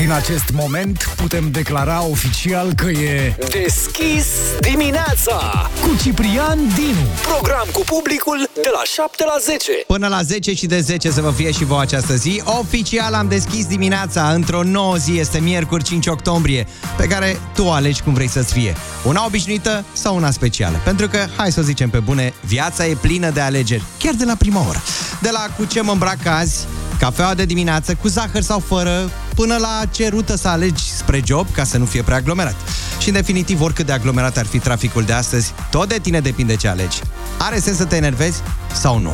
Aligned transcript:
Din 0.00 0.12
acest 0.12 0.50
moment 0.52 1.14
putem 1.16 1.50
declara 1.50 2.04
oficial 2.04 2.72
că 2.74 2.88
e 2.88 3.36
Deschis 3.50 4.26
dimineața 4.60 5.70
cu 5.80 5.96
Ciprian 6.02 6.58
Dinu. 6.74 7.06
Program 7.22 7.66
cu 7.72 7.82
publicul 7.86 8.50
de 8.54 8.70
la 8.72 8.82
7 8.94 9.24
la 9.24 9.34
10 9.40 9.70
Până 9.86 10.08
la 10.08 10.22
10 10.22 10.54
și 10.54 10.66
de 10.66 10.80
10 10.80 11.10
să 11.10 11.20
vă 11.20 11.30
fie 11.30 11.50
și 11.50 11.64
vouă 11.64 11.80
această 11.80 12.14
zi. 12.14 12.42
Oficial 12.44 13.14
am 13.14 13.28
deschis 13.28 13.66
dimineața 13.66 14.32
într-o 14.32 14.62
nouă 14.62 14.96
zi, 14.96 15.18
este 15.18 15.38
miercuri 15.38 15.84
5 15.84 16.06
octombrie, 16.06 16.66
pe 16.96 17.06
care 17.06 17.40
tu 17.54 17.70
alegi 17.70 18.02
cum 18.02 18.14
vrei 18.14 18.28
să-ți 18.28 18.52
fie. 18.52 18.76
Una 19.04 19.24
obișnuită 19.26 19.84
sau 19.92 20.16
una 20.16 20.30
specială. 20.30 20.80
Pentru 20.84 21.08
că, 21.08 21.26
hai 21.36 21.52
să 21.52 21.60
o 21.60 21.62
zicem 21.62 21.90
pe 21.90 21.98
bune, 21.98 22.32
viața 22.46 22.86
e 22.86 22.94
plină 22.94 23.30
de 23.30 23.40
alegeri, 23.40 23.82
chiar 23.98 24.14
de 24.14 24.24
la 24.24 24.34
prima 24.38 24.68
oră. 24.68 24.82
De 25.20 25.30
la 25.32 25.46
cu 25.56 25.64
ce 25.64 25.80
mă 25.80 25.92
îmbrac 25.92 26.26
azi, 26.26 26.66
cafeaua 26.98 27.34
de 27.34 27.44
dimineață, 27.44 27.94
cu 27.94 28.08
zahăr 28.08 28.42
sau 28.42 28.58
fără, 28.58 29.10
până 29.34 29.56
la 29.56 29.82
ce 29.90 30.08
rută 30.08 30.36
să 30.36 30.48
alegi 30.48 30.90
spre 30.90 31.22
job 31.24 31.46
ca 31.52 31.64
să 31.64 31.78
nu 31.78 31.84
fie 31.84 32.02
prea 32.02 32.16
aglomerat. 32.16 32.54
Și 32.98 33.08
în 33.08 33.14
definitiv, 33.14 33.60
oricât 33.60 33.86
de 33.86 33.92
aglomerat 33.92 34.36
ar 34.36 34.46
fi 34.46 34.58
traficul 34.58 35.02
de 35.02 35.12
astăzi, 35.12 35.52
tot 35.70 35.88
de 35.88 35.98
tine 36.02 36.20
depinde 36.20 36.56
ce 36.56 36.68
alegi. 36.68 37.00
Are 37.38 37.58
sens 37.58 37.76
să 37.76 37.84
te 37.84 37.96
enervezi 37.96 38.42
sau 38.74 38.98
nu? 38.98 39.12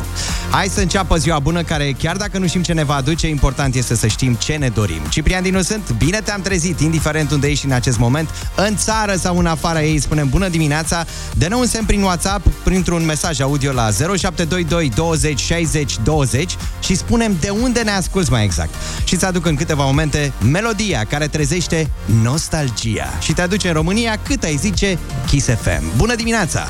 Hai 0.51 0.69
să 0.69 0.81
înceapă 0.81 1.17
ziua 1.17 1.39
bună 1.39 1.63
care, 1.63 1.93
chiar 1.99 2.17
dacă 2.17 2.39
nu 2.39 2.47
știm 2.47 2.63
ce 2.63 2.73
ne 2.73 2.85
va 2.85 2.95
aduce, 2.95 3.29
important 3.29 3.75
este 3.75 3.97
să 3.97 4.07
știm 4.07 4.35
ce 4.35 4.55
ne 4.55 4.69
dorim. 4.69 5.01
Ciprian 5.09 5.43
Dinu 5.43 5.63
sunt, 5.63 5.91
bine 5.99 6.21
te-am 6.21 6.41
trezit, 6.41 6.81
indiferent 6.81 7.31
unde 7.31 7.49
ești 7.49 7.65
în 7.65 7.73
acest 7.73 7.99
moment, 7.99 8.29
în 8.55 8.77
țară 8.77 9.15
sau 9.17 9.39
în 9.39 9.47
afara 9.47 9.83
ei, 9.83 9.99
spunem 10.01 10.29
bună 10.29 10.49
dimineața, 10.49 11.05
de 11.35 11.47
nou 11.49 11.61
un 11.61 11.67
semn 11.67 11.85
prin 11.85 12.03
WhatsApp, 12.03 12.47
printr-un 12.63 13.05
mesaj 13.05 13.41
audio 13.41 13.73
la 13.73 13.91
0722 13.91 14.91
20 14.95 15.41
60 15.41 15.97
20 16.05 16.57
și 16.81 16.95
spunem 16.95 17.37
de 17.41 17.49
unde 17.49 17.81
ne 17.81 17.91
asculți 17.91 18.31
mai 18.31 18.45
exact. 18.45 18.75
Și 19.05 19.15
îți 19.15 19.25
aduc 19.25 19.47
în 19.47 19.55
câteva 19.55 19.85
momente 19.85 20.06
melodia 20.51 21.05
care 21.05 21.27
trezește 21.27 21.91
nostalgia 22.23 23.09
și 23.21 23.33
te 23.33 23.43
aduce 23.43 23.69
în 23.69 23.75
România 23.75 24.19
cât 24.23 24.43
ai 24.43 24.57
zice 24.57 24.99
Kiss 25.27 25.47
FM. 25.47 25.97
Bună 25.97 26.15
dimineața! 26.15 26.67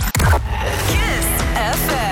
Kiss 0.86 1.27
FM. 1.86 2.05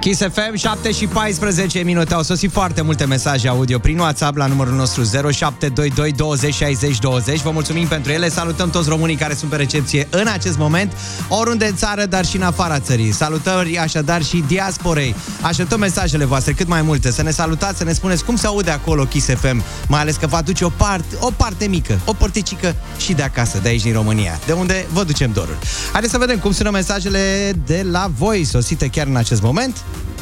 Kiss 0.00 0.20
FM, 0.20 0.56
7 0.56 0.92
și 0.92 1.06
14 1.06 1.78
minute. 1.78 2.14
Au 2.14 2.22
sosit 2.22 2.52
foarte 2.52 2.82
multe 2.82 3.04
mesaje 3.04 3.48
audio 3.48 3.78
prin 3.78 3.98
WhatsApp 3.98 4.36
la 4.36 4.46
numărul 4.46 4.74
nostru 4.74 5.02
0722 5.02 6.12
20 6.12 6.54
60 6.54 6.98
20. 6.98 7.40
Vă 7.40 7.50
mulțumim 7.50 7.86
pentru 7.86 8.12
ele. 8.12 8.28
Salutăm 8.28 8.70
toți 8.70 8.88
românii 8.88 9.16
care 9.16 9.34
sunt 9.34 9.50
pe 9.50 9.56
recepție 9.56 10.06
în 10.10 10.26
acest 10.32 10.58
moment, 10.58 10.92
oriunde 11.28 11.66
în 11.66 11.76
țară, 11.76 12.04
dar 12.04 12.24
și 12.24 12.36
în 12.36 12.42
afara 12.42 12.78
țării. 12.78 13.12
Salutări 13.12 13.78
așadar 13.78 14.22
și 14.22 14.44
diasporei. 14.46 15.14
Așteptăm 15.40 15.78
mesajele 15.78 16.24
voastre 16.24 16.52
cât 16.52 16.68
mai 16.68 16.82
multe. 16.82 17.10
Să 17.10 17.22
ne 17.22 17.30
salutați, 17.30 17.78
să 17.78 17.84
ne 17.84 17.92
spuneți 17.92 18.24
cum 18.24 18.36
se 18.36 18.46
aude 18.46 18.70
acolo 18.70 19.04
Kiss 19.04 19.26
FM, 19.26 19.62
mai 19.88 20.00
ales 20.00 20.16
că 20.16 20.26
vă 20.26 20.36
aduce 20.36 20.64
o 20.64 20.68
parte, 20.68 21.16
o 21.18 21.30
parte 21.36 21.66
mică, 21.66 22.00
o 22.04 22.12
părticică 22.12 22.74
și 22.96 23.12
de 23.12 23.22
acasă, 23.22 23.58
de 23.62 23.68
aici 23.68 23.82
din 23.82 23.92
România, 23.92 24.38
de 24.46 24.52
unde 24.52 24.86
vă 24.92 25.04
ducem 25.04 25.30
dorul. 25.32 25.58
Haideți 25.92 26.12
să 26.12 26.18
vedem 26.18 26.38
cum 26.38 26.52
sună 26.52 26.70
mesajele 26.70 27.52
de 27.66 27.86
la 27.90 28.10
voi, 28.18 28.44
sosite 28.44 28.88
chiar 28.88 29.06
în 29.06 29.16
acest 29.16 29.42
moment. 29.42 29.76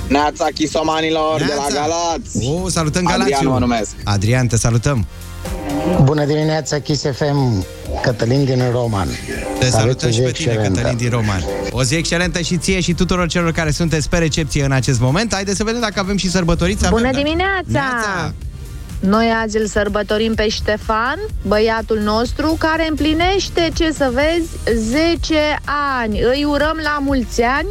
Neața 0.09 0.47
chisomanilor 0.55 1.39
de 1.39 1.45
la 1.45 1.55
Neața! 1.55 1.75
Galați. 1.75 2.47
O, 2.65 2.69
salutăm 2.69 3.07
Adrian 3.07 3.29
Galațiu. 3.29 3.51
mă 3.51 3.59
numesc. 3.59 3.91
Adrian, 4.05 4.47
te 4.47 4.57
salutăm. 4.57 5.07
Bună 6.03 6.25
dimineața, 6.25 6.79
Kiss 6.79 7.05
FM, 7.13 7.65
Cătălin 8.03 8.45
din 8.45 8.63
Roman. 8.71 9.09
Te 9.09 9.15
Să 9.15 9.77
aveți 9.77 9.77
salutăm 9.77 10.09
o 10.09 10.13
și 10.13 10.19
zi 10.19 10.23
pe 10.25 10.31
tine, 10.31 10.51
excelentă. 10.51 10.81
Cătălin 10.81 10.97
din 10.99 11.11
Roman. 11.11 11.45
O 11.71 11.83
zi 11.83 11.95
excelentă 11.95 12.41
și 12.41 12.57
ție 12.57 12.81
și 12.81 12.93
tuturor 12.93 13.29
celor 13.29 13.53
care 13.53 13.71
sunteți 13.71 14.09
pe 14.09 14.19
recepție 14.19 14.65
în 14.65 14.73
acest 14.73 15.01
moment. 15.01 15.33
Haideți 15.35 15.57
să 15.57 15.65
vedem 15.65 15.81
dacă 15.81 16.01
avem 16.01 16.17
și 16.17 16.31
sărbătoriți. 16.31 16.89
Bună 16.89 17.09
avem, 17.09 17.13
da? 17.13 17.19
dimineața! 17.19 17.63
Neața! 17.67 18.35
Noi 19.01 19.33
azi 19.43 19.57
îl 19.57 19.67
sărbătorim 19.67 20.35
pe 20.35 20.49
Ștefan, 20.49 21.19
băiatul 21.47 21.99
nostru, 21.99 22.57
care 22.59 22.87
împlinește, 22.89 23.71
ce 23.75 23.93
să 23.93 24.13
vezi, 24.13 24.79
10 24.91 25.59
ani. 26.01 26.21
Îi 26.21 26.45
urăm 26.45 26.79
la 26.83 26.99
mulți 27.01 27.43
ani, 27.43 27.69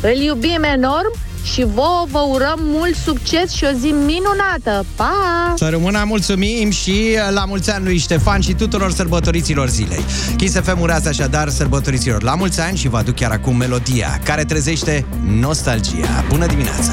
îl 0.00 0.16
iubim 0.16 0.62
enorm 0.62 1.12
și 1.52 1.64
vouă 1.64 2.06
vă 2.10 2.18
urăm 2.28 2.60
mult 2.62 2.96
succes 2.96 3.52
și 3.52 3.64
o 3.64 3.78
zi 3.78 3.86
minunată. 3.86 4.86
Pa! 4.96 5.54
Să 5.56 5.68
rămână, 5.68 6.02
mulțumim 6.06 6.70
și 6.70 7.16
la 7.30 7.44
mulți 7.44 7.70
ani 7.70 7.84
lui 7.84 7.98
Ștefan 7.98 8.40
și 8.40 8.52
tuturor 8.52 8.92
sărbătoriților 8.92 9.68
zilei. 9.68 10.04
Kiss 10.36 10.60
FM 10.60 10.80
urează 10.80 11.08
așadar 11.08 11.48
sărbătoriților 11.48 12.22
la 12.22 12.34
mulți 12.34 12.60
ani 12.60 12.76
și 12.76 12.88
vă 12.88 12.96
aduc 12.96 13.14
chiar 13.14 13.30
acum 13.30 13.56
melodia 13.56 14.20
care 14.24 14.44
trezește 14.44 15.06
nostalgia. 15.40 16.24
Bună 16.28 16.46
dimineața! 16.46 16.92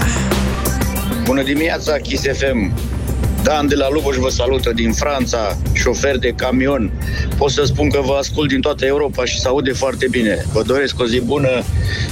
Bună 1.24 1.44
dimineața, 1.44 1.98
Kiss 1.98 2.24
FM! 2.24 2.74
Dan 3.44 3.68
de 3.68 3.76
la 3.76 3.90
Luboș 3.90 4.16
vă 4.16 4.30
salută 4.30 4.72
din 4.74 4.94
Franța, 4.94 5.58
șofer 5.74 6.18
de 6.18 6.34
camion. 6.36 6.92
Pot 7.38 7.52
să 7.52 7.64
spun 7.66 7.90
că 7.90 8.02
vă 8.06 8.16
ascult 8.20 8.50
din 8.50 8.62
toată 8.62 8.86
Europa 8.86 9.26
și 9.26 9.40
se 9.40 9.48
aude 9.48 9.72
foarte 9.72 10.08
bine. 10.10 10.46
Vă 10.54 10.62
doresc 10.62 11.00
o 11.00 11.06
zi 11.06 11.22
bună 11.22 11.64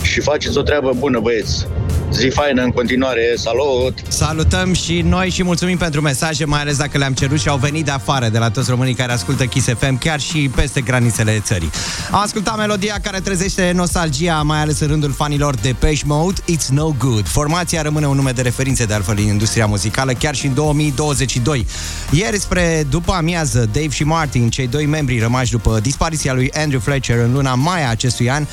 și 0.01 0.19
faceți 0.19 0.57
o 0.57 0.61
treabă 0.61 0.93
bună, 0.97 1.19
băieți. 1.19 1.67
Zi 2.11 2.29
faină 2.29 2.63
în 2.63 2.71
continuare, 2.71 3.33
salut! 3.35 3.99
Salutăm 4.07 4.73
și 4.73 5.01
noi 5.01 5.29
și 5.29 5.43
mulțumim 5.43 5.77
pentru 5.77 6.01
mesaje, 6.01 6.45
mai 6.45 6.59
ales 6.59 6.77
dacă 6.77 6.97
le-am 6.97 7.13
cerut 7.13 7.39
și 7.39 7.47
au 7.47 7.57
venit 7.57 7.85
de 7.85 7.91
afară, 7.91 8.29
de 8.29 8.37
la 8.37 8.49
toți 8.49 8.69
românii 8.69 8.93
care 8.93 9.11
ascultă 9.11 9.45
Kiss 9.45 9.67
FM, 9.67 9.97
chiar 9.97 10.19
și 10.19 10.51
peste 10.55 10.81
granițele 10.81 11.39
țării. 11.39 11.69
Am 12.11 12.19
ascultat 12.19 12.57
melodia 12.57 12.99
care 13.01 13.19
trezește 13.19 13.71
nostalgia, 13.75 14.41
mai 14.41 14.59
ales 14.59 14.79
în 14.79 14.87
rândul 14.87 15.11
fanilor 15.11 15.55
de 15.55 15.59
Depeche 15.61 16.03
Mode, 16.05 16.41
It's 16.41 16.67
No 16.69 16.95
Good. 16.97 17.27
Formația 17.27 17.81
rămâne 17.81 18.07
un 18.07 18.15
nume 18.15 18.31
de 18.31 18.41
referințe 18.41 18.85
de 18.85 18.93
altfel 18.93 19.15
în 19.17 19.27
industria 19.27 19.65
muzicală, 19.65 20.11
chiar 20.11 20.35
și 20.35 20.45
în 20.45 20.53
2022. 20.53 21.65
Ieri, 22.11 22.39
spre 22.39 22.85
după 22.89 23.11
amiază, 23.11 23.69
Dave 23.73 23.89
și 23.89 24.03
Martin, 24.03 24.49
cei 24.49 24.67
doi 24.67 24.85
membri 24.85 25.19
rămași 25.19 25.51
după 25.51 25.79
dispariția 25.81 26.33
lui 26.33 26.51
Andrew 26.53 26.79
Fletcher 26.79 27.17
în 27.17 27.33
luna 27.33 27.55
mai 27.55 27.85
a 27.85 27.89
acestui 27.89 28.29
an, 28.29 28.45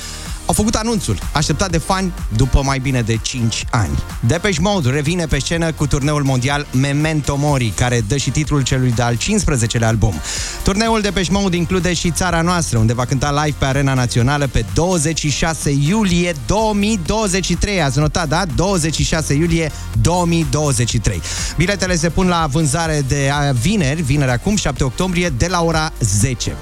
au 0.47 0.53
făcut 0.53 0.75
anunțul, 0.75 1.17
așteptat 1.31 1.71
de 1.71 1.77
fani 1.77 2.13
după 2.35 2.61
mai 2.63 2.79
bine 2.79 3.01
de 3.01 3.17
5 3.21 3.65
ani. 3.71 4.03
Depeche 4.19 4.61
Mode 4.61 4.89
revine 4.89 5.25
pe 5.25 5.39
scenă 5.39 5.71
cu 5.71 5.87
turneul 5.87 6.23
mondial 6.23 6.67
Memento 6.71 7.35
Mori, 7.35 7.73
care 7.75 8.03
dă 8.07 8.17
și 8.17 8.29
titlul 8.29 8.61
celui 8.61 8.91
de-al 8.91 9.15
15-lea 9.15 9.87
album. 9.87 10.13
Turneul 10.63 11.01
Depeche 11.01 11.31
Mode 11.31 11.55
include 11.55 11.93
și 11.93 12.11
țara 12.11 12.41
noastră, 12.41 12.77
unde 12.77 12.93
va 12.93 13.05
cânta 13.05 13.43
live 13.43 13.55
pe 13.59 13.65
Arena 13.65 13.93
Națională 13.93 14.47
pe 14.47 14.65
26 14.73 15.69
iulie 15.71 16.35
2023. 16.45 17.81
Ați 17.81 17.99
notat, 17.99 18.27
da? 18.27 18.43
26 18.55 19.33
iulie 19.33 19.71
2023. 20.01 21.21
Biletele 21.57 21.95
se 21.95 22.09
pun 22.09 22.27
la 22.27 22.47
vânzare 22.51 23.03
de 23.07 23.29
a, 23.33 23.51
vineri, 23.51 24.01
vineri 24.01 24.31
acum, 24.31 24.55
7 24.55 24.83
octombrie, 24.83 25.29
de 25.37 25.47
la 25.47 25.63
ora 25.63 25.91
10. 25.99 26.55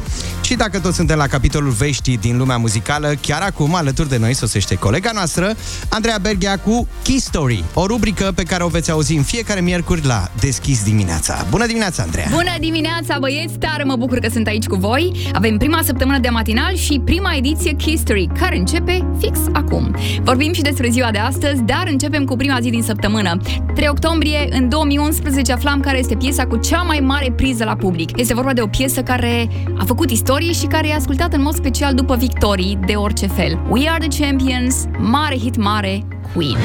Și 0.45 0.56
dacă 0.56 0.79
toți 0.79 0.95
suntem 0.95 1.17
la 1.17 1.28
capitolul 1.28 1.72
vești 1.72 2.17
din 2.17 2.38
lumea 2.38 2.57
muzicală, 2.57 3.13
chiar 3.22 3.41
acum 3.41 3.75
alături 3.75 4.09
de 4.09 4.17
noi 4.17 4.33
sosește 4.33 4.75
colega 4.75 5.11
noastră, 5.13 5.56
Andreea 5.89 6.17
Berghea 6.22 6.57
cu 6.57 6.88
Key 7.03 7.19
Story, 7.19 7.63
o 7.73 7.85
rubrică 7.85 8.31
pe 8.35 8.44
care 8.44 8.63
o 8.63 8.67
veți 8.67 8.91
auzi 8.91 9.16
în 9.16 9.23
fiecare 9.23 9.61
miercuri 9.61 10.06
la 10.06 10.28
Deschis 10.39 10.83
dimineața. 10.83 11.45
Bună 11.50 11.66
dimineața, 11.66 12.03
Andreea! 12.03 12.28
Bună 12.31 12.56
dimineața, 12.59 13.17
băieți! 13.19 13.57
Tare 13.57 13.83
mă 13.83 13.95
bucur 13.95 14.19
că 14.19 14.29
sunt 14.31 14.47
aici 14.47 14.66
cu 14.66 14.75
voi. 14.75 15.29
Avem 15.33 15.57
prima 15.57 15.79
săptămână 15.83 16.19
de 16.19 16.29
matinal 16.29 16.75
și 16.75 17.01
prima 17.06 17.35
ediție 17.35 17.75
History, 17.79 18.29
care 18.39 18.57
începe 18.57 19.07
fix 19.19 19.39
acum. 19.53 19.95
Vorbim 20.23 20.53
și 20.53 20.62
despre 20.62 20.89
ziua 20.89 21.12
de 21.12 21.17
astăzi, 21.17 21.62
dar 21.62 21.83
începem 21.89 22.25
cu 22.25 22.35
prima 22.35 22.59
zi 22.62 22.69
din 22.69 22.83
săptămână. 22.83 23.38
3 23.75 23.88
octombrie, 23.88 24.47
în 24.50 24.69
2011, 24.69 25.51
aflam 25.51 25.79
care 25.79 25.97
este 25.97 26.16
piesa 26.16 26.45
cu 26.45 26.57
cea 26.57 26.81
mai 26.81 27.00
mare 27.00 27.31
priză 27.36 27.63
la 27.63 27.75
public. 27.75 28.19
Este 28.19 28.33
vorba 28.33 28.53
de 28.53 28.62
o 28.62 28.68
piesă 28.68 29.01
care 29.01 29.50
a 29.77 29.83
făcut 29.86 30.09
istorie 30.09 30.33
și 30.43 30.65
care 30.65 30.87
e 30.87 30.93
ascultată 30.93 31.35
în 31.35 31.41
mod 31.41 31.53
special 31.53 31.93
după 31.93 32.15
victorii 32.15 32.79
de 32.85 32.93
orice 32.93 33.27
fel. 33.27 33.59
We 33.69 33.89
Are 33.89 34.07
The 34.07 34.23
Champions, 34.23 34.85
mare 34.97 35.37
hit 35.37 35.55
mare, 35.55 36.07
Queen. 36.33 36.57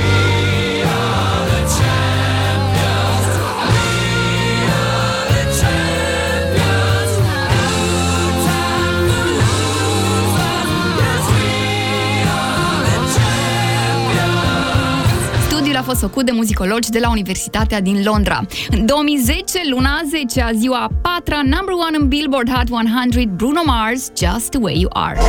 Fost 15.91 16.03
făcut 16.03 16.27
de 16.27 16.33
muzicologi 16.33 16.91
de 16.91 16.99
la 16.99 17.11
Universitatea 17.11 17.81
din 17.81 18.03
Londra. 18.05 18.41
În 18.71 18.87
2010, 18.87 19.61
luna 19.71 20.01
10, 20.09 20.43
a 20.43 20.53
ziua 20.53 20.79
a 20.79 20.91
patra, 21.03 21.41
number 21.43 21.75
one 21.89 21.97
în 21.97 22.09
Billboard 22.09 22.51
Hot 22.51 22.71
100, 22.71 23.31
Bruno 23.37 23.61
Mars, 23.65 24.11
Just 24.17 24.49
The 24.49 24.59
Way 24.59 24.81
You 24.81 24.91
Are. 24.93 25.21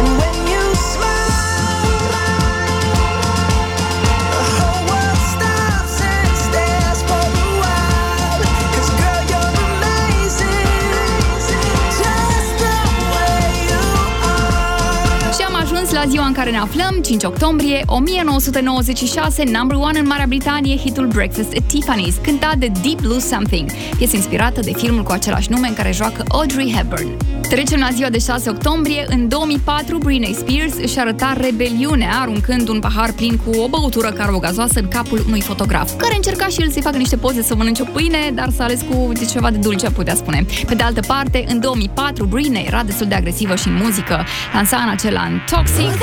La 16.04 16.08
ziua 16.08 16.26
în 16.26 16.34
care 16.34 16.52
ne 16.52 16.58
aflăm, 16.58 17.02
5 17.02 17.24
octombrie 17.24 17.84
1996, 17.86 19.44
number 19.44 19.78
one 19.78 20.00
în 20.00 20.08
Marea 20.08 20.26
Britanie, 20.28 20.78
hitul 20.78 21.08
Breakfast 21.08 21.54
at 21.54 21.64
Tiffany's, 21.64 22.22
cântat 22.24 22.56
de 22.56 22.72
Deep 22.82 23.02
Blue 23.02 23.20
Something, 23.20 23.70
piesă 23.98 24.16
inspirată 24.16 24.62
de 24.62 24.72
filmul 24.74 25.04
cu 25.04 25.12
același 25.12 25.52
nume 25.52 25.68
în 25.68 25.74
care 25.74 25.92
joacă 25.92 26.24
Audrey 26.28 26.74
Hepburn. 26.76 27.41
Trecem 27.52 27.80
la 27.80 27.90
ziua 27.92 28.10
de 28.10 28.18
6 28.20 28.50
octombrie. 28.50 29.06
În 29.08 29.28
2004, 29.28 29.98
Britney 29.98 30.34
Spears 30.34 30.74
își 30.82 31.00
arăta 31.00 31.34
rebeliunea 31.38 32.20
aruncând 32.22 32.68
un 32.68 32.80
pahar 32.80 33.12
plin 33.12 33.38
cu 33.38 33.60
o 33.60 33.68
băutură 33.68 34.12
carbogazoasă 34.12 34.80
în 34.80 34.88
capul 34.88 35.24
unui 35.28 35.42
fotograf, 35.42 35.98
care 35.98 36.16
încerca 36.16 36.48
și 36.48 36.62
el 36.62 36.70
să-i 36.72 36.82
facă 36.82 36.98
niște 36.98 37.18
poze 37.18 37.42
să 37.42 37.56
mănânce 37.56 37.82
o 37.82 37.86
pâine, 37.86 38.32
dar 38.34 38.50
s-a 38.50 38.64
ales 38.64 38.82
cu 38.90 39.12
de 39.14 39.26
ceva 39.26 39.52
de 39.52 39.58
dulce, 39.58 39.86
a 39.86 39.92
putea 39.92 40.16
spune. 40.16 40.46
Pe 40.66 40.76
de 40.76 40.84
altă 40.84 41.02
parte, 41.08 41.46
în 41.48 41.60
2004, 41.60 42.26
Britney 42.26 42.66
era 42.68 42.84
destul 42.84 43.08
de 43.08 43.16
agresivă 43.16 43.56
și 43.56 43.68
în 43.68 43.76
muzică. 43.76 44.26
Lansa 44.54 44.78
în 44.78 44.90
acel 44.90 45.18
an 45.18 45.32
Toxic, 45.50 45.98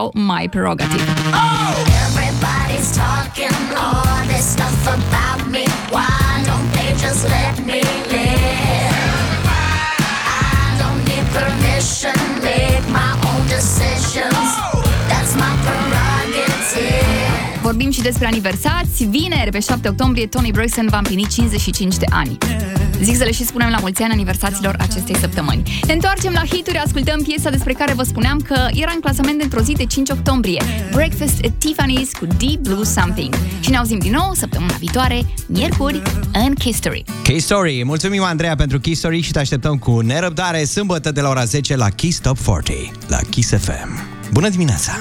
sau 0.00 0.10
My 0.14 0.48
Prerogative. 0.48 1.04
Everybody's 2.06 2.88
talking 3.02 3.56
all 3.84 4.20
this 4.32 4.46
stuff 4.54 4.80
about 4.98 5.40
me. 5.54 5.64
Why 5.94 6.42
don't 6.48 6.68
they 6.76 6.90
just 7.04 7.22
let 7.34 7.54
me 7.68 7.80
live? 8.12 9.44
I 10.24 10.64
don't 10.80 11.00
need 11.08 11.26
permission, 11.38 12.18
make 12.48 12.84
my 12.98 13.12
own 13.28 13.42
decisions. 13.56 14.48
That's 15.10 15.32
my 15.42 15.52
prerogative. 15.64 16.78
Vorbim 17.62 17.90
și 17.90 18.00
despre 18.00 18.26
aniversați. 18.26 19.04
Vineri, 19.04 19.50
pe 19.50 19.60
7 19.60 19.88
octombrie, 19.88 20.26
Tony 20.26 20.50
Braxton 20.50 20.86
va 20.90 20.96
împlini 20.96 21.26
55 21.26 21.96
de 21.96 22.06
ani. 22.10 22.38
Zic 23.02 23.16
să 23.16 23.24
le 23.24 23.32
și 23.32 23.44
spunem 23.44 23.70
la 23.70 23.78
mulți 23.80 24.02
ani 24.02 24.12
aniversaților 24.12 24.76
acestei 24.78 25.16
săptămâni. 25.16 25.80
Ne 25.86 25.92
întoarcem 25.92 26.32
la 26.32 26.44
hituri, 26.44 26.78
ascultăm 26.78 27.22
piesa 27.22 27.50
despre 27.50 27.72
care 27.72 27.92
vă 27.92 28.02
spuneam 28.02 28.38
că 28.38 28.68
era 28.74 28.90
în 28.94 29.00
clasament 29.00 29.42
într-o 29.42 29.60
zi 29.60 29.72
de 29.72 29.84
5 29.84 30.10
octombrie. 30.10 30.62
Breakfast 30.92 31.44
at 31.44 31.50
Tiffany's 31.50 32.18
cu 32.18 32.26
Deep 32.26 32.60
Blue 32.60 32.84
Something. 32.84 33.34
Și 33.60 33.70
ne 33.70 33.76
auzim 33.76 33.98
din 33.98 34.12
nou 34.12 34.32
săptămâna 34.34 34.74
viitoare, 34.78 35.26
miercuri, 35.46 36.02
în 36.32 36.54
History. 36.60 37.04
K-Story. 37.22 37.84
Mulțumim, 37.84 38.22
Andreea, 38.22 38.54
pentru 38.54 38.80
K-Story 38.80 39.20
și 39.20 39.32
te 39.32 39.38
așteptăm 39.38 39.78
cu 39.78 40.00
nerăbdare 40.00 40.64
sâmbătă 40.64 41.12
de 41.12 41.20
la 41.20 41.28
ora 41.28 41.44
10 41.44 41.76
la 41.76 41.88
Kiss 41.88 42.18
Top 42.18 42.38
40, 42.38 42.90
la 43.06 43.18
Kiss 43.30 43.50
FM. 43.50 44.18
Bună 44.32 44.48
dimineața! 44.48 44.92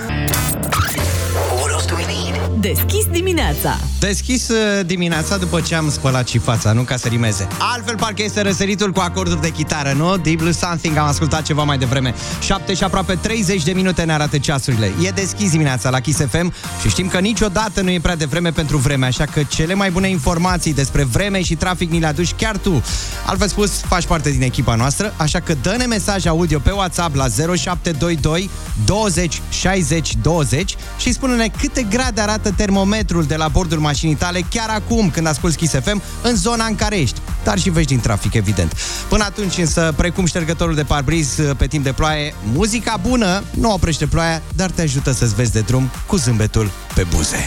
Deschis 2.62 3.06
dimineața. 3.12 3.78
Deschis 4.00 4.50
uh, 4.50 4.86
dimineața 4.86 5.38
după 5.38 5.62
ce 5.62 5.76
am 5.76 5.90
spălat 5.90 6.28
și 6.28 6.38
fața, 6.38 6.72
nu 6.72 6.82
ca 6.82 6.98
să 6.98 7.08
rimeze. 7.08 7.48
Altfel 7.58 7.96
parcă 7.98 8.24
este 8.24 8.42
răsăritul 8.42 8.92
cu 8.92 9.00
acorduri 9.00 9.42
de 9.42 9.50
chitară, 9.50 9.94
nu? 9.98 10.18
Deep 10.18 10.38
Blue 10.38 10.52
Something, 10.52 10.98
am 10.98 11.08
ascultat 11.08 11.42
ceva 11.42 11.64
mai 11.64 11.78
devreme. 11.78 12.14
7 12.42 12.74
și 12.74 12.84
aproape 12.84 13.16
30 13.22 13.64
de 13.64 13.72
minute 13.72 14.04
ne 14.04 14.14
arată 14.14 14.38
ceasurile. 14.38 14.92
E 15.06 15.10
deschis 15.10 15.52
dimineața 15.52 15.90
la 15.90 16.00
Kiss 16.00 16.20
FM 16.30 16.54
și 16.82 16.90
știm 16.90 17.08
că 17.08 17.20
niciodată 17.20 17.82
nu 17.82 17.90
e 17.90 18.00
prea 18.00 18.16
devreme 18.16 18.52
pentru 18.52 18.78
vreme, 18.78 19.06
așa 19.06 19.26
că 19.26 19.44
cele 19.44 19.74
mai 19.74 19.92
bune 19.92 20.10
informații 20.10 20.74
despre 20.74 21.04
vreme 21.04 21.42
și 21.42 21.56
trafic 21.56 21.92
ni 21.92 22.00
le 22.00 22.08
aduci 22.08 22.34
chiar 22.34 22.58
tu. 22.58 22.84
Altfel 23.26 23.48
spus, 23.48 23.82
faci 23.82 24.06
parte 24.06 24.30
din 24.30 24.42
echipa 24.42 24.76
noastră, 24.76 25.14
așa 25.18 25.40
că 25.40 25.54
dă-ne 25.62 25.86
mesaj 25.86 26.26
audio 26.26 26.60
pe 26.60 26.72
WhatsApp 26.72 27.16
la 27.16 27.28
0722 27.28 28.50
20 28.86 29.42
60 29.50 30.16
20 30.22 30.76
și 30.98 31.14
spune-ne 31.14 31.48
câte 31.62 31.86
grade 31.90 32.22
arată 32.22 32.49
termometrul 32.56 33.24
de 33.24 33.36
la 33.36 33.48
bordul 33.48 33.80
mașinii 33.80 34.16
tale 34.16 34.40
chiar 34.50 34.69
acum 34.69 35.10
când 35.10 35.28
asculti 35.28 35.56
Kiss 35.56 35.74
FM 35.74 36.01
în 36.22 36.36
zona 36.36 36.66
în 36.66 36.75
care 36.75 37.00
ești, 37.00 37.19
dar 37.44 37.60
și 37.60 37.69
vezi 37.69 37.88
din 37.88 38.00
trafic, 38.00 38.34
evident. 38.34 38.74
Până 39.10 39.24
atunci 39.24 39.57
însă, 39.57 39.94
precum 39.98 40.25
ștergătorul 40.25 40.75
de 40.75 40.84
parbriz 40.84 41.40
pe 41.57 41.68
timp 41.68 41.84
de 41.84 41.92
ploaie, 41.92 42.34
muzica 42.54 43.00
bună 43.07 43.44
nu 43.51 43.72
oprește 43.72 44.06
ploaia, 44.06 44.42
dar 44.56 44.69
te 44.69 44.81
ajută 44.81 45.12
să-ți 45.12 45.36
vezi 45.36 45.51
de 45.51 45.60
drum 45.60 45.92
cu 46.06 46.16
zâmbetul 46.16 46.72
pe 46.96 47.06
buze. 47.16 47.44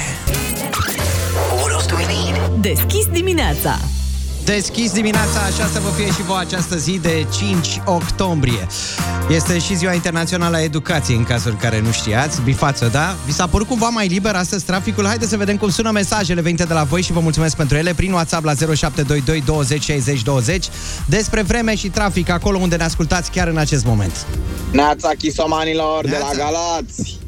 Deschis 2.61 3.07
dimineața. 3.07 4.02
Deschis 4.45 4.93
dimineața, 4.93 5.41
așa 5.41 5.67
să 5.73 5.81
vă 5.81 5.89
fie 5.97 6.07
și 6.07 6.23
voi 6.23 6.37
această 6.41 6.77
zi 6.77 6.99
de 7.03 7.27
5 7.39 7.81
octombrie. 7.85 8.67
Este 9.31 9.59
și 9.59 9.77
ziua 9.77 9.93
internațională 9.93 10.57
a 10.57 10.63
educației, 10.63 11.17
în 11.17 11.25
cazul 11.25 11.57
care 11.61 11.81
nu 11.81 11.91
știați. 11.91 12.41
Bifață, 12.43 12.89
da? 12.93 13.15
Vi 13.27 13.33
s-a 13.33 13.47
părut 13.47 13.67
cumva 13.67 13.89
mai 13.89 14.07
liber 14.07 14.35
astăzi 14.35 14.65
traficul? 14.65 15.07
Haideți 15.07 15.31
să 15.31 15.37
vedem 15.37 15.57
cum 15.57 15.71
sună 15.71 15.91
mesajele 15.91 16.41
venite 16.41 16.65
de 16.65 16.73
la 16.73 16.83
voi 16.83 17.03
și 17.03 17.13
vă 17.13 17.21
mulțumesc 17.21 17.57
pentru 17.57 17.77
ele 17.77 17.95
prin 17.95 18.13
WhatsApp 18.13 18.45
la 18.45 18.55
0722 18.55 19.41
20 19.47 19.83
60 19.83 20.23
20 20.23 20.67
despre 21.07 21.43
vreme 21.43 21.75
și 21.77 21.89
trafic 21.89 22.29
acolo 22.31 22.59
unde 22.59 22.77
ne 22.77 22.85
ascultați 22.85 23.31
chiar 23.31 23.49
în 23.49 23.57
acest 23.57 23.85
moment. 23.85 24.27
Neața 24.71 25.11
chisomanilor 25.19 26.05
de 26.05 26.11
Neața. 26.11 26.27
la 26.27 26.35
Galați. 26.37 27.22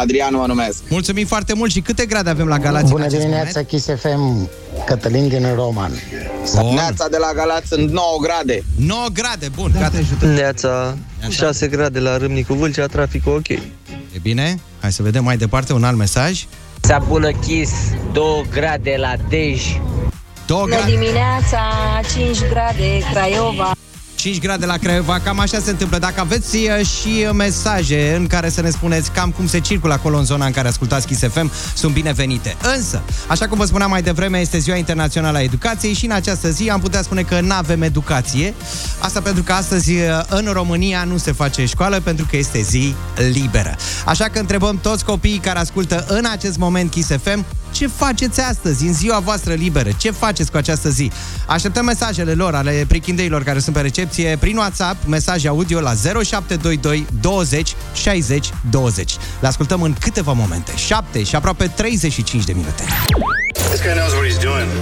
Adrian 0.00 0.34
mă 0.34 0.44
numesc. 0.46 0.82
Mulțumim 0.88 1.26
foarte 1.26 1.54
mult 1.54 1.70
și 1.70 1.80
câte 1.80 2.06
grade 2.06 2.30
avem 2.30 2.46
la 2.46 2.58
Galați 2.58 2.90
Bună 2.90 2.96
în 2.98 3.06
acest 3.06 3.20
dimineața, 3.20 3.62
Kiss 3.62 3.86
FM, 4.00 4.48
Cătălin 4.86 5.28
din 5.28 5.54
Roman. 5.54 5.92
moment? 6.54 6.74
Neața 6.78 7.08
de 7.08 7.16
la 7.16 7.32
Galați 7.34 7.68
sunt 7.68 7.90
9 7.90 8.04
grade. 8.20 8.64
9 8.76 9.06
grade, 9.12 9.48
bun, 9.54 9.72
gata. 9.78 9.98
Neața, 10.34 10.96
6 11.30 11.68
grade 11.68 11.98
la 11.98 12.16
Râmnicu 12.16 12.54
Vâlcea, 12.54 12.86
traficul 12.86 13.32
ok. 13.32 13.48
E 13.48 14.18
bine? 14.22 14.58
Hai 14.80 14.92
să 14.92 15.02
vedem 15.02 15.24
mai 15.24 15.36
departe 15.36 15.72
un 15.72 15.84
alt 15.84 15.96
mesaj. 15.96 16.46
Ța 16.80 16.98
bună 17.08 17.30
Kiss, 17.30 17.72
2 18.12 18.44
grade 18.50 18.94
la 18.98 19.12
Dej. 19.28 19.62
2 20.46 20.58
Bună 20.60 20.66
grade. 20.76 20.90
dimineața, 20.90 21.60
5 22.16 22.38
grade, 22.50 22.98
Craiova. 23.12 23.70
5 24.16 24.40
grade 24.40 24.66
la 24.66 24.76
Craiova, 24.76 25.20
cam 25.20 25.38
așa 25.38 25.58
se 25.60 25.70
întâmplă. 25.70 25.98
Dacă 25.98 26.20
aveți 26.20 26.56
uh, 26.56 26.86
și 26.86 27.24
uh, 27.24 27.30
mesaje 27.34 28.14
în 28.16 28.26
care 28.26 28.48
să 28.48 28.60
ne 28.60 28.70
spuneți 28.70 29.10
cam 29.10 29.30
cum 29.30 29.46
se 29.46 29.60
circulă 29.60 29.92
acolo 29.92 30.18
în 30.18 30.24
zona 30.24 30.46
în 30.46 30.52
care 30.52 30.68
ascultați 30.68 31.06
Kiss 31.06 31.22
FM, 31.32 31.50
sunt 31.74 31.92
binevenite. 31.92 32.56
Însă, 32.76 33.02
așa 33.28 33.48
cum 33.48 33.58
vă 33.58 33.64
spuneam 33.64 33.90
mai 33.90 34.02
devreme, 34.02 34.38
este 34.38 34.58
Ziua 34.58 34.76
Internațională 34.76 35.38
a 35.38 35.42
Educației 35.42 35.92
și 35.92 36.04
în 36.04 36.10
această 36.10 36.50
zi 36.50 36.70
am 36.70 36.80
putea 36.80 37.02
spune 37.02 37.22
că 37.22 37.40
nu 37.40 37.54
avem 37.54 37.82
educație. 37.82 38.54
Asta 38.98 39.20
pentru 39.20 39.42
că 39.42 39.52
astăzi 39.52 39.92
uh, 39.92 40.00
în 40.28 40.48
România 40.52 41.04
nu 41.04 41.16
se 41.16 41.32
face 41.32 41.64
școală 41.64 42.00
pentru 42.00 42.26
că 42.30 42.36
este 42.36 42.60
zi 42.60 42.94
liberă. 43.32 43.76
Așa 44.04 44.24
că 44.24 44.38
întrebăm 44.38 44.78
toți 44.78 45.04
copiii 45.04 45.38
care 45.38 45.58
ascultă 45.58 46.04
în 46.08 46.24
acest 46.32 46.56
moment 46.56 46.90
Kiss 46.90 47.08
FM 47.22 47.44
ce 47.76 47.86
faceți 47.86 48.40
astăzi, 48.40 48.86
în 48.86 48.92
ziua 48.92 49.18
voastră 49.18 49.52
liberă? 49.54 49.88
Ce 49.96 50.10
faceți 50.10 50.50
cu 50.50 50.56
această 50.56 50.88
zi? 50.90 51.10
Așteptăm 51.46 51.84
mesajele 51.84 52.32
lor, 52.32 52.54
ale 52.54 52.84
prichindeilor 52.88 53.42
care 53.42 53.58
sunt 53.58 53.74
pe 53.74 53.80
recepție, 53.80 54.36
prin 54.40 54.56
WhatsApp, 54.56 55.06
mesaje 55.06 55.48
audio 55.48 55.80
la 55.80 55.92
0722 55.94 57.06
20 57.20 57.74
60 57.94 58.50
20. 58.70 59.16
Le 59.40 59.46
ascultăm 59.46 59.82
în 59.82 59.94
câteva 60.00 60.32
momente. 60.32 60.72
7 60.76 61.22
și 61.22 61.36
aproape 61.36 61.66
35 61.66 62.44
de 62.44 62.52
minute. 62.52 62.84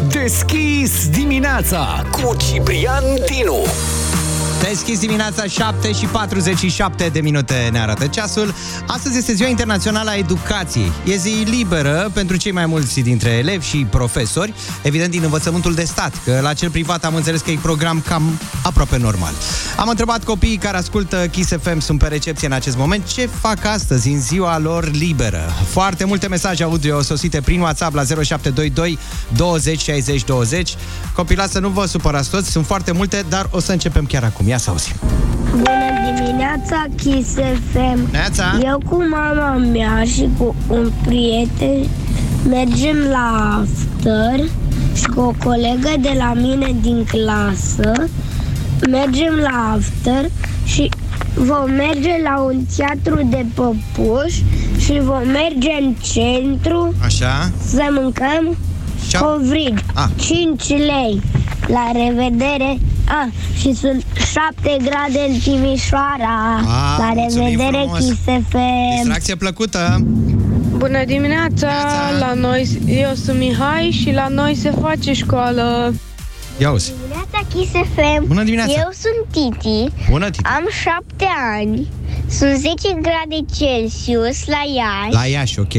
Deschis 0.08 1.08
dimineața 1.08 2.06
cu 2.10 2.36
Ciprian 2.36 3.04
Dinu. 3.26 3.66
Deschis 4.68 4.98
dimineața 4.98 5.46
7 5.46 5.92
și 5.92 6.06
47 6.06 7.08
de 7.08 7.20
minute 7.20 7.68
ne 7.72 7.80
arată 7.80 8.06
ceasul. 8.06 8.54
Astăzi 8.86 9.18
este 9.18 9.34
ziua 9.34 9.48
internațională 9.48 10.10
a 10.10 10.16
educației. 10.16 10.92
E 11.04 11.16
zi 11.16 11.44
liberă 11.44 12.10
pentru 12.12 12.36
cei 12.36 12.52
mai 12.52 12.66
mulți 12.66 13.00
dintre 13.00 13.30
elevi 13.30 13.66
și 13.66 13.86
profesori, 13.90 14.54
evident 14.82 15.10
din 15.10 15.22
învățământul 15.22 15.74
de 15.74 15.84
stat, 15.84 16.12
că 16.24 16.38
la 16.42 16.52
cel 16.52 16.70
privat 16.70 17.04
am 17.04 17.14
înțeles 17.14 17.40
că 17.40 17.50
e 17.50 17.58
program 17.62 18.02
cam 18.06 18.38
aproape 18.62 18.98
normal. 18.98 19.32
Am 19.76 19.88
întrebat 19.88 20.24
copiii 20.24 20.56
care 20.56 20.76
ascultă 20.76 21.26
Kiss 21.30 21.52
FM, 21.62 21.78
sunt 21.78 21.98
pe 21.98 22.06
recepție 22.06 22.46
în 22.46 22.52
acest 22.52 22.76
moment, 22.76 23.06
ce 23.06 23.26
fac 23.26 23.64
astăzi 23.64 24.08
în 24.08 24.20
ziua 24.20 24.58
lor 24.58 24.90
liberă. 24.90 25.52
Foarte 25.68 26.04
multe 26.04 26.28
mesaje 26.28 26.62
audio 26.62 27.02
sosite 27.02 27.40
prin 27.40 27.60
WhatsApp 27.60 27.94
la 27.94 28.02
0722 28.04 28.98
20 29.36 29.80
60 29.80 30.24
20. 30.24 30.74
Copilați 31.14 31.52
să 31.52 31.58
nu 31.58 31.68
vă 31.68 31.86
supărați 31.86 32.30
toți, 32.30 32.50
sunt 32.50 32.66
foarte 32.66 32.92
multe, 32.92 33.24
dar 33.28 33.48
o 33.50 33.60
să 33.60 33.72
începem 33.72 34.06
chiar 34.06 34.24
acum. 34.24 34.52
Ia 34.54 34.60
să 34.60 34.70
auzim. 34.70 34.94
Bună 35.50 36.14
dimineața, 36.24 36.84
Kiss 36.96 37.34
FM. 37.72 38.10
Neața! 38.12 38.58
Eu 38.64 38.80
cu 38.88 39.04
mama 39.10 39.56
mea 39.56 40.02
și 40.04 40.28
cu 40.38 40.54
un 40.68 40.90
prieten 41.06 41.86
mergem 42.48 42.96
la 43.10 43.60
after 43.62 44.46
și 44.94 45.04
cu 45.14 45.20
o 45.20 45.32
colegă 45.44 45.90
de 46.00 46.14
la 46.18 46.32
mine 46.34 46.74
din 46.80 47.04
clasă 47.04 47.92
mergem 48.90 49.34
la 49.34 49.72
after 49.76 50.30
și 50.64 50.90
vom 51.34 51.70
merge 51.70 52.10
la 52.22 52.40
un 52.40 52.64
teatru 52.76 53.26
de 53.30 53.46
păpuși 53.54 54.44
și 54.78 55.00
vom 55.02 55.22
merge 55.26 55.70
în 55.80 55.94
centru 56.12 56.94
Așa? 57.04 57.50
să 57.66 57.82
mâncăm 57.90 58.56
Și-a- 59.08 59.20
covrigi. 59.20 59.82
Ah. 59.94 60.06
5 60.16 60.68
lei. 60.68 61.20
La 61.66 61.90
revedere, 61.92 62.78
A, 63.08 63.28
și 63.58 63.74
sunt 63.74 64.04
7 64.32 64.76
grade 64.82 65.24
în 65.28 65.38
Timișoara. 65.38 66.62
A, 66.66 66.96
La 66.98 67.12
mulțumim 67.14 67.48
revedere, 67.48 67.76
frumos. 67.82 67.98
Kiss 67.98 68.20
FM. 68.24 68.58
Distracție 68.96 69.34
plăcută! 69.34 70.04
Bună 70.76 71.04
dimineața! 71.04 71.70
La 72.18 72.32
noi, 72.34 72.68
eu 72.86 73.12
sunt 73.14 73.38
Mihai 73.38 73.90
și 74.02 74.10
la 74.12 74.28
noi 74.28 74.54
se 74.54 74.70
face 74.80 75.12
școală. 75.12 75.94
Ia 76.58 76.70
uzi. 76.70 76.92
Dimineața 77.02 77.46
Kiss 77.54 77.70
FM. 77.70 78.26
Bună 78.26 78.42
dimineața. 78.42 78.72
Eu 78.72 78.90
sunt 78.90 79.50
Titi. 79.52 79.92
Bună, 80.10 80.30
Titi. 80.30 80.44
Am 80.44 80.64
7 80.82 81.26
ani. 81.58 81.88
Sunt 82.26 82.54
10 82.56 82.72
grade 82.84 83.38
Celsius 83.56 84.46
la 84.46 84.62
Iași 84.76 85.12
La 85.12 85.24
Iași, 85.24 85.58
ok. 85.58 85.72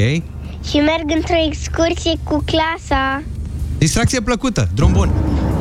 și 0.70 0.78
merg 0.78 1.12
într-o 1.16 1.36
excursie 1.48 2.14
cu 2.24 2.44
clasa. 2.46 3.24
Distracție 3.78 4.20
plăcută, 4.22 4.70
drum 4.76 4.92
bun. 4.92 5.10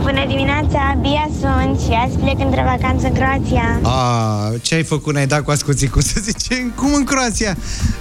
Bună 0.02 0.13
dimineața, 0.26 0.98
Bia 1.00 1.28
sunt 1.40 1.80
și 1.80 1.90
azi 2.04 2.16
plec 2.16 2.38
într-o 2.38 2.62
vacanță 2.64 3.06
în 3.06 3.12
Croația. 3.12 3.80
A, 3.82 4.52
ce 4.62 4.74
ai 4.74 4.82
făcut? 4.82 5.12
Ne-ai 5.12 5.26
dat 5.26 5.42
cu 5.42 5.50
ascuții, 5.50 5.88
cum 5.88 6.00
să 6.00 6.20
zice? 6.22 6.72
Cum 6.76 6.94
în 6.94 7.04
Croația? 7.04 7.56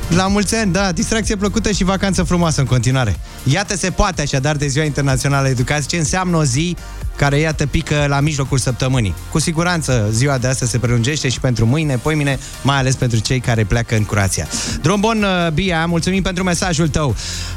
La 0.09 0.27
mulți 0.27 0.55
ani, 0.55 0.71
da, 0.71 0.91
distracție 0.91 1.35
plăcută 1.35 1.71
și 1.71 1.83
vacanță 1.83 2.23
frumoasă 2.23 2.59
în 2.61 2.67
continuare. 2.67 3.15
Iată 3.43 3.75
se 3.75 3.89
poate 3.89 4.21
așadar 4.21 4.55
de 4.55 4.67
Ziua 4.67 4.85
Internațională 4.85 5.47
a 5.47 5.49
Educației, 5.49 5.87
ce 5.87 5.97
înseamnă 5.97 6.37
o 6.37 6.43
zi 6.43 6.75
care, 7.15 7.39
iată, 7.39 7.65
pică 7.65 8.05
la 8.07 8.19
mijlocul 8.19 8.57
săptămânii. 8.57 9.13
Cu 9.31 9.39
siguranță 9.39 10.07
ziua 10.11 10.37
de 10.37 10.47
astăzi 10.47 10.71
se 10.71 10.77
prelungește 10.77 11.29
și 11.29 11.39
pentru 11.39 11.65
mâine, 11.65 11.97
poimine, 11.97 12.39
mai 12.61 12.77
ales 12.77 12.95
pentru 12.95 13.19
cei 13.19 13.39
care 13.39 13.63
pleacă 13.63 13.95
în 13.95 14.05
Croația. 14.05 14.47
Drum 14.81 14.99
bun, 14.99 15.25
uh, 15.45 15.51
Bia, 15.51 15.85
mulțumim 15.85 16.21
pentru 16.21 16.43
mesajul 16.43 16.87
tău. 16.87 17.15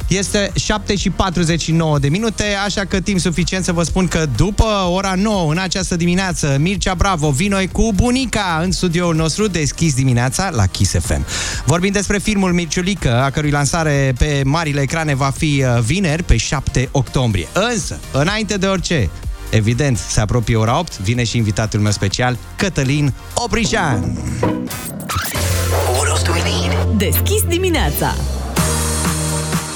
Este 0.09 0.51
7 0.55 0.97
și 0.97 1.11
49 1.11 1.99
de 1.99 2.09
minute, 2.09 2.45
așa 2.65 2.85
că 2.85 3.01
timp 3.01 3.21
suficient 3.21 3.65
să 3.65 3.73
vă 3.73 3.83
spun 3.83 4.09
că 4.09 4.27
după 4.37 4.56
ora 4.65 5.15
9 5.15 5.51
în 5.51 5.59
această 5.59 5.97
dimineață, 5.97 6.57
Mircea 6.61 6.95
Bravo 6.95 7.31
vine 7.31 7.67
cu 7.73 7.93
bunica 7.95 8.61
în 8.63 8.73
studioul 8.73 9.15
nostru 9.15 9.47
deschis 9.47 9.95
dimineața 9.95 10.51
la 10.53 10.67
Kiss 10.67 10.95
FM. 10.99 11.27
Vorbim 11.65 11.93
despre 11.93 12.19
filmul 12.19 12.53
Mirciulică, 12.53 13.23
a 13.23 13.31
cărui 13.31 13.51
lansare 13.51 14.13
pe 14.19 14.43
marile 14.45 14.81
ecrane 14.81 15.15
va 15.15 15.33
fi 15.37 15.65
uh, 15.65 15.83
vineri, 15.83 16.23
pe 16.23 16.37
7 16.37 16.89
octombrie. 16.93 17.49
Însă, 17.73 17.99
înainte 18.13 18.57
de 18.57 18.67
orice, 18.67 19.11
Evident, 19.51 19.99
se 19.99 20.21
apropie 20.21 20.57
ora 20.57 20.79
8, 20.79 20.99
vine 20.99 21.25
și 21.25 21.37
invitatul 21.37 21.81
meu 21.81 21.93
special, 21.93 22.37
Cătălin 22.57 23.13
Oprișan. 23.35 24.19
Deschis 26.97 27.43
dimineața. 27.43 28.15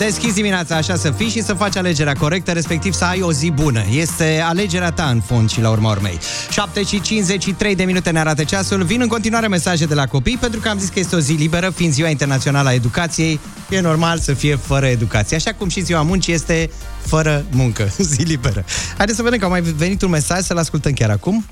Deschis 0.05 0.35
dimineața 0.35 0.77
așa 0.77 0.97
să 0.97 1.11
fii 1.11 1.29
și 1.29 1.43
să 1.43 1.55
faci 1.55 1.77
alegerea 1.77 2.13
corectă, 2.13 2.53
respectiv 2.53 2.93
să 2.93 3.05
ai 3.05 3.21
o 3.23 3.33
zi 3.33 3.51
bună. 3.51 3.83
Este 3.93 4.41
alegerea 4.45 4.93
ta 4.93 5.05
în 5.05 5.21
fond 5.21 5.51
și 5.51 5.61
la 5.61 5.71
urma 5.71 5.91
urmei. 5.91 6.19
7 6.51 6.83
și 6.83 7.01
53 7.01 7.75
de 7.75 7.85
minute 7.85 8.11
ne 8.11 8.19
arată 8.19 8.45
ceasul. 8.45 8.83
Vin 8.83 9.01
în 9.01 9.09
continuare 9.09 9.49
mesaje 9.49 9.87
de 9.87 9.95
la 9.95 10.07
copii 10.07 10.37
pentru 10.37 10.61
că 10.61 10.69
am 10.69 10.79
zis 10.79 10.89
că 10.89 10.99
este 10.99 11.17
o 11.17 11.19
zi 11.19 11.33
liberă, 11.33 11.71
fiind 11.71 11.93
ziua 11.93 12.09
internațională 12.09 12.69
a 12.69 12.73
educației. 12.73 13.41
E 13.71 13.81
normal 13.81 14.19
să 14.19 14.35
fie 14.35 14.57
fără 14.57 14.87
educație, 14.87 15.37
așa 15.37 15.53
cum 15.55 15.69
și 15.69 15.81
ziua 15.81 16.03
muncii 16.03 16.33
este 16.33 16.71
fără 17.07 17.45
muncă, 17.51 17.89
zi 18.15 18.23
liberă. 18.23 18.65
Haideți 18.97 19.17
să 19.17 19.23
vedem 19.23 19.39
că 19.39 19.45
a 19.45 19.49
mai 19.49 19.61
venit 19.61 20.03
un 20.03 20.11
mesaj, 20.11 20.41
să-l 20.43 20.59
ascultăm 20.59 20.93
chiar 20.93 21.11
acum. 21.11 21.45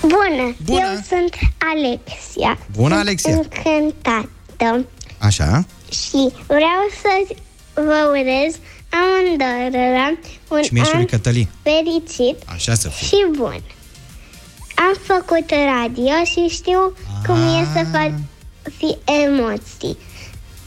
Bună, 0.00 0.54
Bună. 0.64 0.80
eu 0.80 1.02
sunt 1.08 1.34
Alexia. 1.74 2.58
Bună, 2.72 2.88
Sunt 2.94 3.00
Alexia. 3.00 3.32
încântată 3.32 4.86
Așa. 5.18 5.64
Și 6.02 6.32
vreau 6.46 6.82
să 7.02 7.34
vă 7.74 8.08
urez 8.10 8.54
amândurora 9.00 10.12
un 10.48 10.62
Și 10.62 10.72
mie 10.72 10.82
și 10.82 10.90
lui 10.92 11.00
an 11.00 11.04
Cătălin. 11.06 11.48
fericit 11.62 12.36
Așa 12.46 12.74
să 12.74 12.88
fie. 12.88 13.06
și 13.06 13.26
bun. 13.36 13.60
Am 14.74 14.94
făcut 15.02 15.50
radio 15.50 16.24
și 16.24 16.54
știu 16.54 16.92
cum 17.26 17.36
e 17.36 17.66
să 17.78 17.84
faci 17.92 18.12
emoții. 19.24 19.96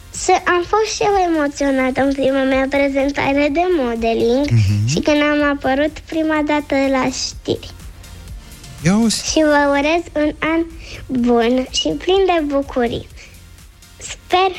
Să, 0.09 0.31
am 0.45 0.63
fost 0.67 0.95
și 0.95 1.01
eu 1.03 1.33
emoționată 1.35 2.01
în 2.01 2.13
prima 2.13 2.43
mea 2.43 2.65
prezentare 2.69 3.49
de 3.51 3.61
modeling 3.79 4.45
și 4.85 4.99
când 4.99 5.21
am 5.21 5.43
apărut 5.55 5.99
prima 5.99 6.41
dată 6.45 6.75
la 6.89 7.09
știri. 7.11 7.71
Ia 8.83 8.97
uzi. 8.97 9.25
Și 9.31 9.39
vă 9.43 9.67
urez 9.69 10.23
un 10.25 10.31
an 10.39 10.65
bun 11.07 11.67
și 11.71 11.87
plin 11.87 12.25
de 12.25 12.43
bucurii. 12.45 13.07
Sper 13.97 14.51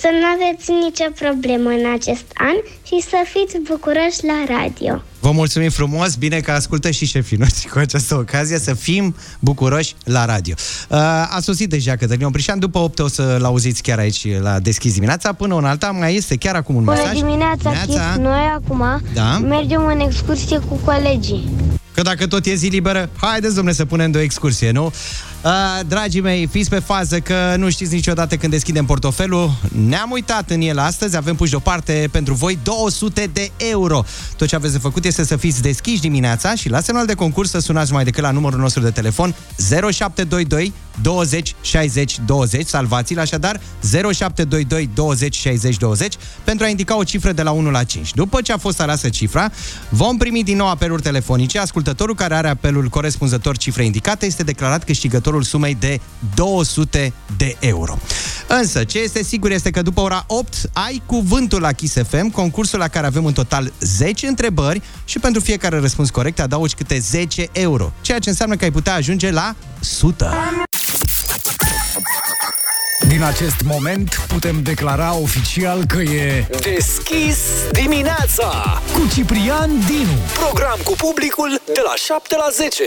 să 0.00 0.08
nu 0.20 0.26
aveți 0.34 0.70
nicio 0.84 1.04
problemă 1.18 1.68
în 1.68 1.92
acest 1.94 2.24
an 2.34 2.56
și 2.86 3.00
să 3.08 3.16
fiți 3.32 3.56
bucuroși 3.70 4.24
la 4.30 4.56
radio. 4.56 5.02
Vă 5.20 5.30
mulțumim 5.30 5.70
frumos, 5.70 6.14
bine 6.14 6.40
că 6.40 6.50
ascultă 6.50 6.90
și 6.90 7.06
șefii 7.06 7.36
noștri 7.36 7.68
cu 7.68 7.78
această 7.78 8.14
ocazie, 8.14 8.58
să 8.58 8.74
fim 8.74 9.14
bucuroși 9.40 9.94
la 10.04 10.24
radio. 10.24 10.54
Uh, 10.88 10.96
a 11.36 11.38
sosit 11.40 11.68
deja 11.68 11.96
Cătălin 11.96 12.24
Oprișan, 12.26 12.58
după 12.58 12.78
8 12.78 12.98
o 12.98 13.08
să-l 13.08 13.44
auziți 13.44 13.82
chiar 13.82 13.98
aici 13.98 14.26
la 14.40 14.58
Deschis 14.58 14.92
dimineața, 14.94 15.32
până 15.32 15.56
în 15.56 15.64
alta 15.64 15.90
mai 15.90 16.14
este 16.14 16.36
chiar 16.36 16.54
acum 16.54 16.74
un 16.74 16.84
Bună 16.84 16.96
mesaj. 16.96 17.14
dimineața, 17.14 17.72
Chis. 17.86 17.96
Noi 18.18 18.52
acum 18.56 19.02
Da? 19.14 19.38
mergem 19.38 19.86
în 19.86 20.00
excursie 20.00 20.58
cu 20.58 20.74
colegii. 20.84 21.48
Că 21.94 22.02
dacă 22.02 22.26
tot 22.26 22.46
e 22.46 22.54
zi 22.54 22.66
liberă, 22.66 23.10
haideți, 23.20 23.54
domne, 23.54 23.72
să 23.72 23.84
punem 23.84 24.10
de 24.10 24.18
o 24.18 24.20
excursie, 24.20 24.70
nu? 24.70 24.92
Uh, 25.44 25.50
dragii 25.86 26.20
mei, 26.20 26.46
fiți 26.46 26.70
pe 26.70 26.78
fază 26.78 27.20
că 27.20 27.54
nu 27.56 27.70
știți 27.70 27.94
niciodată 27.94 28.36
când 28.36 28.52
deschidem 28.52 28.84
portofelul. 28.84 29.50
Ne-am 29.86 30.10
uitat 30.10 30.50
în 30.50 30.60
el 30.60 30.78
astăzi, 30.78 31.16
avem 31.16 31.34
puși 31.34 31.50
deoparte 31.50 32.08
pentru 32.10 32.34
voi 32.34 32.58
200 32.62 33.30
de 33.32 33.50
euro. 33.56 34.04
Tot 34.36 34.48
ce 34.48 34.54
aveți 34.54 34.72
de 34.72 34.78
făcut 34.78 35.04
este 35.04 35.24
să 35.24 35.36
fiți 35.36 35.62
deschiși 35.62 36.00
dimineața 36.00 36.54
și 36.54 36.68
la 36.68 36.80
semnal 36.80 37.06
de 37.06 37.14
concurs 37.14 37.50
să 37.50 37.58
sunați 37.58 37.92
mai 37.92 38.04
decât 38.04 38.22
la 38.22 38.30
numărul 38.30 38.58
nostru 38.58 38.82
de 38.82 38.90
telefon 38.90 39.34
0722 39.90 40.72
20 41.02 41.54
60 41.60 42.18
20. 42.26 42.66
Salvați-l 42.66 43.18
așadar 43.18 43.60
0722 43.80 44.90
20 44.94 45.34
60 45.34 45.76
20 45.76 46.14
pentru 46.44 46.64
a 46.64 46.68
indica 46.68 46.96
o 46.96 47.04
cifră 47.04 47.32
de 47.32 47.42
la 47.42 47.50
1 47.50 47.70
la 47.70 47.84
5. 47.84 48.14
După 48.14 48.40
ce 48.40 48.52
a 48.52 48.56
fost 48.56 48.80
aleasă 48.80 49.08
cifra, 49.08 49.50
vom 49.88 50.16
primi 50.16 50.44
din 50.44 50.56
nou 50.56 50.68
apeluri 50.68 51.02
telefonice. 51.02 51.58
Ascultătorul 51.58 52.14
care 52.14 52.34
are 52.34 52.48
apelul 52.48 52.88
corespunzător 52.88 53.56
cifrei 53.56 53.86
indicate 53.86 54.26
este 54.26 54.42
declarat 54.42 54.84
câștigătorul 55.30 55.42
sumei 55.42 55.74
de 55.74 56.00
200 56.34 57.12
de 57.36 57.56
euro. 57.58 57.98
Însă, 58.46 58.84
ce 58.84 58.98
este 58.98 59.22
sigur 59.22 59.50
este 59.50 59.70
că 59.70 59.82
după 59.82 60.00
ora 60.00 60.24
8 60.26 60.54
ai 60.72 61.02
cuvântul 61.06 61.60
la 61.60 61.72
Kiss 61.72 61.96
FM, 62.08 62.30
concursul 62.30 62.78
la 62.78 62.88
care 62.88 63.06
avem 63.06 63.24
în 63.24 63.32
total 63.32 63.72
10 63.80 64.26
întrebări 64.26 64.82
și 65.04 65.18
pentru 65.18 65.40
fiecare 65.40 65.78
răspuns 65.78 66.10
corect 66.10 66.40
adaugi 66.40 66.74
câte 66.74 66.98
10 66.98 67.48
euro, 67.52 67.92
ceea 68.00 68.18
ce 68.18 68.28
înseamnă 68.28 68.56
că 68.56 68.64
ai 68.64 68.70
putea 68.70 68.94
ajunge 68.94 69.30
la 69.30 69.54
100. 69.80 70.34
Din 73.08 73.22
acest 73.22 73.62
moment 73.64 74.24
putem 74.28 74.62
declara 74.62 75.14
oficial 75.14 75.84
că 75.84 75.98
e 75.98 76.46
Deschis 76.74 77.38
dimineața 77.72 78.82
cu 78.92 79.08
Ciprian 79.14 79.70
Dinu. 79.86 80.18
Program 80.34 80.78
cu 80.84 80.92
publicul 80.92 81.60
de 81.66 81.80
la 81.84 81.94
7 81.94 82.36
la 82.36 82.48
10 82.52 82.82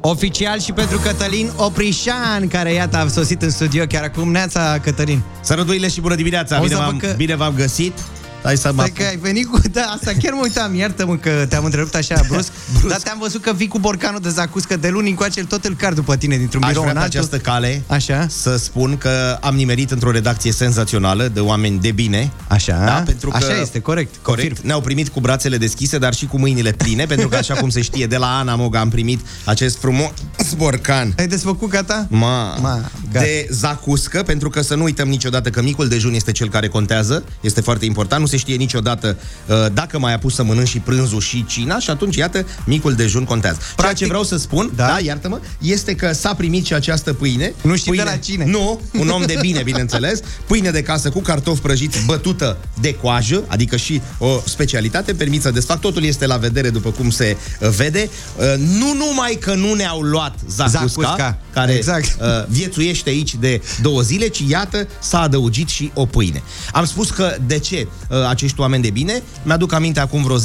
Oficial 0.00 0.60
și 0.60 0.72
pentru 0.72 0.98
Cătălin 0.98 1.50
Oprișan, 1.56 2.48
care 2.48 2.72
iată 2.72 2.96
a 2.96 3.08
sosit 3.08 3.42
în 3.42 3.50
studio 3.50 3.84
chiar 3.84 4.02
acum. 4.02 4.30
Neața, 4.30 4.78
Cătălin. 4.82 5.22
Sărăduile 5.40 5.88
și 5.88 6.00
bună 6.00 6.14
dimineața! 6.14 6.56
Auzi, 6.56 6.68
Bine 6.68 6.80
da, 6.80 6.86
v-am, 6.86 6.96
bă, 7.00 7.06
că- 7.06 7.14
bine 7.16 7.34
v-am 7.36 7.54
găsit. 7.56 7.92
Hai 8.42 8.56
să 8.56 8.72
mă... 8.74 8.82
Stai 8.82 8.92
că 8.96 9.02
ai 9.08 9.16
venit 9.16 9.46
cu... 9.46 9.60
Da, 9.72 9.80
asta 9.82 10.12
chiar 10.22 10.32
mă 10.32 10.40
uitam, 10.42 10.74
iartă-mă 10.74 11.16
că 11.16 11.46
te-am 11.48 11.64
întrerupt 11.64 11.94
așa 11.94 12.20
brusc, 12.30 12.52
brusc. 12.72 12.88
dar 12.88 12.98
te-am 13.00 13.18
văzut 13.20 13.42
că 13.42 13.52
vii 13.52 13.68
cu 13.68 13.78
borcanul 13.78 14.20
de 14.20 14.28
zacuscă 14.28 14.76
de 14.76 14.88
luni 14.88 15.08
încoace, 15.08 15.44
tot 15.44 15.64
îl 15.64 15.74
car 15.76 15.92
după 15.92 16.16
tine 16.16 16.36
dintr-un 16.36 16.62
Aș 16.62 16.68
birou 16.68 16.82
vrea 16.82 16.94
în 16.94 16.98
pe 16.98 17.04
altul. 17.04 17.18
această 17.20 17.38
cale 17.50 17.82
Așa. 17.86 18.26
să 18.30 18.56
spun 18.56 18.96
că 18.98 19.38
am 19.40 19.54
nimerit 19.54 19.90
într-o 19.90 20.10
redacție 20.10 20.52
senzațională 20.52 21.28
de 21.28 21.40
oameni 21.40 21.78
de 21.80 21.90
bine. 21.90 22.32
Așa, 22.48 22.84
da, 22.84 23.02
pentru 23.06 23.30
că, 23.30 23.36
așa 23.36 23.60
este, 23.60 23.80
corect. 23.80 24.14
Corect. 24.22 24.60
Ne-au 24.60 24.80
primit 24.80 25.08
cu 25.08 25.20
brațele 25.20 25.56
deschise, 25.56 25.98
dar 25.98 26.14
și 26.14 26.26
cu 26.26 26.38
mâinile 26.38 26.72
pline, 26.72 27.04
pentru 27.12 27.28
că, 27.28 27.36
așa 27.36 27.54
cum 27.54 27.68
se 27.70 27.80
știe, 27.82 28.06
de 28.06 28.16
la 28.16 28.38
Ana 28.38 28.54
Moga 28.54 28.80
am 28.80 28.88
primit 28.88 29.20
acest 29.44 29.78
frumos 29.78 30.10
borcan. 30.56 31.14
Ai 31.18 31.26
desfăcut 31.26 31.68
gata? 31.68 32.06
Ma, 32.10 32.56
Ma, 32.56 32.80
gata. 33.12 33.24
de 33.24 33.46
zacuscă, 33.50 34.22
pentru 34.22 34.50
că 34.50 34.62
să 34.62 34.74
nu 34.74 34.82
uităm 34.82 35.08
niciodată 35.08 35.50
că 35.50 35.62
micul 35.62 35.88
dejun 35.88 36.14
este 36.14 36.32
cel 36.32 36.48
care 36.48 36.68
contează, 36.68 37.24
este 37.40 37.60
foarte 37.60 37.84
important, 37.84 38.20
nu 38.20 38.26
se 38.26 38.36
știe 38.38 38.54
niciodată 38.56 39.16
uh, 39.46 39.56
dacă 39.72 39.98
mai 39.98 40.14
a 40.14 40.18
pus 40.18 40.34
să 40.34 40.42
mănânci 40.42 40.68
și 40.68 40.78
prânzul 40.78 41.20
și 41.20 41.44
cina 41.48 41.78
și 41.78 41.90
atunci, 41.90 42.16
iată, 42.16 42.46
micul 42.64 42.94
dejun 42.94 43.24
contează. 43.24 43.56
Practic, 43.58 43.82
Ceea 43.82 43.92
ce 43.94 44.06
vreau 44.06 44.22
să 44.22 44.36
spun, 44.36 44.72
da, 44.76 44.86
da 44.86 44.98
iartă-mă, 45.02 45.40
este 45.58 45.94
că 45.94 46.12
s-a 46.12 46.34
primit 46.34 46.66
și 46.66 46.74
această 46.74 47.12
pâine. 47.12 47.54
Nu 47.62 47.76
știi 47.76 47.90
pâine, 47.90 48.04
de 48.04 48.10
la 48.10 48.16
cine. 48.16 48.44
Nu, 48.44 48.80
un 48.98 49.08
om 49.08 49.22
de 49.26 49.36
bine, 49.40 49.62
bineînțeles. 49.62 50.20
Pâine 50.46 50.70
de 50.70 50.82
casă 50.82 51.08
cu 51.10 51.20
cartofi 51.20 51.60
prăjiți 51.60 51.98
bătută 52.06 52.56
de 52.80 52.94
coajă, 52.94 53.44
adică 53.46 53.76
și 53.76 54.00
o 54.18 54.40
specialitate, 54.44 55.14
permit 55.14 55.42
să 55.42 55.50
desfac. 55.50 55.80
Totul 55.80 56.04
este 56.04 56.26
la 56.26 56.36
vedere 56.36 56.70
după 56.70 56.90
cum 56.90 57.10
se 57.10 57.36
uh, 57.60 57.68
vede. 57.68 58.10
Uh, 58.36 58.44
Nu 58.56 58.94
numai 58.94 59.34
că 59.40 59.54
nu 59.54 59.72
ne-au 59.74 60.00
luat 60.00 60.34
zacusca, 60.48 60.78
Zacusca. 60.78 61.14
ca 61.16 61.38
care 61.52 61.72
exact. 61.72 62.16
uh, 62.20 62.26
viețuiește 62.48 63.08
aici 63.10 63.34
de 63.34 63.60
două 63.82 64.00
zile, 64.00 64.28
ci 64.28 64.42
iată 64.48 64.88
s-a 65.00 65.20
adăugit 65.20 65.68
și 65.68 65.90
o 65.94 66.06
pâine. 66.06 66.42
Am 66.72 66.84
spus 66.84 67.10
că 67.10 67.36
de 67.46 67.58
ce 67.58 67.86
uh, 68.08 68.17
acești 68.28 68.60
oameni 68.60 68.82
de 68.82 68.90
bine? 68.90 69.22
Mi-aduc 69.42 69.72
aminte 69.72 70.00
acum 70.00 70.22
vreo 70.22 70.38
10-12 70.38 70.42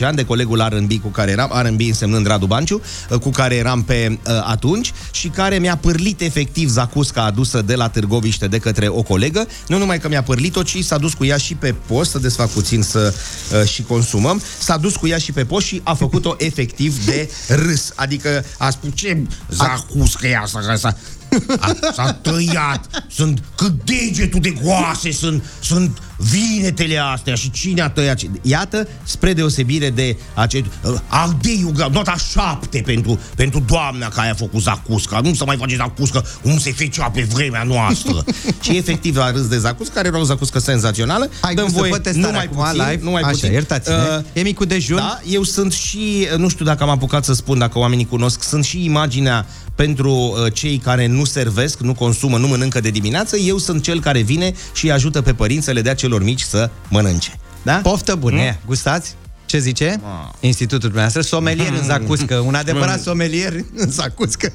ani 0.00 0.16
de 0.16 0.24
colegul 0.24 0.66
R&B 0.68 0.92
cu 1.02 1.08
care 1.08 1.30
eram, 1.30 1.52
R&B 1.62 1.80
însemnând 1.80 2.26
Radu 2.26 2.46
Banciu, 2.46 2.80
uh, 3.10 3.18
cu 3.18 3.30
care 3.30 3.54
eram 3.54 3.82
pe 3.82 4.18
uh, 4.26 4.32
atunci 4.44 4.92
și 5.10 5.28
care 5.28 5.58
mi-a 5.58 5.76
pârlit 5.76 6.20
efectiv 6.20 6.68
zacusca 6.68 7.24
adusă 7.24 7.62
de 7.62 7.74
la 7.74 7.88
Târgoviște 7.88 8.46
de 8.46 8.58
către 8.58 8.88
o 8.88 9.02
colegă. 9.02 9.46
Nu 9.68 9.78
numai 9.78 9.98
că 9.98 10.08
mi-a 10.08 10.22
pârlit-o, 10.22 10.62
ci 10.62 10.84
s-a 10.84 10.98
dus 10.98 11.14
cu 11.14 11.24
ea 11.24 11.36
și 11.36 11.54
pe 11.54 11.74
post, 11.86 12.10
să 12.10 12.18
desfac 12.18 12.48
puțin 12.48 12.82
să 12.82 13.14
uh, 13.52 13.68
și 13.68 13.82
consumăm, 13.82 14.42
s-a 14.58 14.76
dus 14.76 14.96
cu 14.96 15.06
ea 15.06 15.18
și 15.18 15.32
pe 15.32 15.44
post 15.44 15.66
și 15.66 15.80
a 15.84 15.94
făcut-o 15.94 16.34
efectiv 16.38 17.04
de 17.04 17.30
râs. 17.48 17.92
Adică 17.94 18.44
a 18.58 18.70
spus 18.70 18.90
ce 18.94 19.22
zacuscă 19.50 20.26
e 20.26 20.36
asta, 20.36 20.58
că 20.58 20.76
s-a, 20.76 20.96
a, 21.60 21.76
s-a 21.94 22.12
tăiat, 22.12 23.04
sunt 23.10 23.42
cât 23.56 23.84
degetul 23.84 24.40
de 24.40 24.50
goase, 24.62 25.12
sunt, 25.12 25.44
sunt 25.60 25.98
vinetele 26.18 26.96
astea 27.12 27.34
și 27.34 27.50
cine 27.50 27.80
a 27.80 27.88
tăiat. 27.90 28.16
ce- 28.16 28.30
Iată, 28.42 28.88
spre 29.04 29.32
deosebire 29.32 29.90
de 29.90 30.16
acest 30.34 30.64
Aldeiu, 31.06 31.72
nota 31.92 32.16
șapte 32.32 32.82
pentru, 32.86 33.18
pentru 33.36 33.62
doamna 33.66 34.08
care 34.08 34.30
a 34.30 34.34
făcut 34.34 34.62
zacusca. 34.62 35.20
Nu 35.20 35.34
să 35.34 35.44
mai 35.44 35.56
face 35.56 35.76
zacuscă 35.76 36.24
cum 36.42 36.58
se 36.58 36.72
fecea 36.72 37.10
pe 37.10 37.22
vremea 37.32 37.62
noastră. 37.62 38.24
și 38.62 38.76
efectiv 38.76 39.16
a 39.18 39.30
râs 39.30 39.46
de 39.48 39.58
zacuscă, 39.58 39.92
care 39.94 40.08
era 40.08 40.18
o 40.18 40.24
zacuscă 40.24 40.58
senzațională. 40.58 41.30
Hai, 41.40 41.54
Dăm 41.54 41.66
să 41.68 41.72
voie 41.76 41.90
vă 41.90 41.98
testare 41.98 42.26
numai 42.26 42.44
acum, 42.44 42.64
puțin, 42.64 42.82
live. 42.88 43.00
numai 43.04 43.22
Așa, 43.22 43.30
puțin. 43.30 43.52
iertați-ne. 43.52 43.96
Uh, 43.96 44.24
E 44.32 44.40
micul 44.42 44.66
dejun? 44.66 44.96
Da, 44.96 45.20
eu 45.28 45.42
sunt 45.42 45.72
și, 45.72 46.26
nu 46.36 46.48
știu 46.48 46.64
dacă 46.64 46.82
am 46.82 46.88
apucat 46.90 47.24
să 47.24 47.32
spun, 47.34 47.58
dacă 47.58 47.78
oamenii 47.78 48.06
cunosc, 48.06 48.42
sunt 48.42 48.64
și 48.64 48.84
imaginea 48.84 49.46
pentru 49.74 50.12
uh, 50.12 50.52
cei 50.52 50.78
care 50.78 51.06
nu 51.06 51.24
servesc, 51.24 51.80
nu 51.80 51.94
consumă, 51.94 52.36
nu 52.38 52.46
mănâncă 52.46 52.80
de 52.80 52.90
dimineață, 52.90 53.36
eu 53.36 53.58
sunt 53.58 53.82
cel 53.82 54.00
care 54.00 54.20
vine 54.20 54.54
și 54.74 54.84
îi 54.84 54.92
ajută 54.92 55.22
pe 55.22 55.32
părinți 55.34 55.64
să 55.64 55.70
le 55.70 55.80
dea 55.82 55.94
celor 56.08 56.22
mici 56.22 56.40
să 56.42 56.70
mănânce. 56.88 57.32
Da? 57.62 57.74
Poftă 57.82 58.14
bună, 58.14 58.36
mm? 58.40 58.56
gustați? 58.66 59.14
Ce 59.46 59.58
zice? 59.58 60.00
Institutul 60.40 60.78
dumneavoastră, 60.78 61.20
somelier 61.22 61.72
în 61.80 61.84
zacuscă, 61.84 62.34
un 62.34 62.54
adevărat 62.54 63.00
somelier 63.00 63.52
în 63.76 63.90
zacuscă. 63.90 64.52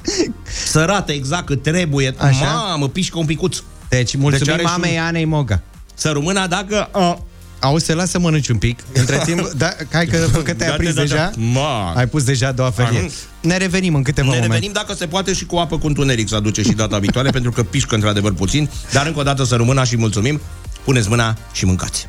Să 0.65 0.79
arate 0.79 1.11
exact 1.11 1.45
cât 1.45 1.63
trebuie. 1.63 2.13
Așa? 2.17 2.45
Mamă, 2.45 2.87
pișcă 2.89 3.17
un 3.17 3.25
picuț. 3.25 3.57
Deci, 3.89 4.15
mulțumim 4.15 4.53
are 4.53 4.61
și 4.61 4.67
mamei 4.67 4.91
un- 4.97 5.03
Anei 5.03 5.25
Moga. 5.25 5.61
Să 5.93 6.09
rămână 6.09 6.47
dacă... 6.47 6.89
Uh, 6.95 7.15
Auzi, 7.59 7.85
se 7.85 7.93
lasă 7.93 8.19
mănânci 8.19 8.47
un 8.47 8.57
pic. 8.57 8.79
Între 8.93 9.17
timp, 9.25 9.47
da, 9.57 9.69
hai 9.91 10.05
că, 10.05 10.17
că 10.43 10.53
te-ai 10.53 10.67
Da, 10.69 10.73
aprins 10.73 10.93
da, 10.93 11.01
da, 11.01 11.07
deja. 11.07 11.15
da. 11.15 11.31
Ma. 11.59 11.93
Ai 11.95 12.07
pus 12.07 12.23
deja 12.23 12.51
două 12.51 12.69
felie. 12.69 12.99
Am. 12.99 13.11
Ne 13.41 13.57
revenim 13.57 13.95
în 13.95 14.03
câteva 14.03 14.27
ne 14.27 14.33
momente. 14.33 14.53
revenim 14.53 14.71
dacă 14.73 14.93
se 14.93 15.05
poate 15.07 15.33
și 15.33 15.45
cu 15.45 15.55
apă 15.55 15.77
cu 15.77 15.87
întuneric 15.87 16.27
să 16.27 16.35
aduce 16.35 16.61
și 16.61 16.71
data 16.71 16.97
viitoare, 16.97 17.29
pentru 17.37 17.51
că 17.51 17.63
pișcă 17.63 17.95
într-adevăr 17.95 18.33
puțin, 18.33 18.69
dar 18.91 19.05
încă 19.05 19.19
o 19.19 19.23
dată 19.23 19.43
să 19.43 19.55
rămână 19.55 19.83
și 19.83 19.97
mulțumim. 19.97 20.41
Puneți 20.83 21.09
mâna 21.09 21.35
și 21.51 21.65
mâncați. 21.65 22.05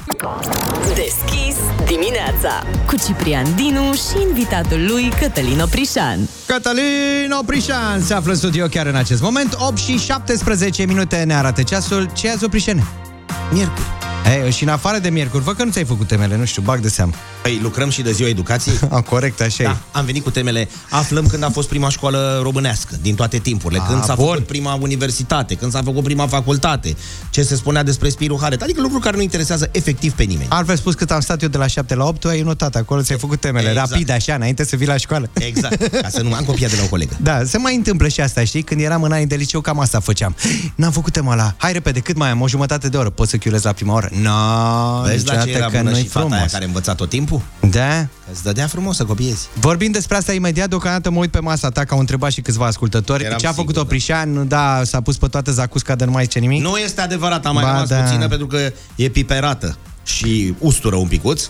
Deschis 0.86 1.56
dimineața 1.86 2.62
cu 2.86 2.96
Ciprian 3.06 3.54
Dinu 3.54 3.92
și 3.92 4.26
invitatul 4.28 4.86
lui 4.86 5.08
Cătălin 5.20 5.60
Oprișan. 5.60 6.28
Cătălin 6.46 7.34
Oprișan 7.40 8.00
se 8.02 8.14
află 8.14 8.32
în 8.32 8.38
studio 8.38 8.66
chiar 8.66 8.86
în 8.86 8.94
acest 8.94 9.22
moment. 9.22 9.56
8 9.58 9.78
și 9.78 9.98
17 9.98 10.84
minute 10.84 11.22
ne 11.22 11.34
arată 11.34 11.62
ceasul. 11.62 12.10
Ce 12.12 12.30
azi, 12.30 12.44
Oprișene? 12.44 12.86
Miercuri. 13.52 13.86
Ei, 14.44 14.52
și 14.52 14.62
în 14.62 14.68
afară 14.68 14.98
de 14.98 15.08
miercuri, 15.08 15.42
văd 15.42 15.56
că 15.56 15.64
nu 15.64 15.70
ți-ai 15.70 15.84
făcut 15.84 16.06
temele, 16.06 16.36
nu 16.36 16.44
știu, 16.44 16.62
bag 16.62 16.80
de 16.80 16.88
seamă. 16.88 17.12
Păi, 17.44 17.58
lucrăm 17.62 17.90
și 17.90 18.02
de 18.02 18.12
ziua 18.12 18.28
educației. 18.28 18.74
A, 18.90 19.00
corect, 19.00 19.40
așa 19.40 19.62
Da, 19.64 19.70
e. 19.70 19.74
am 19.92 20.04
venit 20.04 20.22
cu 20.22 20.30
temele. 20.30 20.68
Aflăm 20.90 21.26
când 21.26 21.42
a 21.44 21.50
fost 21.50 21.68
prima 21.68 21.88
școală 21.88 22.40
românească, 22.42 22.96
din 23.02 23.14
toate 23.14 23.38
timpurile. 23.38 23.80
A, 23.80 23.86
când 23.86 24.04
s-a 24.04 24.14
bun. 24.14 24.26
făcut 24.26 24.46
prima 24.46 24.74
universitate, 24.74 25.54
când 25.54 25.72
s-a 25.72 25.82
făcut 25.84 26.02
prima 26.04 26.26
facultate, 26.26 26.96
ce 27.30 27.42
se 27.42 27.56
spunea 27.56 27.82
despre 27.82 28.08
Spiru 28.08 28.38
Haret. 28.40 28.62
Adică 28.62 28.80
lucruri 28.80 29.02
care 29.02 29.16
nu 29.16 29.22
interesează 29.22 29.68
efectiv 29.72 30.12
pe 30.12 30.22
nimeni. 30.22 30.46
Altfel 30.50 30.76
spus, 30.76 30.94
cât 30.94 31.10
am 31.10 31.20
stat 31.20 31.42
eu 31.42 31.48
de 31.48 31.58
la 31.58 31.66
7 31.66 31.94
la 31.94 32.04
8, 32.04 32.20
tu 32.20 32.28
ai 32.28 32.40
notat 32.40 32.76
acolo, 32.76 33.02
ți-ai 33.02 33.18
făcut 33.18 33.40
temele, 33.40 33.68
Exact. 33.68 33.90
rapid, 33.90 34.10
așa, 34.10 34.34
înainte 34.34 34.64
să 34.64 34.76
vii 34.76 34.86
la 34.86 34.96
școală. 34.96 35.30
Exact, 35.38 35.86
ca 36.02 36.08
să 36.08 36.22
nu 36.22 36.34
am 36.34 36.44
copiat 36.44 36.70
de 36.70 36.76
la 36.76 36.82
o 36.82 36.86
colegă. 36.88 37.16
Da, 37.22 37.44
se 37.44 37.58
mai 37.58 37.74
întâmplă 37.76 38.08
și 38.08 38.20
asta, 38.20 38.44
știi? 38.44 38.62
Când 38.62 38.80
eram 38.80 39.02
în 39.02 39.12
anii 39.12 39.26
de 39.26 39.34
liceu, 39.34 39.60
cam 39.60 39.80
asta 39.80 40.00
făceam. 40.00 40.34
N-am 40.74 40.90
făcut 40.90 41.12
tema 41.12 41.34
la... 41.34 41.54
Hai 41.56 41.72
repede, 41.72 42.00
cât 42.00 42.16
mai 42.16 42.30
am? 42.30 42.40
O 42.40 42.48
jumătate 42.48 42.88
de 42.88 42.96
oră. 42.96 43.10
Poți 43.10 43.30
să 43.30 43.36
chiulezi 43.36 43.64
la 43.64 43.72
prima 43.72 43.94
oră? 43.94 44.08
No, 44.22 44.30
Vezi 45.04 45.26
la 45.26 45.32
ce 45.32 45.38
niciodată 45.38 45.50
era 45.50 45.66
că 45.66 45.76
bună 45.76 45.90
nu-i 45.90 46.00
și 46.00 46.06
fata 46.08 46.24
aia 46.26 46.34
frumos. 46.34 46.52
care 46.52 46.64
învăța 46.64 46.94
tot 46.94 47.08
timpul? 47.08 47.33
Da? 47.70 48.00
Că 48.00 48.30
îți 48.32 48.42
dădea 48.42 48.66
frumos 48.66 48.96
să 48.96 49.04
copiezi. 49.04 49.48
Vorbim 49.54 49.90
despre 49.92 50.16
asta 50.16 50.32
imediat, 50.32 50.68
deocamdată 50.68 51.10
mă 51.10 51.18
uit 51.18 51.30
pe 51.30 51.40
masa 51.40 51.70
ta, 51.70 51.84
că 51.84 51.94
au 51.94 52.00
întrebat 52.00 52.32
și 52.32 52.40
câțiva 52.40 52.66
ascultători. 52.66 53.24
Eram 53.24 53.38
Ce 53.38 53.46
a 53.46 53.52
făcut 53.52 53.68
sigur, 53.68 53.82
Oprișan? 53.82 54.48
Da, 54.48 54.80
s-a 54.84 55.00
pus 55.00 55.16
pe 55.16 55.26
toată 55.26 55.50
zacusca 55.50 55.94
de 55.94 56.04
nu 56.04 56.10
mai 56.10 56.22
zice 56.22 56.38
nimic. 56.38 56.62
Nu 56.62 56.76
este 56.76 57.00
adevărat, 57.00 57.46
am 57.46 57.54
mai 57.54 57.64
Ba 57.64 57.70
rămas 57.70 57.88
da. 57.88 57.96
puțină 57.96 58.28
pentru 58.28 58.46
că 58.46 58.72
e 58.96 59.08
piperată 59.08 59.76
și 60.04 60.54
ustură 60.58 60.96
un 60.96 61.08
picuț. 61.08 61.48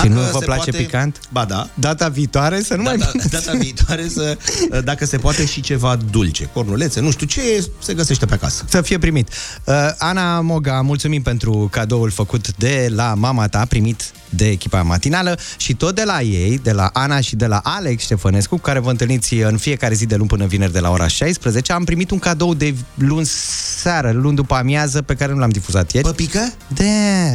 Și 0.00 0.08
nu 0.08 0.20
vă 0.20 0.38
se 0.38 0.44
place 0.44 0.70
picant? 0.70 1.20
Ba 1.32 1.44
da. 1.44 1.68
Data 1.74 2.08
viitoare 2.08 2.62
să 2.62 2.74
nu 2.74 2.82
mai... 2.82 2.96
Da, 2.96 3.10
data 3.30 3.52
viitoare 3.52 4.08
să, 4.08 4.36
dacă 4.84 5.04
se 5.04 5.16
poate 5.16 5.46
și 5.46 5.60
ceva 5.60 5.96
dulce, 6.10 6.48
cornulețe, 6.52 7.00
nu 7.00 7.10
știu 7.10 7.26
ce 7.26 7.68
se 7.78 7.94
găsește 7.94 8.26
pe 8.26 8.34
acasă. 8.34 8.64
Să 8.68 8.82
fie 8.82 8.98
primit. 8.98 9.28
Uh, 9.64 9.74
Ana 9.98 10.40
Moga, 10.40 10.80
mulțumim 10.80 11.22
pentru 11.22 11.68
cadoul 11.70 12.10
făcut 12.10 12.56
de 12.56 12.88
la 12.94 13.14
mama 13.14 13.48
ta, 13.48 13.64
primit 13.68 14.12
de 14.34 14.48
echipa 14.48 14.82
matinală 14.82 15.38
și 15.56 15.74
tot 15.74 15.94
de 15.94 16.02
la 16.04 16.20
ei, 16.20 16.58
de 16.62 16.72
la 16.72 16.90
Ana 16.92 17.20
și 17.20 17.36
de 17.36 17.46
la 17.46 17.60
Alex 17.62 18.02
Ștefănescu, 18.02 18.54
cu 18.54 18.60
care 18.60 18.78
vă 18.78 18.90
întâlniți 18.90 19.34
în 19.34 19.56
fiecare 19.56 19.94
zi 19.94 20.06
de 20.06 20.16
luni 20.16 20.28
până 20.28 20.46
vineri 20.46 20.72
de 20.72 20.78
la 20.78 20.90
ora 20.90 21.06
16, 21.06 21.72
am 21.72 21.84
primit 21.84 22.10
un 22.10 22.18
cadou 22.18 22.54
de 22.54 22.74
luni 22.94 23.26
seară, 23.26 24.10
luni 24.12 24.36
după 24.36 24.54
amiază, 24.54 25.02
pe 25.02 25.14
care 25.14 25.32
nu 25.32 25.38
l-am 25.38 25.50
difuzat 25.50 25.92
ieri. 25.92 26.06
Păpică? 26.06 26.52
De, 26.68 26.84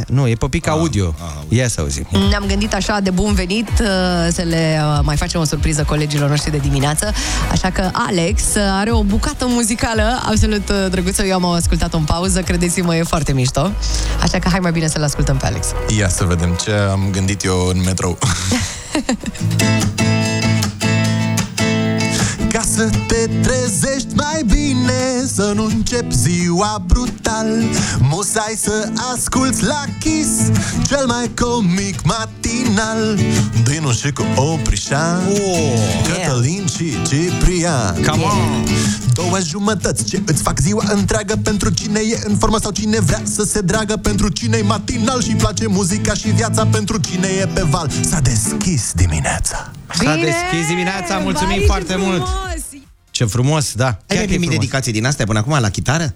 nu, 0.08 0.28
e 0.28 0.34
păpică 0.34 0.70
audio. 0.70 1.14
Ia 1.48 1.68
să 1.68 1.80
auzim. 1.80 2.06
Ne-am 2.28 2.44
gândit 2.48 2.74
așa 2.74 3.00
de 3.00 3.10
bun 3.10 3.34
venit 3.34 3.68
uh, 3.68 3.86
să 4.32 4.42
le 4.42 4.80
uh, 4.82 4.98
mai 5.02 5.16
facem 5.16 5.40
o 5.40 5.44
surpriză 5.44 5.82
colegilor 5.82 6.28
noștri 6.28 6.50
de 6.50 6.56
dimineață, 6.56 7.12
așa 7.50 7.70
că 7.70 7.90
Alex 7.92 8.42
uh, 8.42 8.62
are 8.70 8.90
o 8.90 9.02
bucată 9.02 9.46
muzicală. 9.48 10.20
Absolut 10.26 10.68
uh, 10.68 10.86
drăguță, 10.90 11.24
eu 11.24 11.34
am 11.34 11.44
ascultat-o 11.44 11.96
în 11.96 12.04
pauză, 12.04 12.40
credeți-mă, 12.40 12.96
e 12.96 13.02
foarte 13.02 13.32
mișto, 13.32 13.70
așa 14.22 14.38
că 14.38 14.48
hai 14.48 14.58
mai 14.58 14.72
bine 14.72 14.86
să-l 14.86 15.02
ascultăm 15.02 15.36
pe 15.36 15.46
Alex. 15.46 15.66
Ia 15.98 16.08
să 16.08 16.24
vedem 16.24 16.58
ce 16.64 16.70
am 16.90 17.08
gândit 17.10 17.44
eu 17.44 17.66
în 17.66 17.82
metrou. 17.84 18.18
Ca 22.78 22.84
să 22.84 22.90
te 23.06 23.26
trezești 23.42 24.14
mai 24.14 24.42
bine 24.46 25.24
Să 25.34 25.52
nu 25.54 25.64
începi 25.64 26.14
ziua 26.14 26.84
brutal. 26.86 27.46
Musai 27.98 28.54
să 28.56 28.88
asculți 29.12 29.64
la 29.64 29.84
Kiss 30.00 30.28
Cel 30.86 31.06
mai 31.06 31.30
comic 31.40 32.02
matinal. 32.04 33.18
Dinu 33.64 33.92
și 33.92 34.12
cu 34.12 34.24
Oprișan 34.36 35.26
oh, 35.26 35.72
Cătălin 36.06 36.66
și 36.76 36.96
Ciprian. 37.08 37.94
Come 38.06 38.22
on! 38.22 38.66
Două 39.12 39.38
jumătăți 39.40 40.04
ce 40.04 40.22
îți 40.26 40.42
fac 40.42 40.58
ziua 40.58 40.84
întreagă 40.88 41.36
Pentru 41.42 41.70
cine 41.70 42.00
e 42.00 42.18
în 42.24 42.36
formă 42.36 42.58
sau 42.58 42.70
cine 42.70 43.00
vrea 43.00 43.22
să 43.34 43.42
se 43.42 43.60
dragă 43.60 43.96
Pentru 43.96 44.28
cine 44.28 44.56
e 44.56 44.62
matinal 44.62 45.22
și 45.22 45.34
place 45.34 45.66
muzica 45.66 46.14
și 46.14 46.28
viața 46.28 46.66
Pentru 46.66 46.98
cine 46.98 47.28
e 47.40 47.46
pe 47.46 47.62
val. 47.70 47.90
S-a 48.00 48.20
deschis 48.20 48.92
dimineața. 48.94 49.70
S-a 49.94 50.14
deschis 50.14 50.66
dimineața, 50.68 51.18
mulțumim 51.18 51.62
foarte 51.66 51.96
mult! 51.96 52.26
Ce 53.18 53.24
frumos, 53.24 53.72
da. 53.74 53.86
Ai 53.86 53.94
Chiar 54.06 54.16
mai 54.16 54.24
e 54.24 54.26
primit 54.26 54.40
frumos. 54.40 54.58
dedicații 54.58 54.92
din 54.92 55.06
astea 55.06 55.24
până 55.26 55.38
acum 55.38 55.58
la 55.60 55.70
chitară? 55.70 56.14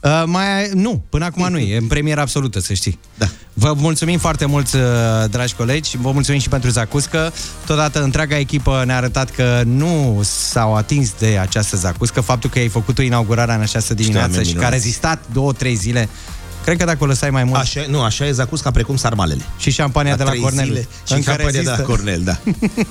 Uh, 0.00 0.22
mai, 0.26 0.70
nu, 0.74 1.02
până 1.08 1.24
acum 1.24 1.48
nu, 1.50 1.58
e 1.58 1.76
în 1.76 1.86
premieră 1.86 2.20
absolută, 2.20 2.60
să 2.60 2.72
știi. 2.74 2.98
Da. 3.18 3.26
Vă 3.52 3.72
mulțumim 3.76 4.18
foarte 4.18 4.44
mult, 4.44 4.72
uh, 4.72 4.80
dragi 5.30 5.54
colegi, 5.54 5.96
vă 5.96 6.10
mulțumim 6.10 6.40
și 6.40 6.48
pentru 6.48 6.70
zacuscă. 6.70 7.32
Totodată, 7.66 8.02
întreaga 8.02 8.38
echipă 8.38 8.82
ne-a 8.86 8.96
arătat 8.96 9.30
că 9.30 9.62
nu 9.64 10.20
s-au 10.24 10.74
atins 10.74 11.12
de 11.18 11.38
această 11.40 11.76
zacuscă. 11.76 12.20
Faptul 12.20 12.50
că 12.50 12.58
ai 12.58 12.68
făcut-o 12.68 13.02
inaugurarea 13.02 13.54
în 13.54 13.60
această 13.60 13.94
dimineață 13.94 14.28
oameni 14.28 14.46
și 14.46 14.52
că 14.52 14.58
a 14.58 14.60
minunați. 14.60 14.82
rezistat 14.84 15.22
două, 15.32 15.52
trei 15.52 15.74
zile. 15.74 16.08
Cred 16.66 16.78
că 16.78 16.84
dacă 16.84 16.98
o 17.00 17.06
lăsai 17.06 17.30
mai 17.30 17.44
mult... 17.44 17.60
Așa, 17.60 17.84
nu, 17.88 18.02
așa 18.02 18.26
e 18.26 18.32
zacusca 18.32 18.70
precum 18.70 18.96
sarmalele. 18.96 19.42
Și 19.58 19.70
șampania 19.70 20.16
de 20.16 20.22
la 20.22 20.28
trei 20.28 20.40
Cornel. 20.40 20.64
zile. 20.64 20.88
Și 21.06 21.12
Încă 21.12 21.30
campania 21.30 21.60
de 21.60 21.66
la 21.66 21.74
rezistă. 21.74 21.82
Cornel, 21.90 22.20
da. 22.24 22.38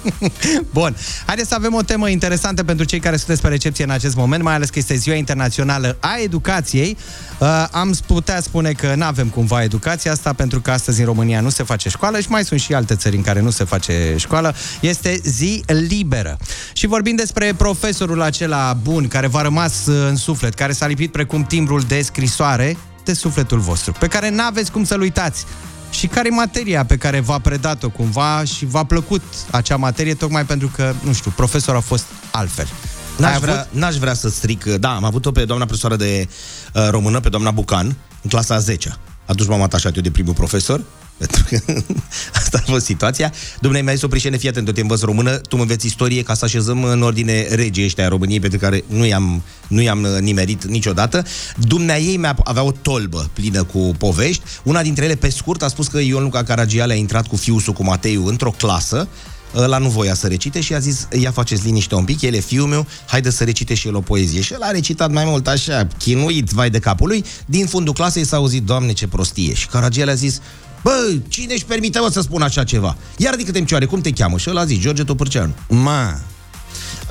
Bun, 0.79 0.95
haideți 1.25 1.47
să 1.47 1.55
avem 1.55 1.73
o 1.73 1.81
temă 1.81 2.09
interesantă 2.09 2.63
pentru 2.63 2.85
cei 2.85 2.99
care 2.99 3.15
sunteți 3.17 3.41
pe 3.41 3.47
recepție 3.47 3.83
în 3.83 3.89
acest 3.89 4.15
moment, 4.15 4.43
mai 4.43 4.53
ales 4.53 4.69
că 4.69 4.79
este 4.79 4.95
Ziua 4.95 5.15
Internațională 5.15 5.97
a 5.99 6.15
Educației. 6.23 6.97
Uh, 7.39 7.65
am 7.71 7.95
putea 8.05 8.41
spune 8.41 8.71
că 8.71 8.93
nu 8.95 9.03
avem 9.03 9.27
cumva 9.27 9.63
educație 9.63 10.09
asta 10.09 10.33
pentru 10.33 10.61
că 10.61 10.71
astăzi 10.71 10.99
în 10.99 11.05
România 11.05 11.41
nu 11.41 11.49
se 11.49 11.63
face 11.63 11.89
școală 11.89 12.19
și 12.19 12.29
mai 12.29 12.45
sunt 12.45 12.59
și 12.59 12.73
alte 12.73 12.95
țări 12.95 13.15
în 13.15 13.21
care 13.21 13.41
nu 13.41 13.49
se 13.49 13.63
face 13.63 14.15
școală. 14.17 14.55
Este 14.79 15.19
zi 15.23 15.63
liberă. 15.65 16.37
Și 16.73 16.87
vorbim 16.87 17.15
despre 17.15 17.53
profesorul 17.57 18.21
acela 18.21 18.73
bun 18.73 19.07
care 19.07 19.27
v-a 19.27 19.41
rămas 19.41 19.85
uh, 19.85 20.07
în 20.09 20.15
suflet, 20.15 20.53
care 20.53 20.71
s-a 20.71 20.87
lipit 20.87 21.11
precum 21.11 21.43
timbrul 21.43 21.81
de 21.81 22.01
scrisoare 22.01 22.77
de 23.05 23.13
sufletul 23.13 23.59
vostru, 23.59 23.91
pe 23.99 24.07
care 24.07 24.29
n-aveți 24.29 24.71
cum 24.71 24.83
să-l 24.83 25.01
uitați. 25.01 25.45
Și 25.91 26.07
care 26.07 26.27
e 26.27 26.35
materia 26.35 26.85
pe 26.85 26.97
care 26.97 27.19
v-a 27.19 27.39
predat-o 27.39 27.89
cumva 27.89 28.43
și 28.43 28.65
v-a 28.65 28.83
plăcut 28.83 29.21
acea 29.51 29.75
materie 29.75 30.13
tocmai 30.13 30.45
pentru 30.45 30.71
că, 30.75 30.93
nu 31.03 31.13
știu, 31.13 31.33
profesorul 31.35 31.79
a 31.79 31.83
fost 31.83 32.05
altfel. 32.31 32.67
N-aș 33.17 33.37
vrea, 33.37 33.67
n-aș 33.71 33.95
vrea 33.95 34.13
să 34.13 34.29
stric, 34.29 34.63
da, 34.63 34.95
am 34.95 35.03
avut-o 35.03 35.31
pe 35.31 35.45
doamna 35.45 35.65
profesoară 35.65 35.95
de 35.95 36.27
uh, 36.73 36.87
română, 36.89 37.19
pe 37.19 37.29
doamna 37.29 37.51
Bucan, 37.51 37.85
în 38.21 38.29
clasa 38.29 38.55
a 38.55 38.59
10 38.59 38.97
Atunci 39.25 39.49
m-am 39.49 39.61
atașat 39.61 39.95
eu 39.95 40.01
de 40.01 40.11
primul 40.11 40.33
profesor, 40.33 40.81
pentru 41.17 41.43
că 41.49 41.59
asta 42.41 42.57
a 42.57 42.71
fost 42.71 42.85
situația. 42.85 43.33
Domnule, 43.59 43.83
mi-a 43.83 43.93
zis 43.93 44.01
o 44.01 44.07
prișene, 44.07 44.37
fii 44.37 44.49
atent, 44.49 44.65
tot 44.65 44.77
învăț 44.77 45.01
română, 45.01 45.37
tu 45.37 45.55
mă 45.55 45.61
înveți 45.61 45.85
istorie 45.85 46.23
ca 46.23 46.33
să 46.33 46.45
așezăm 46.45 46.83
în 46.83 47.01
ordine 47.01 47.47
regii 47.49 47.83
ăștia 47.83 48.05
a 48.05 48.07
României, 48.07 48.39
pentru 48.39 48.59
care 48.59 48.83
nu 48.87 49.05
i-am, 49.05 49.41
nu 49.67 49.81
i-am 49.81 50.03
uh, 50.03 50.19
nimerit 50.19 50.65
niciodată. 50.65 51.25
Dumnea 51.57 51.99
ei 51.99 52.17
mi-a, 52.17 52.35
avea 52.43 52.63
o 52.63 52.71
tolbă 52.71 53.29
plină 53.33 53.63
cu 53.63 53.91
povești. 53.97 54.43
Una 54.63 54.81
dintre 54.81 55.05
ele, 55.05 55.15
pe 55.15 55.29
scurt, 55.29 55.61
a 55.61 55.67
spus 55.67 55.87
că 55.87 55.99
Ion 55.99 56.23
Luca 56.23 56.43
Caragiale 56.43 56.93
a 56.93 56.95
intrat 56.95 57.27
cu 57.27 57.35
fiusul 57.35 57.73
cu 57.73 57.83
Mateiu 57.83 58.25
într-o 58.25 58.51
clasă 58.57 59.07
Ăla 59.55 59.77
nu 59.77 59.89
voia 59.89 60.13
să 60.13 60.27
recite 60.27 60.61
și 60.61 60.73
a 60.73 60.79
zis, 60.79 61.07
ia 61.19 61.31
faceți 61.31 61.63
liniște 61.63 61.95
un 61.95 62.03
pic, 62.03 62.21
el 62.21 62.33
e 62.33 62.39
fiul 62.39 62.67
meu, 62.67 62.87
haide 63.05 63.29
să 63.29 63.43
recite 63.43 63.73
și 63.73 63.87
el 63.87 63.95
o 63.95 64.01
poezie. 64.01 64.41
Și 64.41 64.53
el 64.53 64.61
a 64.61 64.71
recitat 64.71 65.11
mai 65.11 65.25
mult 65.25 65.47
așa, 65.47 65.87
chinuit, 65.97 66.49
vai 66.49 66.69
de 66.69 66.79
capul 66.79 67.07
lui. 67.07 67.25
Din 67.45 67.65
fundul 67.65 67.93
clasei 67.93 68.25
s-a 68.25 68.37
auzit, 68.37 68.63
Doamne, 68.63 68.91
ce 68.91 69.07
prostie. 69.07 69.53
Și 69.53 69.67
Caragiale 69.67 70.11
a 70.11 70.13
zis, 70.15 70.41
Bă, 70.85 71.17
cine 71.27 71.53
își 71.53 71.65
permite 71.65 71.99
mă 71.99 72.09
să 72.11 72.21
spun 72.21 72.41
așa 72.41 72.63
ceva? 72.63 72.97
Iar 73.17 73.35
de 73.35 73.43
câte 73.43 73.63
cioare, 73.63 73.85
cum 73.85 74.01
te 74.01 74.11
cheamă? 74.11 74.37
Și 74.37 74.49
el 74.49 74.57
a 74.57 74.65
zis, 74.65 74.79
George 74.79 75.03
Topârceanu. 75.03 75.53
Ma. 75.67 76.19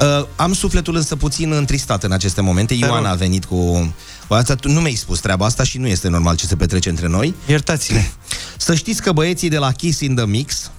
Uh, 0.00 0.26
am 0.36 0.52
sufletul 0.52 0.96
însă 0.96 1.16
puțin 1.16 1.52
întristat 1.52 2.02
în 2.02 2.12
aceste 2.12 2.40
momente. 2.40 2.74
Ioana 2.74 3.10
a 3.10 3.14
venit 3.14 3.44
cu... 3.44 3.92
Asta, 4.28 4.54
tu 4.54 4.70
nu 4.70 4.80
mi-ai 4.80 4.94
spus 4.94 5.20
treaba 5.20 5.46
asta 5.46 5.64
și 5.64 5.78
nu 5.78 5.86
este 5.86 6.08
normal 6.08 6.36
ce 6.36 6.46
se 6.46 6.56
petrece 6.56 6.88
între 6.88 7.08
noi. 7.08 7.34
Iertați-ne. 7.46 8.10
Să 8.56 8.74
știți 8.74 9.02
că 9.02 9.12
băieții 9.12 9.48
de 9.48 9.58
la 9.58 9.72
Kiss 9.72 10.00
in 10.00 10.14
the 10.14 10.26
Mix 10.26 10.70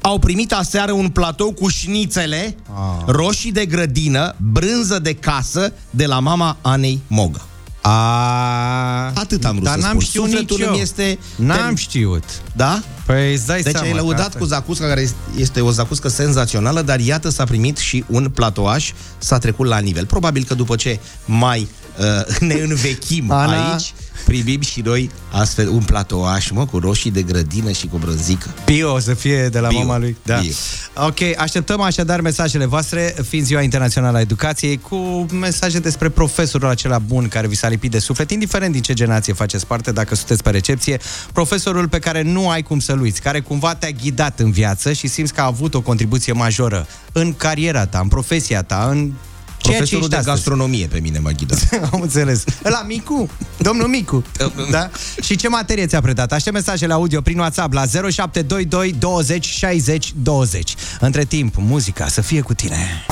au 0.00 0.18
primit 0.18 0.52
aseară 0.52 0.92
un 0.92 1.08
platou 1.08 1.52
cu 1.52 1.68
șnițele, 1.68 2.56
ah. 2.72 3.02
roșii 3.06 3.52
de 3.52 3.66
grădină, 3.66 4.34
brânză 4.52 4.98
de 4.98 5.14
casă 5.14 5.72
de 5.90 6.06
la 6.06 6.18
mama 6.18 6.56
Anei 6.60 7.00
Moga. 7.06 7.40
A... 7.82 9.12
Atât 9.14 9.44
am 9.44 9.52
vrut 9.52 9.64
Dar 9.64 9.74
să 9.74 9.80
n-am 9.80 9.90
spun. 9.90 10.00
știut 10.04 10.24
Sufletul 10.24 10.56
nici 10.56 10.66
eu. 10.66 10.72
îmi 10.72 10.82
este... 10.82 11.18
N-am 11.36 11.74
știut. 11.74 12.24
Da? 12.56 12.82
Păi 13.06 13.32
îți 13.34 13.46
dai 13.46 13.62
Deci 13.62 13.72
seama 13.72 13.86
ai 13.86 13.92
că 13.92 13.98
lăudat 14.00 14.26
asta- 14.26 14.38
cu 14.38 14.44
zacusca, 14.44 14.86
care 14.86 15.08
este 15.36 15.60
o 15.60 15.70
zacuscă 15.70 16.08
senzațională, 16.08 16.82
dar 16.82 17.00
iată 17.00 17.28
s-a 17.28 17.44
primit 17.44 17.76
și 17.76 18.04
un 18.06 18.30
platouaș, 18.34 18.92
s-a 19.18 19.38
trecut 19.38 19.66
la 19.66 19.78
nivel. 19.78 20.06
Probabil 20.06 20.44
că 20.44 20.54
după 20.54 20.76
ce 20.76 21.00
mai 21.24 21.60
uh, 21.60 21.68
ne 22.40 22.54
învechim 22.54 23.30
Ana. 23.30 23.72
aici, 23.72 23.94
primim 24.24 24.60
și 24.60 24.80
noi 24.80 25.10
astfel 25.30 25.68
un 25.68 25.82
platouaș, 25.82 26.50
mă, 26.50 26.66
cu 26.66 26.78
roșii 26.78 27.10
de 27.10 27.22
grădină 27.22 27.70
și 27.70 27.86
cu 27.86 27.96
brânzică. 27.96 28.54
Bio 28.64 28.92
o 28.92 28.98
să 28.98 29.14
fie 29.14 29.48
de 29.48 29.58
la 29.58 29.68
Bio. 29.68 29.78
mama 29.78 29.98
lui. 29.98 30.16
Da. 30.22 30.38
Bio. 30.38 30.52
Ok, 30.94 31.38
așteptăm 31.38 31.80
așadar 31.80 32.20
mesajele 32.20 32.64
voastre, 32.64 33.14
fiind 33.28 33.46
Ziua 33.46 33.60
Internațională 33.62 34.16
a 34.16 34.20
Educației, 34.20 34.78
cu 34.78 35.26
mesaje 35.32 35.78
despre 35.78 36.08
profesorul 36.08 36.68
acela 36.68 36.98
bun 36.98 37.28
care 37.28 37.46
vi 37.46 37.56
s-a 37.56 37.68
lipit 37.68 37.90
de 37.90 37.98
suflet, 37.98 38.30
indiferent 38.30 38.72
din 38.72 38.82
ce 38.82 38.92
generație 38.92 39.32
faceți 39.32 39.66
parte, 39.66 39.92
dacă 39.92 40.14
sunteți 40.14 40.42
pe 40.42 40.50
recepție, 40.50 40.98
profesorul 41.32 41.88
pe 41.88 41.98
care 41.98 42.22
nu 42.22 42.48
ai 42.48 42.62
cum 42.62 42.78
să-l 42.78 43.00
uiți, 43.00 43.20
care 43.20 43.40
cumva 43.40 43.74
te-a 43.74 43.90
ghidat 43.90 44.40
în 44.40 44.50
viață 44.50 44.92
și 44.92 45.06
simți 45.06 45.34
că 45.34 45.40
a 45.40 45.44
avut 45.44 45.74
o 45.74 45.80
contribuție 45.80 46.32
majoră 46.32 46.86
în 47.12 47.34
cariera 47.34 47.86
ta, 47.86 47.98
în 47.98 48.08
profesia 48.08 48.62
ta, 48.62 48.88
în 48.90 49.12
ceea 49.60 49.76
ce 49.84 49.96
Profesorul 49.96 49.98
ești 49.98 50.08
de 50.10 50.16
astăzi. 50.16 50.34
gastronomie 50.36 50.86
pe 50.86 50.98
mine 51.00 51.18
m-a 51.18 51.30
ghidat. 51.30 51.58
Am 51.92 52.00
înțeles. 52.00 52.44
La 52.62 52.84
Micu? 52.86 53.28
Domnul 53.58 53.88
Micu. 53.88 54.24
Da? 54.70 54.90
Și 55.22 55.36
ce 55.36 55.48
materie 55.48 55.86
ți-a 55.86 56.00
predat? 56.00 56.32
Aștept 56.32 56.54
mesajele 56.54 56.92
audio 56.92 57.20
prin 57.20 57.38
WhatsApp 57.38 57.72
la 57.72 57.84
0722 57.86 58.92
20 58.98 59.44
60 59.46 60.12
20. 60.22 60.74
Între 61.00 61.24
timp, 61.24 61.54
muzica 61.58 62.08
să 62.08 62.20
fie 62.20 62.40
cu 62.40 62.54
tine. 62.54 63.04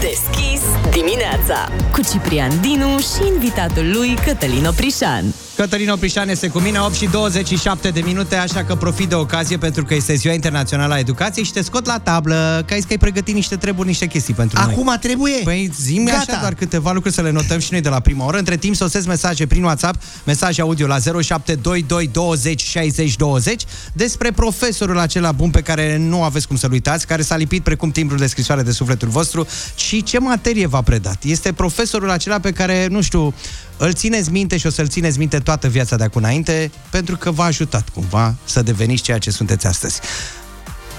Deschis 0.00 0.60
dimineața 0.90 1.68
cu 1.92 2.00
Ciprian 2.12 2.60
Dinu 2.60 2.98
și 2.98 3.32
invitatul 3.34 3.90
lui 3.92 4.14
Cătălin 4.24 4.66
Oprișan. 4.66 5.24
Cătălin 5.56 5.90
Oprișan 5.90 6.28
este 6.28 6.48
cu 6.48 6.58
mine, 6.58 6.78
8 6.78 6.94
și 6.94 7.06
27 7.06 7.88
de 7.88 8.00
minute, 8.00 8.36
așa 8.36 8.64
că 8.64 8.74
profit 8.74 9.08
de 9.08 9.14
ocazie 9.14 9.56
pentru 9.56 9.84
că 9.84 9.94
este 9.94 10.14
Ziua 10.14 10.34
Internațională 10.34 10.94
a 10.94 10.98
Educației 10.98 11.44
și 11.44 11.52
te 11.52 11.62
scot 11.62 11.86
la 11.86 11.98
tablă, 11.98 12.62
că 12.66 12.72
ai 12.72 12.78
zis 12.78 12.86
că 12.86 12.92
ai 12.92 12.98
pregătit 12.98 13.34
niște 13.34 13.56
treburi, 13.56 13.86
niște 13.86 14.06
chestii 14.06 14.34
pentru 14.34 14.58
noi. 14.60 14.72
Acum 14.72 14.96
trebuie? 15.00 15.40
Păi 15.44 15.70
zi 15.80 16.04
așa 16.06 16.24
Gata. 16.26 16.40
doar 16.40 16.54
câteva 16.54 16.92
lucruri 16.92 17.14
să 17.14 17.22
le 17.22 17.30
notăm 17.30 17.58
și 17.58 17.68
noi 17.70 17.80
de 17.80 17.88
la 17.88 18.00
prima 18.00 18.24
oră. 18.24 18.38
Între 18.38 18.56
timp 18.56 18.74
sosesc 18.74 19.06
mesaje 19.06 19.46
prin 19.46 19.62
WhatsApp, 19.62 20.02
mesaje 20.24 20.60
audio 20.60 20.86
la 20.86 20.98
0722 20.98 22.08
20 22.12 22.62
60 22.62 23.16
20 23.16 23.62
despre 23.92 24.30
profesorul 24.30 24.98
acela 24.98 25.32
bun 25.32 25.50
pe 25.50 25.60
care 25.60 25.96
nu 25.96 26.22
aveți 26.22 26.46
cum 26.46 26.56
să-l 26.56 26.72
uitați, 26.72 27.06
care 27.06 27.22
s-a 27.22 27.36
lipit 27.36 27.62
precum 27.62 27.90
timbrul 27.90 28.18
de 28.18 28.26
scrisoare 28.26 28.62
de 28.62 28.70
sufletul 28.70 29.08
vostru 29.08 29.46
și 29.74 30.02
ce 30.02 30.18
materie 30.18 30.66
v-a 30.66 30.82
predat. 30.82 31.22
Este 31.24 31.52
profesorul 31.52 32.10
acela 32.10 32.38
pe 32.38 32.52
care, 32.52 32.86
nu 32.90 33.00
știu, 33.00 33.34
îl 33.76 33.92
țineți 33.92 34.30
minte 34.30 34.56
și 34.56 34.66
o 34.66 34.70
să-l 34.70 34.88
țineți 34.88 35.18
minte 35.18 35.38
toată 35.38 35.68
viața 35.68 35.96
de 35.96 36.04
acum 36.04 36.22
înainte, 36.22 36.70
pentru 36.90 37.16
că 37.16 37.30
v-a 37.30 37.44
ajutat 37.44 37.88
cumva 37.88 38.34
să 38.44 38.62
deveniți 38.62 39.02
ceea 39.02 39.18
ce 39.18 39.30
sunteți 39.30 39.66
astăzi. 39.66 40.00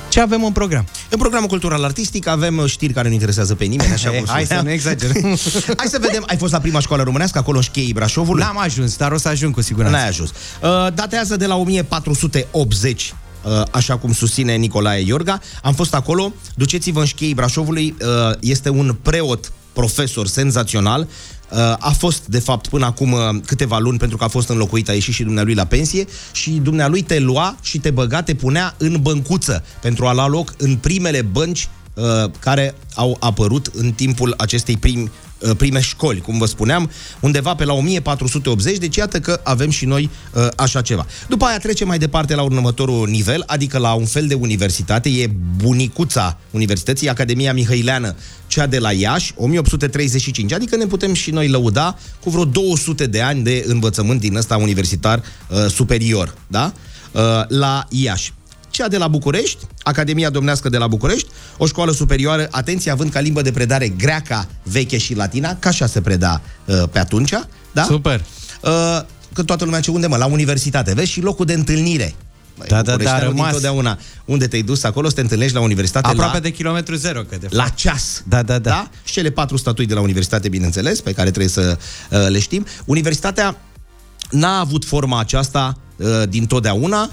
Ce 0.09 0.21
avem 0.21 0.43
în 0.43 0.51
program? 0.51 0.85
În 1.09 1.17
programul 1.17 1.47
cultural 1.47 1.83
artistic 1.83 2.27
avem 2.27 2.65
știri 2.65 2.93
care 2.93 3.07
nu 3.07 3.13
interesează 3.13 3.55
pe 3.55 3.65
nimeni, 3.65 3.91
așa 3.91 4.09
Hai, 4.09 4.17
cum 4.17 4.27
hai 4.27 4.39
să 4.39 4.45
spuneam. 4.45 4.65
nu 4.65 4.71
exagerăm. 4.71 5.21
Hai 5.77 5.87
să 5.87 5.97
vedem, 6.01 6.23
ai 6.27 6.37
fost 6.37 6.51
la 6.51 6.59
prima 6.59 6.79
școală 6.79 7.03
românească, 7.03 7.37
acolo 7.37 7.57
în 7.57 7.63
Șcheii 7.63 7.93
Brașovului? 7.93 8.43
N-am 8.43 8.57
ajuns, 8.59 8.95
dar 8.95 9.11
o 9.11 9.17
să 9.17 9.27
ajung 9.27 9.53
cu 9.53 9.61
siguranță. 9.61 9.97
N-ai 9.97 10.07
ajuns. 10.07 10.29
Uh, 10.29 10.87
datează 10.93 11.35
de 11.35 11.45
la 11.45 11.55
1480 11.55 13.13
uh, 13.43 13.63
așa 13.71 13.97
cum 13.97 14.13
susține 14.13 14.55
Nicolae 14.55 15.01
Iorga. 15.05 15.39
Am 15.63 15.73
fost 15.73 15.93
acolo, 15.93 16.33
duceți-vă 16.55 16.99
în 16.99 17.05
Șcheii 17.05 17.33
Brașovului, 17.33 17.95
uh, 18.01 18.35
este 18.39 18.69
un 18.69 18.95
preot 19.01 19.51
profesor 19.79 20.27
senzațional, 20.27 21.07
Uh, 21.51 21.57
a 21.79 21.93
fost, 21.97 22.25
de 22.25 22.39
fapt, 22.39 22.67
până 22.67 22.85
acum 22.85 23.11
uh, 23.11 23.19
câteva 23.45 23.77
luni, 23.79 23.97
pentru 23.97 24.17
că 24.17 24.23
a 24.23 24.27
fost 24.27 24.49
înlocuit, 24.49 24.89
a 24.89 24.93
ieșit 24.93 25.13
și 25.13 25.23
dumnealui 25.23 25.53
la 25.53 25.65
pensie. 25.65 26.05
Și 26.31 26.49
dumnealui 26.51 27.01
te 27.01 27.19
lua 27.19 27.57
și 27.61 27.77
te 27.79 27.91
băga, 27.91 28.21
te 28.21 28.35
punea 28.35 28.75
în 28.77 28.97
băncuță 29.01 29.63
pentru 29.81 30.05
a 30.05 30.13
lua 30.13 30.27
loc 30.27 30.53
în 30.57 30.75
primele 30.75 31.21
bănci 31.21 31.69
uh, 31.93 32.03
care 32.39 32.75
au 32.95 33.17
apărut 33.19 33.71
în 33.73 33.91
timpul 33.91 34.33
acestei 34.37 34.77
primi, 34.77 35.03
uh, 35.03 35.09
prime 35.57 35.81
școli, 35.81 36.21
cum 36.21 36.37
vă 36.37 36.45
spuneam, 36.45 36.91
undeva 37.19 37.55
pe 37.55 37.63
la 37.63 37.73
1480, 37.73 38.77
deci 38.77 38.95
iată 38.95 39.19
că 39.19 39.39
avem 39.43 39.69
și 39.69 39.85
noi 39.85 40.09
uh, 40.33 40.47
așa 40.55 40.81
ceva. 40.81 41.05
După 41.29 41.45
aia 41.45 41.57
trecem 41.57 41.87
mai 41.87 41.97
departe 41.97 42.35
la 42.35 42.41
următorul 42.41 43.07
nivel, 43.07 43.43
adică 43.45 43.77
la 43.77 43.93
un 43.93 44.05
fel 44.05 44.27
de 44.27 44.33
universitate, 44.33 45.09
e 45.09 45.29
bunicuța 45.55 46.37
universității, 46.51 47.09
Academia 47.09 47.53
Mihăileană, 47.53 48.15
cea 48.47 48.67
de 48.67 48.79
la 48.79 48.91
Iași, 48.91 49.33
1835, 49.35 50.53
adică 50.53 50.75
ne 50.75 50.85
putem 50.85 51.13
și 51.13 51.31
noi 51.31 51.47
lăuda 51.47 51.97
cu 52.23 52.29
vreo 52.29 52.45
200 52.45 53.05
de 53.05 53.21
ani 53.21 53.43
de 53.43 53.63
învățământ 53.67 54.19
din 54.19 54.35
ăsta 54.35 54.57
universitar 54.57 55.23
uh, 55.49 55.65
superior, 55.71 56.33
da? 56.47 56.73
Uh, 57.11 57.21
la 57.47 57.85
Iași 57.89 58.33
cea 58.77 58.87
de 58.87 58.97
la 58.97 59.07
București, 59.07 59.65
Academia 59.83 60.29
Domnească 60.29 60.69
de 60.69 60.77
la 60.77 60.87
București, 60.87 61.27
o 61.57 61.65
școală 61.65 61.91
superioară, 61.91 62.47
atenție, 62.51 62.91
având 62.91 63.11
ca 63.11 63.19
limbă 63.19 63.41
de 63.41 63.51
predare 63.51 63.87
greaca, 63.87 64.47
veche 64.63 64.97
și 64.97 65.15
latina, 65.15 65.55
ca 65.59 65.69
așa 65.69 65.85
se 65.85 66.01
preda 66.01 66.41
uh, 66.65 66.83
pe 66.91 66.99
atunci, 66.99 67.33
da? 67.71 67.83
Super. 67.83 68.23
Uh, 68.61 68.69
că 69.33 69.43
toată 69.43 69.63
lumea 69.63 69.79
ce 69.79 69.91
unde, 69.91 70.07
mă? 70.07 70.17
La 70.17 70.25
universitate, 70.25 70.93
vezi? 70.93 71.11
Și 71.11 71.21
locul 71.21 71.45
de 71.45 71.53
întâlnire. 71.53 72.15
Băi, 72.57 72.67
Da, 72.67 72.75
da, 72.75 72.81
da, 72.81 72.91
a 72.91 72.95
bucureșteanul 72.95 73.29
rămas. 73.29 73.43
Dintotdeauna. 73.43 73.97
Unde 74.25 74.47
te-ai 74.47 74.61
dus 74.61 74.83
acolo 74.83 75.07
să 75.07 75.15
te 75.15 75.21
întâlnești 75.21 75.53
la 75.53 75.61
universitate 75.61 76.07
Aproape 76.07 76.33
la... 76.33 76.39
de 76.39 76.51
kilometru 76.51 76.95
zero, 76.95 77.19
că 77.19 77.35
de 77.39 77.47
fapt. 77.47 77.53
La 77.53 77.67
ceas. 77.67 78.23
Da, 78.27 78.43
da, 78.43 78.59
da. 78.59 78.69
da? 78.69 78.89
Și 79.03 79.13
cele 79.13 79.29
patru 79.29 79.57
statui 79.57 79.85
de 79.85 79.93
la 79.93 80.01
universitate, 80.01 80.49
bineînțeles, 80.49 81.01
pe 81.01 81.13
care 81.13 81.29
trebuie 81.29 81.51
să 81.51 81.77
uh, 82.09 82.25
le 82.29 82.39
știm. 82.39 82.65
Universitatea 82.85 83.57
n-a 84.29 84.59
avut 84.59 84.85
forma 84.85 85.19
aceasta 85.19 85.77
uh, 85.95 86.07
din 86.29 86.45
totdeauna, 86.45 87.01
uh, 87.01 87.09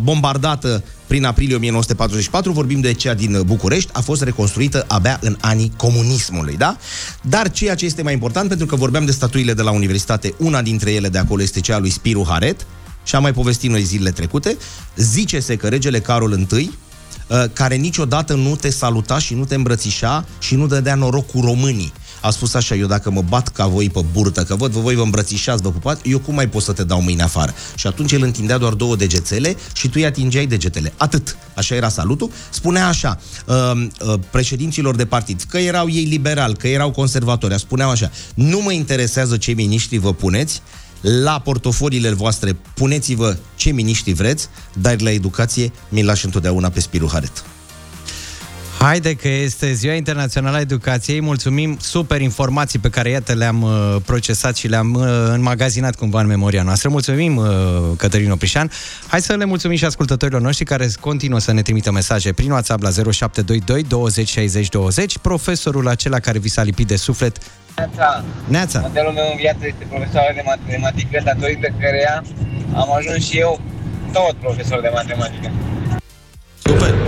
bombardată 0.00 0.84
prin 1.06 1.24
aprilie 1.24 1.56
1944, 1.56 2.52
vorbim 2.52 2.80
de 2.80 2.92
cea 2.92 3.14
din 3.14 3.42
București, 3.46 3.90
a 3.92 4.00
fost 4.00 4.22
reconstruită 4.22 4.84
abia 4.88 5.18
în 5.22 5.36
anii 5.40 5.72
comunismului, 5.76 6.56
da? 6.56 6.76
Dar 7.22 7.50
ceea 7.50 7.74
ce 7.74 7.84
este 7.84 8.02
mai 8.02 8.12
important, 8.12 8.48
pentru 8.48 8.66
că 8.66 8.76
vorbeam 8.76 9.04
de 9.04 9.12
statuile 9.12 9.54
de 9.54 9.62
la 9.62 9.70
universitate, 9.70 10.34
una 10.38 10.62
dintre 10.62 10.92
ele 10.92 11.08
de 11.08 11.18
acolo 11.18 11.42
este 11.42 11.60
cea 11.60 11.74
a 11.74 11.78
lui 11.78 11.90
Spiru 11.90 12.26
Haret, 12.28 12.66
și 13.08 13.14
am 13.14 13.22
mai 13.22 13.32
povestit 13.32 13.70
noi 13.70 13.82
zilele 13.82 14.10
trecute, 14.10 14.56
zice-se 14.96 15.56
că 15.56 15.68
regele 15.68 16.00
Carol 16.00 16.46
I 16.56 16.70
uh, 17.28 17.44
care 17.52 17.74
niciodată 17.74 18.34
nu 18.34 18.56
te 18.56 18.70
saluta 18.70 19.18
și 19.18 19.34
nu 19.34 19.44
te 19.44 19.54
îmbrățișa 19.54 20.24
și 20.38 20.54
nu 20.54 20.66
dădea 20.66 20.94
noroc 20.94 21.30
cu 21.30 21.40
românii. 21.40 21.92
A 22.20 22.30
spus 22.30 22.54
așa, 22.54 22.74
eu 22.74 22.86
dacă 22.86 23.10
mă 23.10 23.22
bat 23.28 23.48
ca 23.48 23.66
voi 23.66 23.90
pe 23.90 24.00
burtă, 24.12 24.42
că 24.42 24.56
văd, 24.56 24.72
voi 24.72 24.94
vă 24.94 25.02
îmbrățișați, 25.02 25.62
vă 25.62 25.70
pupați, 25.70 26.08
eu 26.08 26.18
cum 26.18 26.34
mai 26.34 26.48
pot 26.48 26.62
să 26.62 26.72
te 26.72 26.84
dau 26.84 27.02
mâine 27.02 27.22
afară? 27.22 27.54
Și 27.74 27.86
atunci 27.86 28.12
el 28.12 28.22
întindea 28.22 28.58
doar 28.58 28.72
două 28.72 28.96
degețele 28.96 29.56
și 29.74 29.86
tu 29.86 29.92
îi 29.94 30.04
atingeai 30.04 30.46
degetele. 30.46 30.92
Atât. 30.96 31.36
Așa 31.54 31.74
era 31.74 31.88
salutul. 31.88 32.30
Spunea 32.50 32.88
așa, 32.88 33.20
uh, 33.46 33.54
uh, 33.54 34.14
președinților 34.30 34.96
de 34.96 35.06
partid, 35.06 35.42
că 35.48 35.58
erau 35.58 35.88
ei 35.90 36.04
liberali, 36.04 36.54
că 36.54 36.68
erau 36.68 36.90
conservatori, 36.90 37.58
spuneau 37.58 37.90
așa, 37.90 38.10
nu 38.34 38.60
mă 38.60 38.72
interesează 38.72 39.36
ce 39.36 39.52
miniștri 39.52 39.98
vă 39.98 40.14
puneți, 40.14 40.62
la 41.00 41.40
portofoliile 41.40 42.10
voastre 42.10 42.56
puneți-vă 42.74 43.36
ce 43.56 43.70
miniștri 43.70 44.12
vreți, 44.12 44.48
dar 44.80 45.00
la 45.00 45.10
educație 45.10 45.72
mi 45.88 46.02
lași 46.02 46.24
întotdeauna 46.24 46.70
pe 46.70 46.80
Spiru 46.80 47.08
Haret. 47.12 47.44
Haide 48.78 49.14
că 49.14 49.28
este 49.28 49.72
Ziua 49.72 49.94
Internațională 49.94 50.56
a 50.56 50.60
Educației. 50.60 51.20
Mulțumim, 51.20 51.76
super 51.80 52.20
informații 52.20 52.78
pe 52.78 52.90
care, 52.90 53.10
iată, 53.10 53.32
le-am 53.32 53.62
uh, 53.62 53.96
procesat 54.06 54.56
și 54.56 54.68
le-am 54.68 54.94
uh, 54.94 55.06
înmagazinat 55.32 55.94
cumva 55.94 56.20
în 56.20 56.26
memoria 56.26 56.62
noastră. 56.62 56.88
Mulțumim, 56.88 57.36
uh, 57.36 57.46
Cătălin 57.96 58.30
Oprișan. 58.30 58.70
Hai 59.06 59.20
să 59.20 59.34
le 59.34 59.44
mulțumim 59.44 59.76
și 59.76 59.84
ascultătorilor 59.84 60.40
noștri 60.40 60.64
care 60.64 60.88
continuă 61.00 61.38
să 61.38 61.52
ne 61.52 61.62
trimită 61.62 61.92
mesaje 61.92 62.32
prin 62.32 62.50
WhatsApp 62.50 62.82
la 62.82 62.90
0722 62.90 63.82
20 63.82 64.28
60 64.28 64.68
20. 64.68 65.18
Profesorul 65.18 65.88
acela 65.88 66.18
care 66.18 66.38
vi 66.38 66.48
s-a 66.48 66.62
lipit 66.62 66.86
de 66.86 66.96
suflet. 66.96 67.36
Neața. 67.76 68.24
Neața. 68.48 68.80
Modelul 68.80 69.12
meu 69.12 69.28
în 69.30 69.36
viață 69.36 69.58
este 69.60 69.84
profesoară 69.88 70.32
de 70.34 70.42
matematică, 70.44 71.20
datorită 71.24 71.68
căreia 71.80 72.24
am 72.74 72.92
ajuns 72.98 73.24
și 73.28 73.38
eu 73.38 73.60
tot 74.12 74.34
profesor 74.36 74.80
de 74.80 74.90
matematică. 74.92 75.50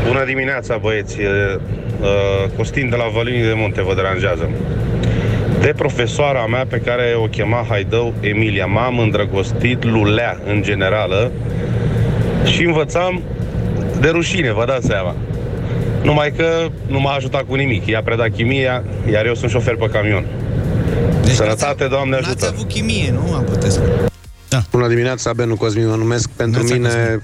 Bună 0.07 0.25
dimineața, 0.25 0.77
băieți! 0.77 1.21
E, 1.21 1.29
uh, 2.01 2.07
Costin 2.57 2.89
de 2.89 2.97
la 2.97 3.05
Vălinii 3.15 3.43
de 3.43 3.53
Munte 3.57 3.83
vă 3.83 3.95
deranjează. 3.95 4.51
De 5.61 5.73
profesoara 5.77 6.47
mea 6.47 6.67
pe 6.69 6.79
care 6.85 7.15
o 7.17 7.25
chema 7.27 7.67
Haidău 7.69 8.15
Emilia, 8.21 8.67
m-am 8.67 8.99
îndrăgostit 8.99 9.85
lulea 9.85 10.41
în 10.47 10.63
generală 10.63 11.33
și 12.45 12.65
învățam 12.65 13.23
de 14.01 14.09
rușine, 14.09 14.53
vă 14.53 14.65
dați 14.67 14.87
seama. 14.87 15.17
Numai 16.03 16.33
că 16.37 16.69
nu 16.87 17.01
m-a 17.01 17.13
ajutat 17.13 17.43
cu 17.43 17.55
nimic. 17.55 17.87
Ea 17.87 18.03
preda 18.03 18.25
chimia, 18.29 18.85
iar 19.13 19.27
eu 19.27 19.35
sunt 19.35 19.51
șofer 19.51 19.77
pe 19.77 19.89
camion. 19.93 20.25
Deci 21.25 21.35
Sănătate, 21.35 21.87
Doamne 21.87 22.15
N-ați 22.15 22.27
ajută! 22.27 22.53
avut 22.55 22.69
chimie, 22.69 23.11
nu? 23.11 23.35
Am 23.35 23.45
putut 23.45 23.81
Da. 24.49 24.63
Bună 24.71 24.89
dimineața, 24.89 25.33
Benu 25.33 25.57
Cosmin 25.57 25.89
mă 25.89 25.95
numesc. 25.95 26.31
Pentru 26.31 26.63
Neața, 26.63 26.75
mine 26.75 27.23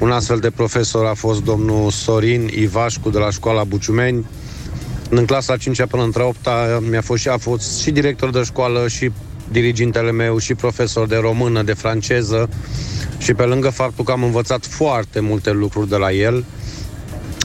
un 0.00 0.10
astfel 0.10 0.38
de 0.38 0.50
profesor 0.50 1.04
a 1.04 1.14
fost 1.14 1.42
domnul 1.42 1.90
Sorin 1.90 2.50
Ivașcu 2.54 3.10
de 3.10 3.18
la 3.18 3.30
școala 3.30 3.64
Buciumeni. 3.64 4.26
În 5.10 5.24
clasa 5.24 5.56
5 5.56 5.84
până 5.84 6.02
între 6.02 6.22
8 6.22 6.36
mi-a 6.90 7.00
fost 7.00 7.20
și, 7.20 7.28
a 7.28 7.36
fost 7.36 7.80
și 7.80 7.90
director 7.90 8.30
de 8.30 8.42
școală 8.42 8.88
și 8.88 9.10
dirigintele 9.50 10.12
meu 10.12 10.38
și 10.38 10.54
profesor 10.54 11.06
de 11.06 11.16
română, 11.16 11.62
de 11.62 11.72
franceză 11.72 12.48
și 13.18 13.34
pe 13.34 13.42
lângă 13.42 13.68
faptul 13.68 14.04
că 14.04 14.12
am 14.12 14.22
învățat 14.22 14.66
foarte 14.66 15.20
multe 15.20 15.50
lucruri 15.50 15.88
de 15.88 15.96
la 15.96 16.12
el, 16.12 16.44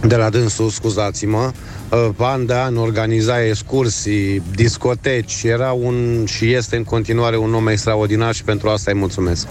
de 0.07 0.15
la 0.15 0.29
dânsul, 0.29 0.69
scuzați-mă, 0.69 1.51
uh, 1.91 2.09
an 2.17 2.45
de 2.45 2.53
an 2.53 2.77
organiza 2.77 3.45
excursii, 3.45 4.41
discoteci, 4.55 5.43
era 5.43 5.71
un 5.71 6.25
și 6.27 6.53
este 6.53 6.75
în 6.75 6.83
continuare 6.83 7.37
un 7.37 7.53
om 7.53 7.67
extraordinar 7.67 8.33
și 8.33 8.43
pentru 8.43 8.69
asta 8.69 8.91
îi 8.91 8.97
mulțumesc. 8.97 9.47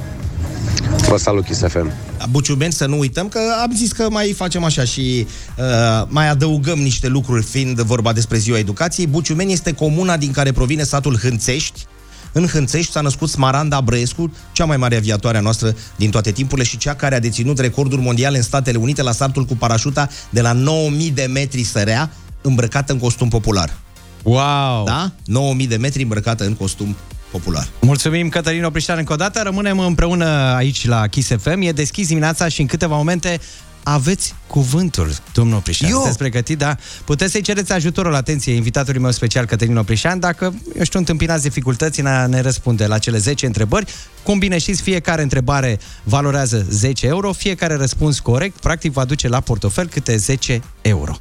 Vă 1.08 1.16
salut, 1.16 1.44
Kiss 1.44 1.60
FM. 1.60 1.92
Buciumeni, 2.30 2.72
să 2.72 2.86
nu 2.86 2.98
uităm 2.98 3.28
că 3.28 3.38
am 3.62 3.72
zis 3.74 3.92
că 3.92 4.10
mai 4.10 4.32
facem 4.36 4.64
așa 4.64 4.84
și 4.84 5.26
uh, 5.58 6.06
mai 6.08 6.28
adăugăm 6.28 6.78
niște 6.78 7.08
lucruri 7.08 7.42
fiind 7.42 7.80
vorba 7.80 8.12
despre 8.12 8.38
ziua 8.38 8.58
educației. 8.58 9.06
Buciumeni 9.06 9.52
este 9.52 9.72
comuna 9.72 10.16
din 10.16 10.30
care 10.30 10.52
provine 10.52 10.82
satul 10.82 11.18
Hânțești. 11.18 11.84
În 12.32 12.46
Hânțești 12.46 12.92
s-a 12.92 13.00
născut 13.00 13.28
Smaranda 13.28 13.80
Brăescu, 13.80 14.32
cea 14.52 14.64
mai 14.64 14.76
mare 14.76 14.96
aviatoare 14.96 15.36
a 15.36 15.40
noastră 15.40 15.76
din 15.96 16.10
toate 16.10 16.30
timpurile 16.30 16.66
și 16.66 16.76
cea 16.76 16.94
care 16.94 17.14
a 17.14 17.20
deținut 17.20 17.58
recorduri 17.58 18.02
mondiale 18.02 18.36
în 18.36 18.42
Statele 18.42 18.78
Unite 18.78 19.02
la 19.02 19.12
saltul 19.12 19.44
cu 19.44 19.56
parașuta 19.56 20.08
de 20.30 20.40
la 20.40 20.52
9000 20.52 21.10
de 21.10 21.28
metri 21.32 21.62
sărea, 21.62 22.10
îmbrăcată 22.40 22.92
în 22.92 22.98
costum 22.98 23.28
popular. 23.28 23.78
Wow! 24.22 24.84
Da? 24.84 25.12
9000 25.24 25.66
de 25.66 25.76
metri 25.76 26.02
îmbrăcată 26.02 26.44
în 26.44 26.54
costum 26.54 26.96
popular. 27.38 27.68
Mulțumim, 27.80 28.28
Cătălin 28.28 28.64
Oprișan, 28.64 28.98
încă 28.98 29.12
o 29.12 29.16
dată. 29.16 29.40
Rămânem 29.42 29.78
împreună 29.78 30.26
aici 30.56 30.86
la 30.86 31.06
Kiss 31.06 31.30
FM. 31.40 31.60
E 31.60 31.72
deschis 31.72 32.06
dimineața 32.06 32.48
și 32.48 32.60
în 32.60 32.66
câteva 32.66 32.96
momente 32.96 33.40
aveți 33.82 34.34
cuvântul, 34.46 35.10
domnul 35.32 35.56
Oprișan. 35.56 35.88
Eu? 35.88 35.96
Sunteți 35.96 36.18
pregătit, 36.18 36.58
da? 36.58 36.76
Puteți 37.04 37.32
să-i 37.32 37.40
cereți 37.40 37.72
ajutorul, 37.72 38.14
atenție, 38.14 38.52
invitatului 38.52 39.00
meu 39.00 39.10
special, 39.10 39.44
Cătălin 39.44 39.76
Oprișan, 39.76 40.20
dacă, 40.20 40.54
eu 40.76 40.84
știu, 40.84 40.98
întâmpinați 40.98 41.42
dificultăți 41.42 42.00
în 42.00 42.06
a 42.06 42.26
ne 42.26 42.40
răspunde 42.40 42.86
la 42.86 42.98
cele 42.98 43.18
10 43.18 43.46
întrebări. 43.46 43.86
Cum 44.22 44.38
bine 44.38 44.58
știți, 44.58 44.82
fiecare 44.82 45.22
întrebare 45.22 45.78
valorează 46.02 46.66
10 46.70 47.06
euro, 47.06 47.32
fiecare 47.32 47.74
răspuns 47.74 48.18
corect, 48.18 48.60
practic, 48.60 48.92
va 48.92 49.04
duce 49.04 49.28
la 49.28 49.40
portofel 49.40 49.86
câte 49.86 50.16
10 50.16 50.62
euro. 50.82 51.16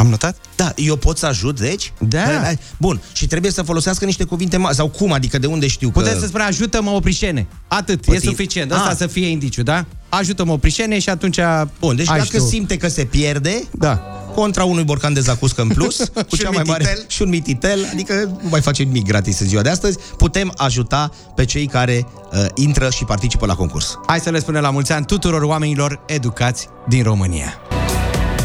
Am 0.00 0.06
notat? 0.06 0.36
Da, 0.56 0.72
eu 0.76 0.96
pot 0.96 1.18
să 1.18 1.26
ajut, 1.26 1.60
deci? 1.60 1.92
Da. 1.98 2.50
Bun, 2.76 3.00
și 3.12 3.26
trebuie 3.26 3.50
să 3.50 3.62
folosească 3.62 4.04
niște 4.04 4.24
cuvinte 4.24 4.56
mari. 4.56 4.74
Sau 4.74 4.88
cum? 4.88 5.12
Adică 5.12 5.38
de 5.38 5.46
unde 5.46 5.66
știu 5.66 5.90
că... 5.90 6.00
Puteți 6.00 6.20
să 6.20 6.26
spune 6.26 6.42
ajută-mă 6.42 6.90
oprișene. 6.90 7.46
Atât, 7.68 8.04
Păi, 8.04 8.16
e 8.16 8.20
suficient. 8.20 8.72
Asta 8.72 8.88
a. 8.88 8.94
să 8.94 9.06
fie 9.06 9.26
indiciu, 9.26 9.62
da? 9.62 9.84
Ajută-mă 10.08 10.52
oprișene 10.52 10.98
și 10.98 11.08
atunci... 11.08 11.38
Bun, 11.80 11.96
deci 11.96 12.08
ai 12.08 12.16
dacă 12.16 12.28
știu. 12.36 12.46
simte 12.46 12.76
că 12.76 12.88
se 12.88 13.04
pierde, 13.04 13.62
da. 13.70 14.02
contra 14.34 14.64
unui 14.64 14.84
borcan 14.84 15.12
de 15.12 15.20
zacuscă 15.20 15.62
în 15.62 15.68
plus, 15.68 15.96
cu 16.28 16.36
Și 16.36 16.42
cea 16.42 16.48
un 16.48 16.54
mai 16.54 16.64
mare 16.66 16.82
mititel. 16.82 17.04
și 17.08 17.22
un 17.22 17.28
mititel, 17.28 17.88
adică 17.92 18.38
nu 18.42 18.48
mai 18.48 18.60
face 18.60 18.82
nimic 18.82 19.06
gratis 19.06 19.40
în 19.40 19.46
ziua 19.46 19.62
de 19.62 19.68
astăzi, 19.68 19.98
putem 20.16 20.52
ajuta 20.56 21.10
pe 21.34 21.44
cei 21.44 21.66
care 21.66 22.06
uh, 22.32 22.44
intră 22.54 22.90
și 22.90 23.04
participă 23.04 23.46
la 23.46 23.54
concurs. 23.54 23.98
Hai 24.06 24.20
să 24.20 24.30
le 24.30 24.38
spunem 24.38 24.62
la 24.62 24.70
mulți 24.70 24.92
ani 24.92 25.04
tuturor 25.04 25.42
oamenilor 25.42 26.00
educați 26.06 26.68
din 26.88 27.02
România. 27.02 27.60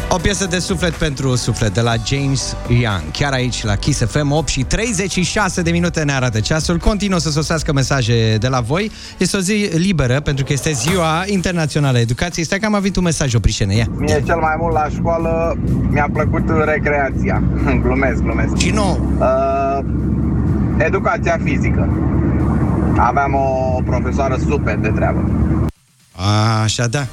O 0.08 0.16
piesă 0.16 0.46
de 0.46 0.58
suflet 0.58 0.92
pentru 0.92 1.34
suflet 1.34 1.74
de 1.74 1.80
la 1.80 1.94
James 2.04 2.56
Young. 2.68 3.02
Chiar 3.12 3.32
aici 3.32 3.64
la 3.64 3.74
Kiss 3.74 4.04
FM 4.04 4.30
8 4.30 4.48
și 4.48 4.62
36 4.62 5.62
de 5.62 5.70
minute 5.70 6.02
ne 6.02 6.12
arată 6.12 6.40
ceasul. 6.40 6.78
Continuă 6.78 7.18
să 7.18 7.30
sosească 7.30 7.72
mesaje 7.72 8.36
de 8.36 8.48
la 8.48 8.60
voi. 8.60 8.90
Este 9.18 9.36
o 9.36 9.40
zi 9.40 9.70
liberă 9.74 10.20
pentru 10.20 10.44
că 10.44 10.52
este 10.52 10.72
ziua 10.72 11.24
internațională 11.26 11.96
a 11.96 12.00
educației. 12.00 12.44
Stai 12.44 12.58
că 12.58 12.66
am 12.66 12.74
avut 12.74 12.96
un 12.96 13.02
mesaj, 13.02 13.34
oprișene. 13.34 13.74
Ia. 13.74 13.86
Mie 13.96 14.22
cel 14.26 14.38
mai 14.38 14.54
mult 14.58 14.74
la 14.74 14.88
școală 14.88 15.58
mi-a 15.90 16.08
plăcut 16.12 16.44
recreația. 16.64 17.42
glumesc, 17.84 18.22
glumesc. 18.22 18.56
Și 18.56 18.70
nou? 18.70 19.16
Uh, 19.18 19.78
educația 20.78 21.38
fizică. 21.44 21.88
Aveam 22.96 23.34
o 23.34 23.80
profesoară 23.84 24.38
super 24.48 24.76
de 24.76 24.88
treabă. 24.88 25.30
Așa, 26.62 26.86
da. 26.86 27.06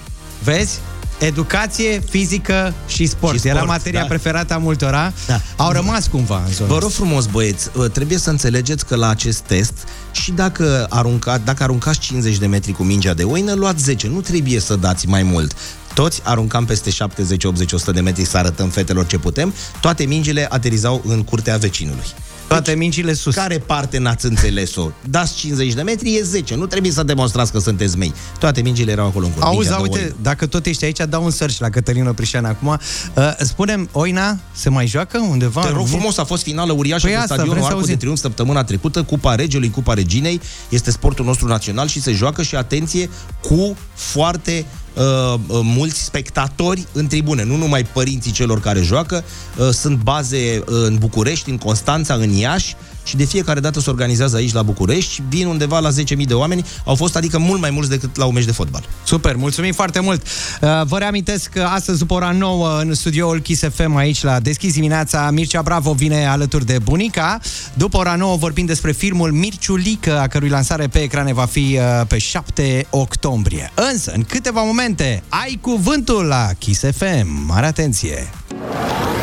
Vezi? 0.43 0.79
Educație, 1.25 1.99
fizică 2.09 2.73
și 2.87 3.05
sport. 3.05 3.33
Și 3.33 3.39
sport, 3.39 3.55
Era 3.55 3.65
materia 3.65 4.01
da. 4.01 4.07
preferată 4.07 4.53
a 4.53 4.57
multora. 4.57 5.13
Da. 5.27 5.41
Au 5.55 5.71
rămas 5.71 6.07
cumva 6.07 6.41
în 6.45 6.51
zona 6.51 6.69
Vă 6.69 6.79
rog 6.79 6.89
frumos, 6.89 7.25
băieți, 7.25 7.69
uh, 7.75 7.91
trebuie 7.91 8.17
să 8.17 8.29
înțelegeți 8.29 8.85
că 8.85 8.95
la 8.95 9.09
acest 9.09 9.39
test 9.39 9.73
și 10.11 10.31
dacă, 10.31 10.85
arunca, 10.89 11.37
dacă 11.37 11.63
aruncați 11.63 11.99
50 11.99 12.37
de 12.37 12.45
metri 12.45 12.71
cu 12.71 12.83
mingea 12.83 13.13
de 13.13 13.23
oină, 13.23 13.53
luați 13.53 13.83
10. 13.83 14.07
Nu 14.07 14.21
trebuie 14.21 14.59
să 14.59 14.75
dați 14.75 15.07
mai 15.07 15.23
mult. 15.23 15.55
Toți 15.93 16.21
aruncam 16.23 16.65
peste 16.65 16.89
70, 16.89 17.43
80, 17.43 17.71
100 17.71 17.91
de 17.91 18.01
metri 18.01 18.25
să 18.25 18.37
arătăm 18.37 18.69
fetelor 18.69 19.05
ce 19.05 19.17
putem. 19.17 19.53
Toate 19.81 20.05
mingile 20.05 20.47
aterizau 20.49 21.01
în 21.05 21.23
curtea 21.23 21.57
vecinului. 21.57 22.05
Toate 22.47 22.73
mingile 22.75 23.13
sus. 23.13 23.35
Care 23.35 23.57
parte 23.57 23.97
n-ați 23.97 24.25
înțeles-o? 24.25 24.89
Dați 25.09 25.35
50 25.35 25.73
de 25.73 25.81
metri, 25.81 26.15
e 26.15 26.23
10. 26.23 26.55
Nu 26.55 26.65
trebuie 26.65 26.91
să 26.91 27.03
demonstrați 27.03 27.51
că 27.51 27.59
sunteți 27.59 27.97
mei. 27.97 28.13
Toate 28.39 28.61
mingile 28.61 28.91
erau 28.91 29.07
acolo 29.07 29.25
în 29.25 29.31
curte. 29.31 29.47
Auzi, 29.47 29.59
Mingea 29.59 29.75
de 29.75 29.81
uite, 29.81 29.99
oină. 29.99 30.15
dacă 30.21 30.45
tot 30.45 30.65
ești 30.65 30.85
aici, 30.85 30.97
dau 31.09 31.23
un 31.23 31.31
search 31.31 31.57
la 31.57 31.69
Cătălin 31.69 32.07
Oprișan 32.07 32.45
acum. 32.45 32.67
Uh, 32.67 33.33
spunem, 33.39 33.89
Oina 33.91 34.37
se 34.51 34.69
mai 34.69 34.87
joacă 34.87 35.17
undeva? 35.29 35.61
Te 35.61 35.67
în 35.67 35.73
rog 35.73 35.77
România? 35.77 35.97
frumos, 35.97 36.17
a 36.17 36.23
fost 36.23 36.43
finală 36.43 36.71
uriașă 36.73 37.05
Păi 37.05 37.15
pe 37.15 37.21
asta, 37.21 37.33
stadionul 37.33 37.53
vrem 37.53 37.67
să 37.67 37.73
Arcul 37.73 37.85
de 37.85 37.91
auzim. 37.91 37.99
Triunf 37.99 38.19
săptămâna 38.19 38.63
trecută, 38.63 39.03
Cupa 39.03 39.35
Regelui, 39.35 39.69
Cupa 39.69 39.93
Reginei, 39.93 40.41
este 40.69 40.91
sportul 40.91 41.25
nostru 41.25 41.47
național 41.47 41.87
și 41.87 42.01
se 42.01 42.11
joacă 42.11 42.41
și, 42.41 42.55
atenție, 42.55 43.09
cu 43.41 43.77
foarte 43.93 44.65
uh, 44.93 45.33
uh, 45.33 45.59
mulți 45.63 46.03
spectatori 46.03 46.87
în 46.91 47.07
tribune, 47.07 47.43
nu 47.43 47.55
numai 47.55 47.83
părinții 47.83 48.31
celor 48.31 48.59
care 48.59 48.81
joacă, 48.81 49.23
uh, 49.57 49.69
sunt 49.69 49.97
baze 49.97 50.57
uh, 50.59 50.65
în 50.67 50.97
București, 50.97 51.49
în 51.49 51.57
Constanța, 51.57 52.13
în 52.13 52.29
Iași 52.29 52.75
și 53.03 53.15
de 53.15 53.23
fiecare 53.23 53.59
dată 53.59 53.79
se 53.79 53.89
organizează 53.89 54.35
aici 54.35 54.53
la 54.53 54.61
București, 54.61 55.21
vin 55.29 55.47
undeva 55.47 55.79
la 55.79 55.89
10.000 55.89 56.25
de 56.27 56.33
oameni, 56.33 56.65
au 56.85 56.95
fost 56.95 57.15
adică 57.15 57.37
mult 57.37 57.61
mai 57.61 57.69
mulți 57.69 57.89
decât 57.89 58.15
la 58.15 58.25
un 58.25 58.33
meci 58.33 58.45
de 58.45 58.51
fotbal. 58.51 58.83
Super, 59.03 59.35
mulțumim 59.35 59.73
foarte 59.73 59.99
mult. 59.99 60.21
Uh, 60.61 60.81
Vă 60.85 60.97
reamintesc 60.97 61.49
că 61.49 61.61
astăzi, 61.61 61.99
după 61.99 62.13
ora 62.13 62.31
9, 62.31 62.79
în 62.79 62.93
studioul 62.93 63.39
Kiss 63.39 63.63
FM, 63.73 63.95
aici 63.95 64.23
la 64.23 64.39
Deschis 64.39 64.73
dimineața, 64.73 65.31
Mircea 65.31 65.61
Bravo 65.61 65.93
vine 65.93 66.25
alături 66.25 66.65
de 66.65 66.77
bunica. 66.83 67.39
După 67.73 67.97
ora 67.97 68.15
9 68.15 68.35
vorbim 68.35 68.65
despre 68.65 68.91
filmul 68.91 69.31
Mirciulică, 69.31 70.19
a 70.19 70.27
cărui 70.27 70.49
lansare 70.49 70.87
pe 70.87 70.99
ecrane 70.99 71.33
va 71.33 71.45
fi 71.45 71.79
uh, 71.79 72.07
pe 72.07 72.17
7 72.17 72.87
octombrie. 72.89 73.71
Însă, 73.91 74.11
în 74.15 74.23
câteva 74.23 74.61
momente, 74.61 75.23
ai 75.29 75.57
cuvântul 75.61 76.25
la 76.25 76.49
Kiss 76.57 76.81
FM. 76.95 77.45
Mare 77.47 77.65
atenție! 77.65 78.42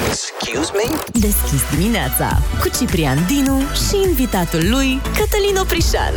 Excuse 0.09 0.71
me? 0.73 0.97
Deschis 1.13 1.61
dimineața 1.77 2.39
cu 2.61 2.69
Ciprian 2.79 3.25
Dinu 3.27 3.59
și 3.59 4.09
invitatul 4.09 4.69
lui 4.71 5.01
Cătălin 5.03 5.57
Oprișan. 5.61 6.13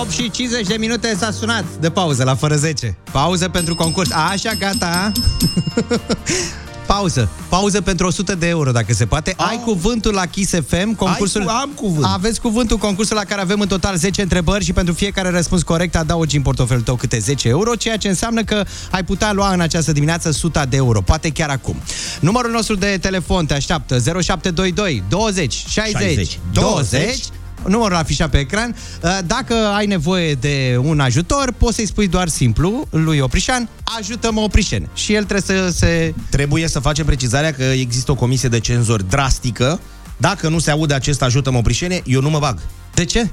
8 0.00 0.10
și 0.10 0.30
50 0.30 0.66
de 0.66 0.76
minute 0.78 1.16
s-a 1.18 1.30
sunat 1.30 1.64
de 1.80 1.90
pauză 1.90 2.24
la 2.24 2.34
fără 2.34 2.54
10. 2.54 2.96
Pauză 3.12 3.48
pentru 3.48 3.74
concurs. 3.74 4.10
Așa, 4.10 4.52
gata. 4.58 5.12
Pauză. 6.86 7.28
Pauză 7.48 7.80
pentru 7.80 8.06
100 8.06 8.34
de 8.34 8.48
euro, 8.48 8.70
dacă 8.70 8.92
se 8.92 9.06
poate. 9.06 9.34
Ai 9.36 9.60
cuvântul 9.64 10.14
la 10.14 10.26
Kiss 10.26 10.52
FM, 10.66 10.94
concursul... 10.94 11.42
cu- 11.42 11.48
am 11.48 11.70
cuvânt. 11.74 12.06
Aveți 12.12 12.40
cuvântul, 12.40 12.76
concursul 12.76 13.16
la 13.16 13.22
care 13.24 13.40
avem 13.40 13.60
în 13.60 13.68
total 13.68 13.96
10 13.96 14.22
întrebări 14.22 14.64
și 14.64 14.72
pentru 14.72 14.94
fiecare 14.94 15.30
răspuns 15.30 15.62
corect 15.62 15.96
adaugi 15.96 16.36
în 16.36 16.42
portofelul 16.42 16.82
tău 16.82 16.94
câte 16.94 17.18
10 17.18 17.48
euro, 17.48 17.74
ceea 17.74 17.96
ce 17.96 18.08
înseamnă 18.08 18.42
că 18.44 18.64
ai 18.90 19.04
putea 19.04 19.32
lua 19.32 19.52
în 19.52 19.60
această 19.60 19.92
dimineață 19.92 20.28
100 20.28 20.66
de 20.68 20.76
euro, 20.76 21.00
poate 21.00 21.30
chiar 21.30 21.48
acum. 21.48 21.76
Numărul 22.20 22.50
nostru 22.50 22.74
de 22.74 22.98
telefon 23.00 23.46
te 23.46 23.54
așteaptă 23.54 23.98
0722 23.98 25.02
20 25.08 25.64
60, 25.68 26.00
60, 26.02 26.38
20 26.52 27.24
numărul 27.68 27.96
afișat 27.96 28.30
pe 28.30 28.38
ecran. 28.38 28.76
Uh, 29.02 29.18
Dacă 29.26 29.54
ai 29.54 29.86
nevoie 29.86 30.34
de 30.34 30.78
un 30.82 31.00
ajutor, 31.00 31.52
poți 31.58 31.74
să-i 31.74 31.86
spui 31.86 32.08
doar 32.08 32.28
simplu 32.28 32.86
lui 32.90 33.18
Oprișan, 33.18 33.68
ajută-mă 33.98 34.40
Oprișen. 34.40 34.88
Și 34.94 35.14
el 35.14 35.24
trebuie 35.24 35.56
să 35.66 35.72
se... 35.72 36.14
Trebuie 36.30 36.68
să 36.68 36.80
facem 36.80 37.04
precizarea 37.04 37.52
că 37.52 37.62
există 37.62 38.10
o 38.10 38.14
comisie 38.14 38.48
de 38.48 38.60
cenzori 38.60 39.08
drastică. 39.08 39.80
Dacă 40.16 40.48
nu 40.48 40.58
se 40.58 40.70
aude 40.70 40.94
acest 40.94 41.22
ajută-mă 41.22 41.58
oprișene, 41.58 42.02
eu 42.04 42.20
nu 42.20 42.30
mă 42.30 42.38
bag. 42.38 42.58
De 42.94 43.04
ce? 43.04 43.28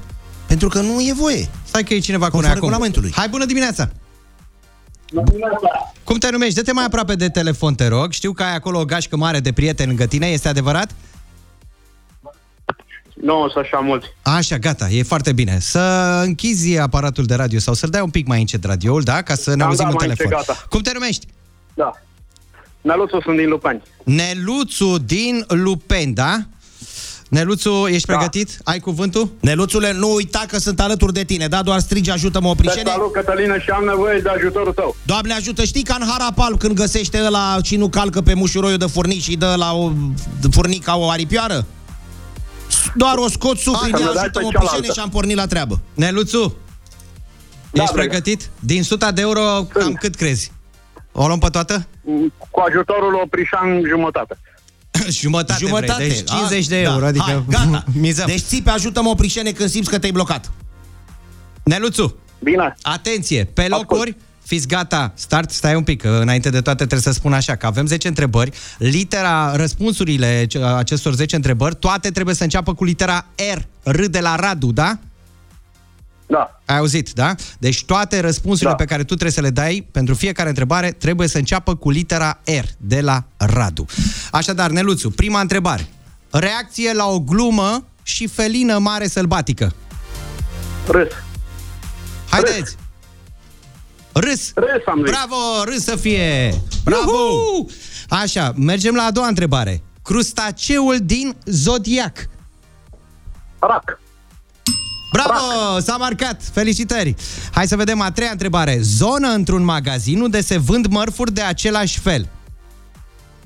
Pentru 0.46 0.68
că 0.68 0.80
nu 0.80 1.00
e 1.00 1.12
voie. 1.16 1.48
Stai 1.64 1.84
că 1.84 1.94
e 1.94 1.98
cineva 1.98 2.24
cu 2.24 2.30
Conform 2.30 2.46
noi 2.46 2.56
acum. 2.56 2.68
regulamentului. 2.68 3.12
Hai, 3.14 3.28
bună 3.28 3.44
dimineața! 3.44 3.90
Cum 6.04 6.16
te 6.18 6.30
numești? 6.30 6.54
Dă-te 6.54 6.72
mai 6.72 6.84
aproape 6.84 7.14
de 7.14 7.28
telefon, 7.28 7.74
te 7.74 7.86
rog. 7.86 8.12
Știu 8.12 8.32
că 8.32 8.42
ai 8.42 8.54
acolo 8.54 8.78
o 8.80 8.84
gașcă 8.84 9.16
mare 9.16 9.40
de 9.40 9.52
prieteni 9.52 9.88
lângă 9.88 10.06
tine, 10.06 10.26
este 10.26 10.48
adevărat? 10.48 10.94
Nu 13.14 13.48
sunt 13.52 13.64
așa 13.64 13.78
mulți. 13.78 14.06
Așa, 14.22 14.56
gata, 14.58 14.88
e 14.88 15.02
foarte 15.02 15.32
bine. 15.32 15.58
Să 15.60 15.80
închizi 16.24 16.78
aparatul 16.78 17.24
de 17.24 17.34
radio 17.34 17.58
sau 17.58 17.74
să-l 17.74 17.90
dai 17.90 18.00
un 18.00 18.10
pic 18.10 18.26
mai 18.26 18.40
încet 18.40 18.64
radioul, 18.64 19.02
da? 19.02 19.22
Ca 19.22 19.34
să 19.34 19.54
ne 19.54 19.62
Am 19.62 19.68
auzim 19.68 19.84
dat 19.84 19.92
în 19.92 19.98
mai 19.98 20.06
telefon. 20.08 20.32
încet, 20.36 20.46
gata. 20.46 20.66
Cum 20.68 20.80
te 20.80 20.90
numești? 20.94 21.26
Da. 21.74 21.90
Neluțu 22.80 23.20
sunt 23.20 23.36
din 23.36 23.48
Lupani. 23.48 23.82
Neluțu 24.04 24.98
din 24.98 25.44
Lupeni, 25.48 26.12
da? 26.12 26.38
Neluțu, 27.28 27.86
ești 27.86 28.06
pregătit? 28.06 28.58
Ai 28.64 28.78
cuvântul? 28.78 29.30
Neluțule, 29.40 29.92
nu 29.92 30.14
uita 30.14 30.44
că 30.48 30.58
sunt 30.58 30.80
alături 30.80 31.12
de 31.12 31.24
tine, 31.24 31.46
da? 31.48 31.62
Doar 31.62 31.78
strigi 31.80 32.10
ajută-mă 32.10 32.44
Te 32.46 32.50
oprișene. 32.52 32.90
salut, 32.90 33.12
Cătălină, 33.12 33.58
și 33.58 33.70
am 33.70 33.84
nevoie 33.84 34.20
de 34.20 34.28
ajutorul 34.28 34.72
tău. 34.72 34.96
Doamne 35.02 35.32
ajută, 35.32 35.64
știi 35.64 35.82
ca 35.82 35.96
în 36.00 36.06
Harapal 36.08 36.56
când 36.56 36.74
găsește 36.74 37.22
ăla 37.26 37.58
și 37.62 37.76
nu 37.76 37.88
calcă 37.88 38.20
pe 38.20 38.34
mușuroiul 38.34 38.78
de 38.78 38.86
furnic 38.86 39.22
și 39.22 39.36
dă 39.36 39.54
la 39.56 39.72
o 39.72 39.92
de 40.40 40.48
furnic 40.50 40.84
ca 40.84 40.96
o 40.96 41.08
aripioară? 41.10 41.66
Doar 42.94 43.16
o 43.16 43.28
scot 43.28 43.58
sufri 43.58 43.90
Să 43.90 43.96
de 43.96 44.02
mă 44.04 44.12
dai 44.14 44.22
ajută 44.22 44.38
pe 44.38 44.44
mă 44.44 44.50
cealaltă. 44.50 44.58
oprișene 44.76 44.92
și 44.94 45.00
am 45.00 45.08
pornit 45.08 45.36
la 45.36 45.46
treabă. 45.46 45.80
Neluțu, 45.94 46.56
Da, 47.72 47.82
ești 47.82 47.94
dragă. 47.94 48.08
pregătit? 48.08 48.50
Din 48.60 48.80
100 48.80 49.10
de 49.14 49.20
euro, 49.20 49.40
cam 49.72 49.92
cât 49.92 50.14
crezi? 50.14 50.52
O 51.12 51.26
luăm 51.26 51.38
pe 51.38 51.48
toată? 51.48 51.86
Cu 52.50 52.60
ajutorul 52.68 53.14
Oprișan 53.24 53.82
jumătate. 53.88 54.38
Jumătate, 55.10 55.58
Jumătate. 55.66 55.92
vrei, 56.04 56.08
deci 56.08 56.28
50 56.28 56.66
de 56.66 56.74
Ah, 56.76 56.82
euro, 56.82 57.00
da. 57.00 57.06
adică 57.06 57.24
Hai, 57.24 57.44
gata. 57.48 57.84
mizăm. 58.00 58.26
Deci 58.26 58.40
ții 58.40 58.62
pe 58.62 58.70
ajută-mă 58.70 59.08
oprișene 59.08 59.50
când 59.52 59.68
simți 59.70 59.90
că 59.90 59.98
te-ai 59.98 60.12
blocat. 60.12 60.50
Neluțu, 61.64 62.16
Bine. 62.42 62.74
atenție, 62.82 63.44
pe 63.44 63.66
locuri, 63.68 64.16
fiți 64.44 64.68
gata, 64.68 65.12
start, 65.14 65.50
stai 65.50 65.74
un 65.74 65.82
pic, 65.82 66.00
că 66.00 66.18
înainte 66.20 66.50
de 66.50 66.60
toate 66.60 66.76
trebuie 66.86 67.00
să 67.00 67.12
spun 67.12 67.32
așa, 67.32 67.54
că 67.56 67.66
avem 67.66 67.86
10 67.86 68.08
întrebări, 68.08 68.50
litera, 68.78 69.56
răspunsurile 69.56 70.46
ce- 70.46 70.58
acestor 70.62 71.14
10 71.14 71.36
întrebări, 71.36 71.74
toate 71.74 72.10
trebuie 72.10 72.34
să 72.34 72.42
înceapă 72.42 72.74
cu 72.74 72.84
litera 72.84 73.26
R, 73.54 73.90
R 73.90 74.04
de 74.04 74.20
la 74.20 74.34
Radu, 74.36 74.72
da? 74.72 74.98
Da. 76.26 76.60
Ai 76.64 76.76
auzit, 76.76 77.10
da? 77.12 77.34
Deci 77.58 77.84
toate 77.84 78.20
răspunsurile 78.20 78.70
Da. 78.70 78.76
pe 78.76 78.84
care 78.84 79.00
tu 79.02 79.06
trebuie 79.08 79.30
să 79.30 79.40
le 79.40 79.50
dai 79.50 79.86
pentru 79.90 80.14
fiecare 80.14 80.48
întrebare 80.48 80.90
trebuie 80.90 81.28
să 81.28 81.38
înceapă 81.38 81.74
cu 81.76 81.90
litera 81.90 82.40
R 82.44 82.64
de 82.76 83.00
la 83.00 83.24
Radu. 83.36 83.86
Așadar, 84.30 84.70
Neluțu, 84.70 85.10
prima 85.10 85.40
întrebare. 85.40 85.88
Reacție 86.30 86.92
la 86.92 87.06
o 87.06 87.20
glumă 87.20 87.84
și 88.02 88.26
felină 88.26 88.78
mare 88.78 89.06
sălbatică. 89.08 89.74
Râs. 90.88 91.08
Haideți! 92.28 92.58
Râs! 92.60 92.76
Râs 94.14 94.52
am 94.86 95.02
zis. 95.04 95.10
Bravo! 95.10 95.64
Râs 95.64 95.84
să 95.84 95.96
fie! 95.96 96.54
Bravo! 96.84 97.12
Așa, 98.08 98.52
mergem 98.56 98.94
la 98.94 99.02
a 99.02 99.10
doua 99.10 99.26
întrebare. 99.26 99.82
Crustaceul 100.02 100.98
din 101.02 101.36
Zodiac. 101.44 102.28
Rac. 103.58 103.98
Bravo! 105.12 105.80
S-a 105.80 105.96
marcat! 105.96 106.42
Felicitări! 106.52 107.14
Hai 107.52 107.66
să 107.66 107.76
vedem 107.76 108.00
a 108.00 108.10
treia 108.10 108.30
întrebare. 108.30 108.78
Zonă 108.80 109.28
într-un 109.28 109.64
magazin 109.64 110.20
unde 110.20 110.40
se 110.40 110.58
vând 110.58 110.86
mărfuri 110.86 111.32
de 111.32 111.40
același 111.40 112.00
fel. 112.00 112.28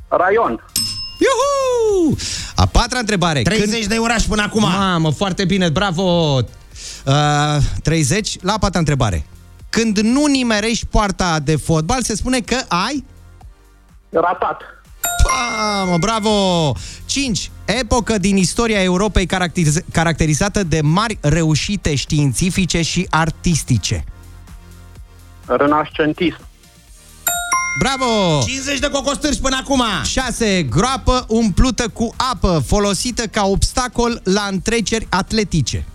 Raion. 0.09 0.65
Iuhu! 1.19 2.17
A 2.57 2.67
patra 2.67 2.99
întrebare. 2.99 3.43
30 3.43 3.87
de 3.87 3.95
euro 3.95 4.13
până 4.29 4.43
acum. 4.43 4.63
Mamă, 4.63 5.11
foarte 5.11 5.45
bine, 5.45 5.69
bravo! 5.69 6.39
Uh, 7.05 7.57
30. 7.83 8.37
La 8.41 8.53
a 8.53 8.59
patra 8.59 8.79
întrebare. 8.79 9.27
Când 9.71 9.99
nu 9.99 10.27
nimerești 10.27 10.87
poarta 10.87 11.39
de 11.39 11.57
fotbal, 11.57 12.03
se 12.03 12.17
spune 12.17 12.41
că 12.41 12.57
ai... 12.69 13.05
Ratat. 14.11 14.61
Mamă, 15.29 15.99
bravo! 15.99 16.73
5. 17.07 17.51
Epocă 17.65 18.19
din 18.19 18.37
istoria 18.37 18.83
Europei 18.83 19.27
caracteriz- 19.27 19.85
caracterizată 19.93 20.63
de 20.63 20.81
mari 20.81 21.19
reușite 21.21 21.95
științifice 21.95 22.83
și 22.83 23.07
artistice. 23.11 24.05
Renascentism. 25.47 26.47
Bravo! 27.79 28.43
50 28.45 28.79
de 28.79 28.91
cocostârși 28.91 29.41
până 29.41 29.57
acum. 29.61 29.83
6. 30.05 30.63
Groapă 30.63 31.25
umplută 31.29 31.89
cu 31.89 32.15
apă, 32.17 32.63
folosită 32.67 33.27
ca 33.27 33.47
obstacol 33.47 34.21
la 34.25 34.49
întreceri 34.51 35.07
atletice. 35.11 35.87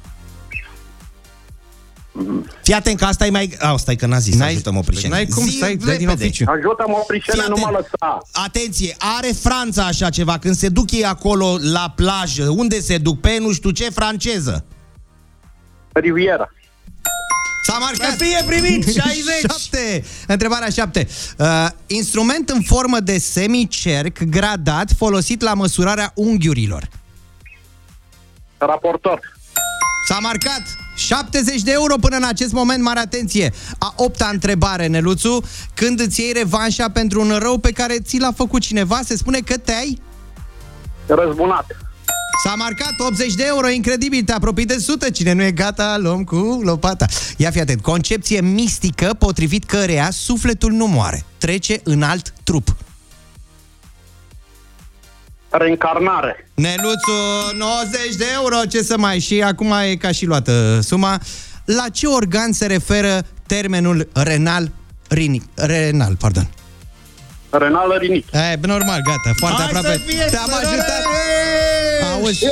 Fii 2.63 2.73
atent 2.73 2.97
că 2.97 3.05
asta 3.05 3.25
e 3.25 3.29
mai... 3.29 3.55
A, 3.59 3.77
stai 3.77 3.95
că 3.95 4.05
n-a 4.05 4.19
zis, 4.19 4.35
N-ai- 4.35 4.51
ajută-mă 4.51 4.77
oprișene. 4.77 5.13
n-ai 5.13 5.25
cum, 5.25 5.43
Zi 5.43 5.55
stai, 5.55 5.75
dă 5.75 5.85
din 5.91 6.07
repede. 6.07 6.23
oficiu. 6.23 6.45
Ajută-mă, 6.47 6.97
Oprișene, 7.01 7.41
Fii 7.41 7.49
nu 7.49 7.55
mă 7.59 7.65
atent. 7.67 7.87
lăsa. 7.91 8.17
Atenție, 8.31 8.95
are 9.17 9.27
Franța 9.41 9.85
așa 9.85 10.09
ceva, 10.09 10.37
când 10.37 10.55
se 10.55 10.69
duc 10.69 10.91
ei 10.91 11.05
acolo 11.05 11.57
la 11.61 11.93
plajă, 11.95 12.49
unde 12.49 12.79
se 12.79 12.97
duc? 12.97 13.19
Pe 13.19 13.37
nu 13.39 13.51
știu 13.51 13.69
ce 13.69 13.89
franceză. 13.89 14.65
Riviera. 15.93 16.49
S-a 17.65 17.77
marcat! 17.77 18.09
Să 18.17 18.23
fie 18.23 18.43
primit! 18.45 18.83
60! 18.93 19.23
7. 19.71 20.03
Întrebarea 20.27 20.69
7. 20.69 21.07
Uh, 21.37 21.67
instrument 21.87 22.49
în 22.49 22.61
formă 22.61 22.99
de 22.99 23.17
semicerc 23.17 24.23
gradat 24.23 24.91
folosit 24.97 25.41
la 25.41 25.53
măsurarea 25.53 26.11
unghiurilor. 26.15 26.89
Raportor. 28.57 29.19
S-a 30.07 30.17
marcat 30.21 30.61
70 30.95 31.61
de 31.61 31.71
euro 31.71 31.95
până 31.95 32.15
în 32.15 32.23
acest 32.23 32.51
moment, 32.51 32.83
mare 32.83 32.99
atenție. 32.99 33.53
A 33.77 33.93
opta 33.95 34.29
întrebare, 34.31 34.87
Neluțu. 34.87 35.43
Când 35.73 35.99
îți 35.99 36.21
iei 36.21 36.31
revanșa 36.31 36.89
pentru 36.89 37.21
un 37.21 37.37
rău 37.39 37.57
pe 37.57 37.71
care 37.71 37.99
ți 37.99 38.19
l-a 38.19 38.31
făcut 38.31 38.61
cineva, 38.61 38.99
se 39.03 39.17
spune 39.17 39.39
că 39.39 39.57
te-ai... 39.57 40.01
Răzbunat. 41.07 41.65
S-a 42.43 42.53
marcat 42.57 42.93
80 42.97 43.33
de 43.33 43.43
euro, 43.47 43.69
incredibil, 43.69 44.23
te 44.23 44.31
apropii 44.31 44.65
de 44.65 44.75
100. 44.77 45.09
Cine 45.09 45.33
nu 45.33 45.43
e 45.43 45.51
gata, 45.51 45.97
luăm 45.97 46.23
cu 46.23 46.59
lopata. 46.63 47.05
Ia 47.37 47.51
fi 47.51 47.59
atent, 47.59 47.81
concepție 47.81 48.41
mistică 48.41 49.15
potrivit 49.19 49.63
căreia 49.63 50.09
sufletul 50.11 50.71
nu 50.71 50.87
moare, 50.87 51.25
trece 51.37 51.79
în 51.83 52.01
alt 52.01 52.33
trup. 52.43 52.75
Reîncarnare. 55.57 56.47
Neluțu, 56.53 57.17
90 57.57 58.15
de 58.17 58.25
euro, 58.33 58.55
ce 58.69 58.81
să 58.81 58.97
mai... 58.97 59.19
Și 59.19 59.41
acum 59.41 59.71
e 59.71 59.95
ca 59.95 60.11
și 60.11 60.25
luată 60.25 60.79
suma. 60.81 61.19
La 61.65 61.85
ce 61.93 62.07
organ 62.07 62.51
se 62.51 62.65
referă 62.65 63.21
termenul 63.47 64.07
renal 64.13 64.71
rinic? 65.09 65.43
Renal, 65.55 66.15
pardon. 66.19 66.47
Renal 67.49 67.97
rinic. 67.99 68.25
E, 68.33 68.57
normal, 68.61 68.99
gata, 69.09 69.31
foarte 69.35 69.61
Hai 69.61 69.65
aproape. 69.65 69.91
să 69.91 69.97
fie 70.07 70.25
Te-am 70.29 70.49
să 70.49 70.55
ajutat. 70.55 71.03
Auzi, 72.13 72.45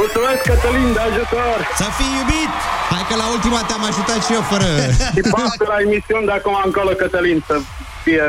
Mulțumesc, 0.00 0.40
Cătălin, 0.50 0.92
de 0.96 1.02
ajutor! 1.10 1.56
Să 1.82 1.86
fii 1.98 2.12
iubit! 2.18 2.52
Hai 2.92 3.04
că 3.08 3.14
la 3.22 3.26
ultima 3.34 3.60
te-am 3.68 3.84
ajutat 3.90 4.20
și 4.26 4.32
eu 4.38 4.42
fără... 4.52 4.68
Și 5.14 5.20
baftă 5.34 5.64
la 5.72 5.78
emisiuni 5.86 6.26
de 6.28 6.34
acum 6.38 6.56
încolo, 6.68 6.90
Cătălin, 7.02 7.38
să 7.48 7.54
fie 8.04 8.24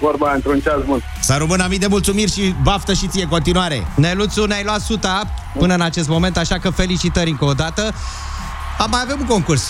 vorba 0.00 0.32
într-un 0.34 0.60
ceas 0.60 0.82
bun. 0.84 1.02
Să 1.20 1.34
rămână 1.38 1.66
mii 1.68 1.78
de 1.78 1.86
mulțumiri 1.86 2.32
și 2.32 2.54
baftă 2.62 2.92
și 2.92 3.06
ție 3.06 3.22
în 3.22 3.28
continuare. 3.28 3.86
Neluțu, 3.96 4.44
ne-ai 4.44 4.64
luat 4.64 4.80
suta 4.80 5.34
până 5.58 5.74
în 5.74 5.80
acest 5.80 6.08
moment, 6.08 6.36
așa 6.36 6.58
că 6.58 6.70
felicitări 6.70 7.30
încă 7.30 7.44
o 7.44 7.52
dată. 7.52 7.94
Am 8.78 8.90
mai 8.90 9.00
avem 9.02 9.16
un 9.20 9.26
concurs. 9.26 9.62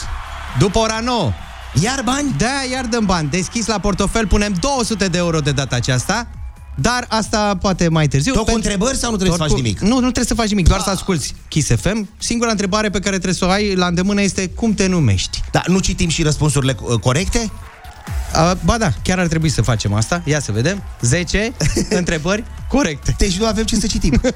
După 0.59 0.79
ora 0.79 1.01
9. 1.03 1.33
Iar 1.83 2.01
bani? 2.05 2.35
Da, 2.39 2.47
iar 2.73 2.85
dăm 2.85 3.05
bani. 3.05 3.29
Deschis 3.31 3.67
la 3.67 3.79
portofel, 3.79 4.27
punem 4.27 4.53
200 4.61 5.09
de 5.09 5.19
euro 5.19 5.39
de 5.41 5.51
data 5.51 5.77
aceasta. 5.77 6.27
Dar 6.79 7.05
asta 7.09 7.57
poate 7.61 7.89
mai 7.89 8.07
târziu. 8.09 8.33
Tot 8.33 8.49
cu 8.49 8.55
întrebări 8.55 8.97
sau 8.97 9.11
nu 9.11 9.17
trebuie 9.17 9.37
să 9.39 9.45
Doar 9.47 9.49
faci 9.51 9.59
cu- 9.59 9.63
nimic? 9.65 9.81
Nu, 9.81 9.95
nu 9.95 10.01
trebuie 10.01 10.25
să 10.25 10.35
faci 10.35 10.49
nimic, 10.49 10.69
doar 10.69 10.81
să 10.81 10.91
asculti 10.91 11.35
Kiss 11.49 11.71
FM. 11.81 12.09
Singura 12.19 12.51
întrebare 12.51 12.91
pe 12.91 12.99
care 12.99 13.11
trebuie 13.15 13.35
să 13.35 13.45
o 13.45 13.49
ai 13.49 13.75
la 13.75 13.87
îndemână 13.87 14.21
este 14.21 14.49
cum 14.49 14.75
te 14.75 14.87
numești. 14.87 15.43
Da, 15.51 15.63
nu 15.67 15.79
citim 15.79 16.09
și 16.09 16.23
răspunsurile 16.23 16.77
uh, 16.81 16.99
corecte? 16.99 17.51
Uh, 18.35 18.53
ba 18.65 18.79
da, 18.79 18.91
chiar 19.03 19.19
ar 19.19 19.27
trebui 19.27 19.49
să 19.49 19.63
facem 19.63 19.93
asta. 19.93 20.23
Ia 20.25 20.41
să 20.41 20.53
vedem. 20.53 20.83
10 21.01 21.53
întrebări 21.91 22.45
corecte. 22.69 23.15
Deci 23.19 23.39
nu 23.39 23.47
avem 23.47 23.65
ce 23.65 23.77
să 23.77 23.87
citim. 23.87 24.21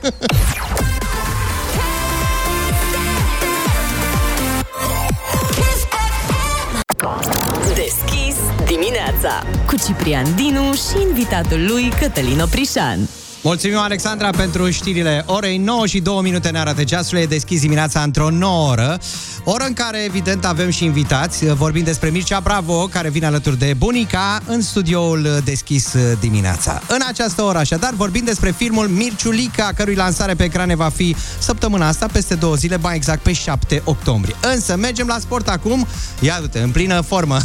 Deschis 7.74 8.36
dimineața 8.66 9.42
cu 9.66 9.76
Ciprian 9.76 10.34
Dinu 10.34 10.72
și 10.72 11.06
invitatul 11.08 11.66
lui 11.66 11.92
Cătălin 12.00 12.40
Oprișan. 12.40 13.08
Mulțumim, 13.42 13.76
Alexandra, 13.76 14.30
pentru 14.30 14.70
știrile 14.70 15.24
orei 15.26 15.56
9 15.56 15.86
și 15.86 16.00
2 16.00 16.18
minute 16.22 16.48
ne 16.50 16.58
arată 16.58 16.84
ceasul. 16.84 17.18
E 17.18 17.26
deschis 17.26 17.60
dimineața 17.60 18.02
într-o 18.02 18.30
nouă 18.30 18.70
oră. 18.70 18.98
Oră 19.44 19.64
în 19.64 19.72
care, 19.72 19.98
evident, 19.98 20.44
avem 20.44 20.70
și 20.70 20.84
invitați. 20.84 21.44
Vorbim 21.44 21.84
despre 21.84 22.08
Mircea 22.08 22.40
Bravo, 22.40 22.86
care 22.86 23.10
vine 23.10 23.26
alături 23.26 23.58
de 23.58 23.74
bunica 23.78 24.40
în 24.46 24.62
studioul 24.62 25.40
deschis 25.44 25.94
dimineața. 26.20 26.80
În 26.88 27.00
această 27.08 27.42
oră, 27.42 27.58
așadar, 27.58 27.92
vorbim 27.94 28.24
despre 28.24 28.50
filmul 28.50 28.88
Mirciulica, 28.88 29.66
a 29.66 29.72
cărui 29.72 29.94
lansare 29.94 30.34
pe 30.34 30.44
ecrane 30.44 30.74
va 30.74 30.88
fi 30.88 31.16
săptămâna 31.38 31.88
asta, 31.88 32.06
peste 32.12 32.34
două 32.34 32.54
zile, 32.54 32.76
mai 32.76 32.96
exact 32.96 33.22
pe 33.22 33.32
7 33.32 33.82
octombrie. 33.84 34.34
Însă, 34.54 34.76
mergem 34.76 35.06
la 35.06 35.18
sport 35.18 35.48
acum. 35.48 35.86
Ia 36.20 36.38
uite, 36.40 36.58
în 36.58 36.70
plină 36.70 37.00
formă. 37.00 37.38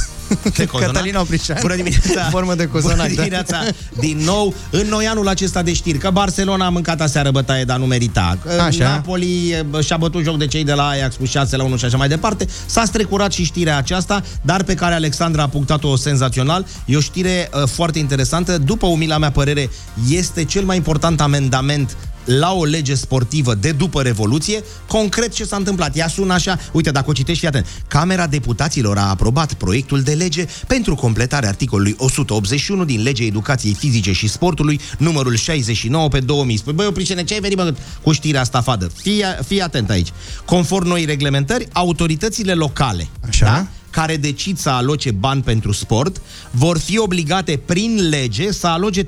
De 0.55 0.65
cozonac? 0.65 0.93
Cătălin 0.93 1.15
Oprișan. 1.15 1.57
Bună 1.61 1.75
dimineața! 1.75 2.21
Formă 2.29 2.55
de 2.55 2.67
cozonac, 2.67 2.95
Bună 2.95 3.07
da. 3.07 3.21
dimineața! 3.21 3.63
Din 3.99 4.17
nou, 4.17 4.53
în 4.69 4.87
noi 4.87 5.07
anul 5.07 5.27
acesta 5.27 5.61
de 5.61 5.73
știri, 5.73 5.97
că 5.97 6.09
Barcelona 6.09 6.65
a 6.65 6.69
mâncat 6.69 7.01
aseară 7.01 7.31
bătaie, 7.31 7.63
dar 7.63 7.77
nu 7.77 7.85
merita. 7.85 8.37
Că 8.45 8.61
Așa. 8.61 8.83
Napoli 8.83 9.63
bă, 9.69 9.81
și-a 9.81 9.97
bătut 9.97 10.23
joc 10.23 10.37
de 10.37 10.47
cei 10.47 10.63
de 10.63 10.73
la 10.73 10.87
Ajax 10.87 11.15
cu 11.15 11.25
6 11.25 11.55
la 11.55 11.63
1 11.63 11.77
și 11.77 11.85
așa 11.85 11.97
mai 11.97 12.07
departe. 12.07 12.47
S-a 12.65 12.85
strecurat 12.85 13.31
și 13.31 13.43
știrea 13.43 13.77
aceasta, 13.77 14.23
dar 14.41 14.63
pe 14.63 14.73
care 14.73 14.93
Alexandra 14.93 15.43
a 15.43 15.47
punctat-o 15.47 15.95
senzațional. 15.95 16.65
E 16.85 16.95
o 16.95 16.99
știre 16.99 17.49
uh, 17.53 17.67
foarte 17.67 17.99
interesantă. 17.99 18.57
După 18.57 18.85
umila 18.85 19.17
mea 19.17 19.31
părere, 19.31 19.69
este 20.09 20.43
cel 20.43 20.63
mai 20.63 20.75
important 20.75 21.21
amendament 21.21 21.97
la 22.25 22.53
o 22.53 22.63
lege 22.63 22.95
sportivă 22.95 23.53
de 23.55 23.71
după 23.71 24.01
Revoluție, 24.01 24.63
concret 24.87 25.33
ce 25.33 25.43
s-a 25.43 25.55
întâmplat. 25.55 25.97
Ea 25.97 26.07
sună 26.07 26.33
așa, 26.33 26.59
uite, 26.71 26.91
dacă 26.91 27.09
o 27.09 27.13
citești, 27.13 27.39
fii 27.39 27.47
atent. 27.47 27.65
Camera 27.87 28.27
Deputaților 28.27 28.97
a 28.97 29.09
aprobat 29.09 29.53
proiectul 29.53 30.01
de 30.01 30.13
lege 30.13 30.45
pentru 30.67 30.95
completarea 30.95 31.49
articolului 31.49 31.95
181 31.97 32.85
din 32.85 33.03
Legea 33.03 33.23
Educației 33.23 33.73
Fizice 33.73 34.11
și 34.11 34.27
Sportului, 34.27 34.79
numărul 34.97 35.35
69 35.35 36.07
pe 36.07 36.19
2000. 36.19 36.57
Spui, 36.57 36.73
băi, 36.73 36.85
Oprișene, 36.85 37.23
ce 37.23 37.33
ai 37.33 37.39
venit, 37.39 37.57
bă, 37.57 37.73
cu 38.01 38.11
știrea 38.11 38.41
asta, 38.41 38.61
fadă? 38.61 38.91
Fii, 39.01 39.23
fii 39.45 39.61
atent 39.61 39.89
aici. 39.89 40.09
Conform 40.45 40.87
noi 40.87 41.05
reglementări, 41.05 41.67
autoritățile 41.73 42.53
locale, 42.53 43.07
Așa. 43.27 43.45
da? 43.45 43.67
Care 43.95 44.17
decid 44.17 44.57
să 44.57 44.69
aloce 44.69 45.11
bani 45.11 45.41
pentru 45.41 45.71
sport, 45.71 46.21
vor 46.51 46.77
fi 46.77 46.97
obligate 46.97 47.59
prin 47.65 48.07
lege 48.09 48.51
să 48.51 48.67
aloce 48.67 49.03
30% 49.03 49.07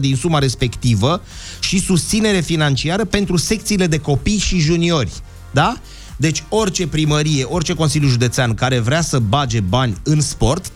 din 0.00 0.16
suma 0.16 0.38
respectivă 0.38 1.22
și 1.60 1.80
susținere 1.80 2.40
financiară 2.40 3.04
pentru 3.04 3.36
secțiile 3.36 3.86
de 3.86 3.98
copii 3.98 4.38
și 4.38 4.58
juniori. 4.58 5.12
Da? 5.50 5.76
Deci 6.16 6.44
orice 6.48 6.86
primărie, 6.86 7.44
orice 7.44 7.74
Consiliu 7.74 8.08
Județean 8.08 8.54
care 8.54 8.78
vrea 8.78 9.00
să 9.00 9.18
bage 9.18 9.60
bani 9.60 9.96
în 10.02 10.20
sport, 10.20 10.72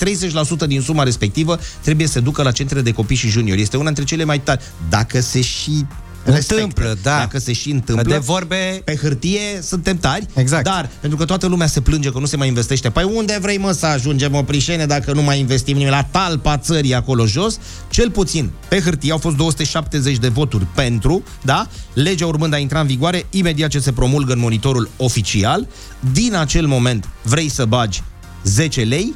30% 0.65 0.67
din 0.67 0.81
suma 0.81 1.03
respectivă 1.03 1.59
trebuie 1.83 2.07
să 2.07 2.21
ducă 2.21 2.43
la 2.43 2.51
centrele 2.51 2.83
de 2.83 2.93
copii 2.93 3.17
și 3.17 3.29
juniori. 3.29 3.61
Este 3.61 3.77
una 3.77 3.87
dintre 3.87 4.05
cele 4.05 4.25
mai 4.25 4.41
tari. 4.41 4.65
Dacă 4.89 5.21
se 5.21 5.41
și 5.41 5.85
Întâmplă, 6.27 6.97
da. 7.03 7.19
Dacă 7.19 7.39
se 7.39 7.53
și 7.53 7.71
întâmplă. 7.71 8.13
De 8.13 8.19
vorbe... 8.19 8.81
Pe 8.85 8.97
hârtie 8.97 9.41
suntem 9.63 9.97
tari, 9.97 10.27
Exact. 10.35 10.65
dar 10.65 10.91
pentru 11.01 11.19
că 11.19 11.25
toată 11.25 11.47
lumea 11.47 11.67
se 11.67 11.81
plânge 11.81 12.11
că 12.11 12.19
nu 12.19 12.27
se 12.27 12.37
mai 12.37 12.49
investește. 12.49 12.91
Păi 12.91 13.11
unde 13.15 13.39
vrei 13.41 13.59
mă 13.59 13.73
să 13.73 13.87
ajungem 13.87 14.35
oprișene 14.35 14.87
dacă 14.87 15.13
nu 15.13 15.23
mai 15.23 15.39
investim 15.39 15.77
nimic? 15.77 15.93
La 15.93 16.03
talpa 16.11 16.57
țării 16.59 16.95
acolo 16.95 17.27
jos, 17.27 17.59
cel 17.91 18.11
puțin 18.11 18.51
pe 18.69 18.81
hârtie 18.81 19.13
au 19.13 19.19
fost 19.19 19.37
270 19.37 20.17
de 20.17 20.29
voturi 20.29 20.67
pentru, 20.75 21.23
da? 21.43 21.67
Legea 21.93 22.27
urmând 22.27 22.55
a 22.55 22.59
intra 22.59 22.81
în 22.81 22.87
vigoare 22.87 23.27
imediat 23.31 23.71
ce 23.71 23.79
se 23.79 23.93
promulgă 23.93 24.33
în 24.33 24.39
monitorul 24.39 24.89
oficial. 24.97 25.69
Din 26.13 26.35
acel 26.35 26.67
moment 26.67 27.09
vrei 27.23 27.49
să 27.49 27.65
bagi 27.65 28.03
10 28.45 28.83
lei, 28.83 29.15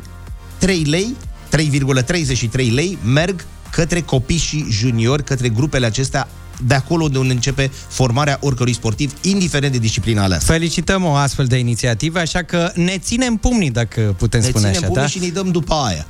3 0.59 0.83
lei, 0.83 1.17
3,33 1.57 2.73
lei 2.73 2.99
merg 3.05 3.45
către 3.71 4.01
copii 4.01 4.37
și 4.37 4.65
juniori, 4.71 5.25
către 5.25 5.49
grupele 5.49 5.87
acestea 5.87 6.29
de 6.67 6.75
acolo 6.75 7.09
de 7.09 7.19
unde 7.19 7.33
începe 7.33 7.71
formarea 7.89 8.39
oricărui 8.41 8.75
sportiv, 8.75 9.13
indiferent 9.21 9.73
de 9.73 9.79
disciplina 9.79 10.23
aleasă. 10.23 10.45
Felicităm 10.45 11.05
o 11.05 11.15
astfel 11.15 11.47
de 11.47 11.57
inițiativă, 11.57 12.19
așa 12.19 12.43
că 12.43 12.73
ne 12.75 12.99
ținem 12.99 13.37
pumnii, 13.37 13.71
dacă 13.71 14.15
putem 14.19 14.41
Ne 14.41 14.47
spune 14.47 14.65
ținem 14.65 14.79
așa, 14.79 14.87
pumnii 14.87 15.03
da? 15.03 15.09
și 15.09 15.19
ne 15.19 15.29
dăm 15.29 15.51
după 15.51 15.75
aia. 15.75 16.07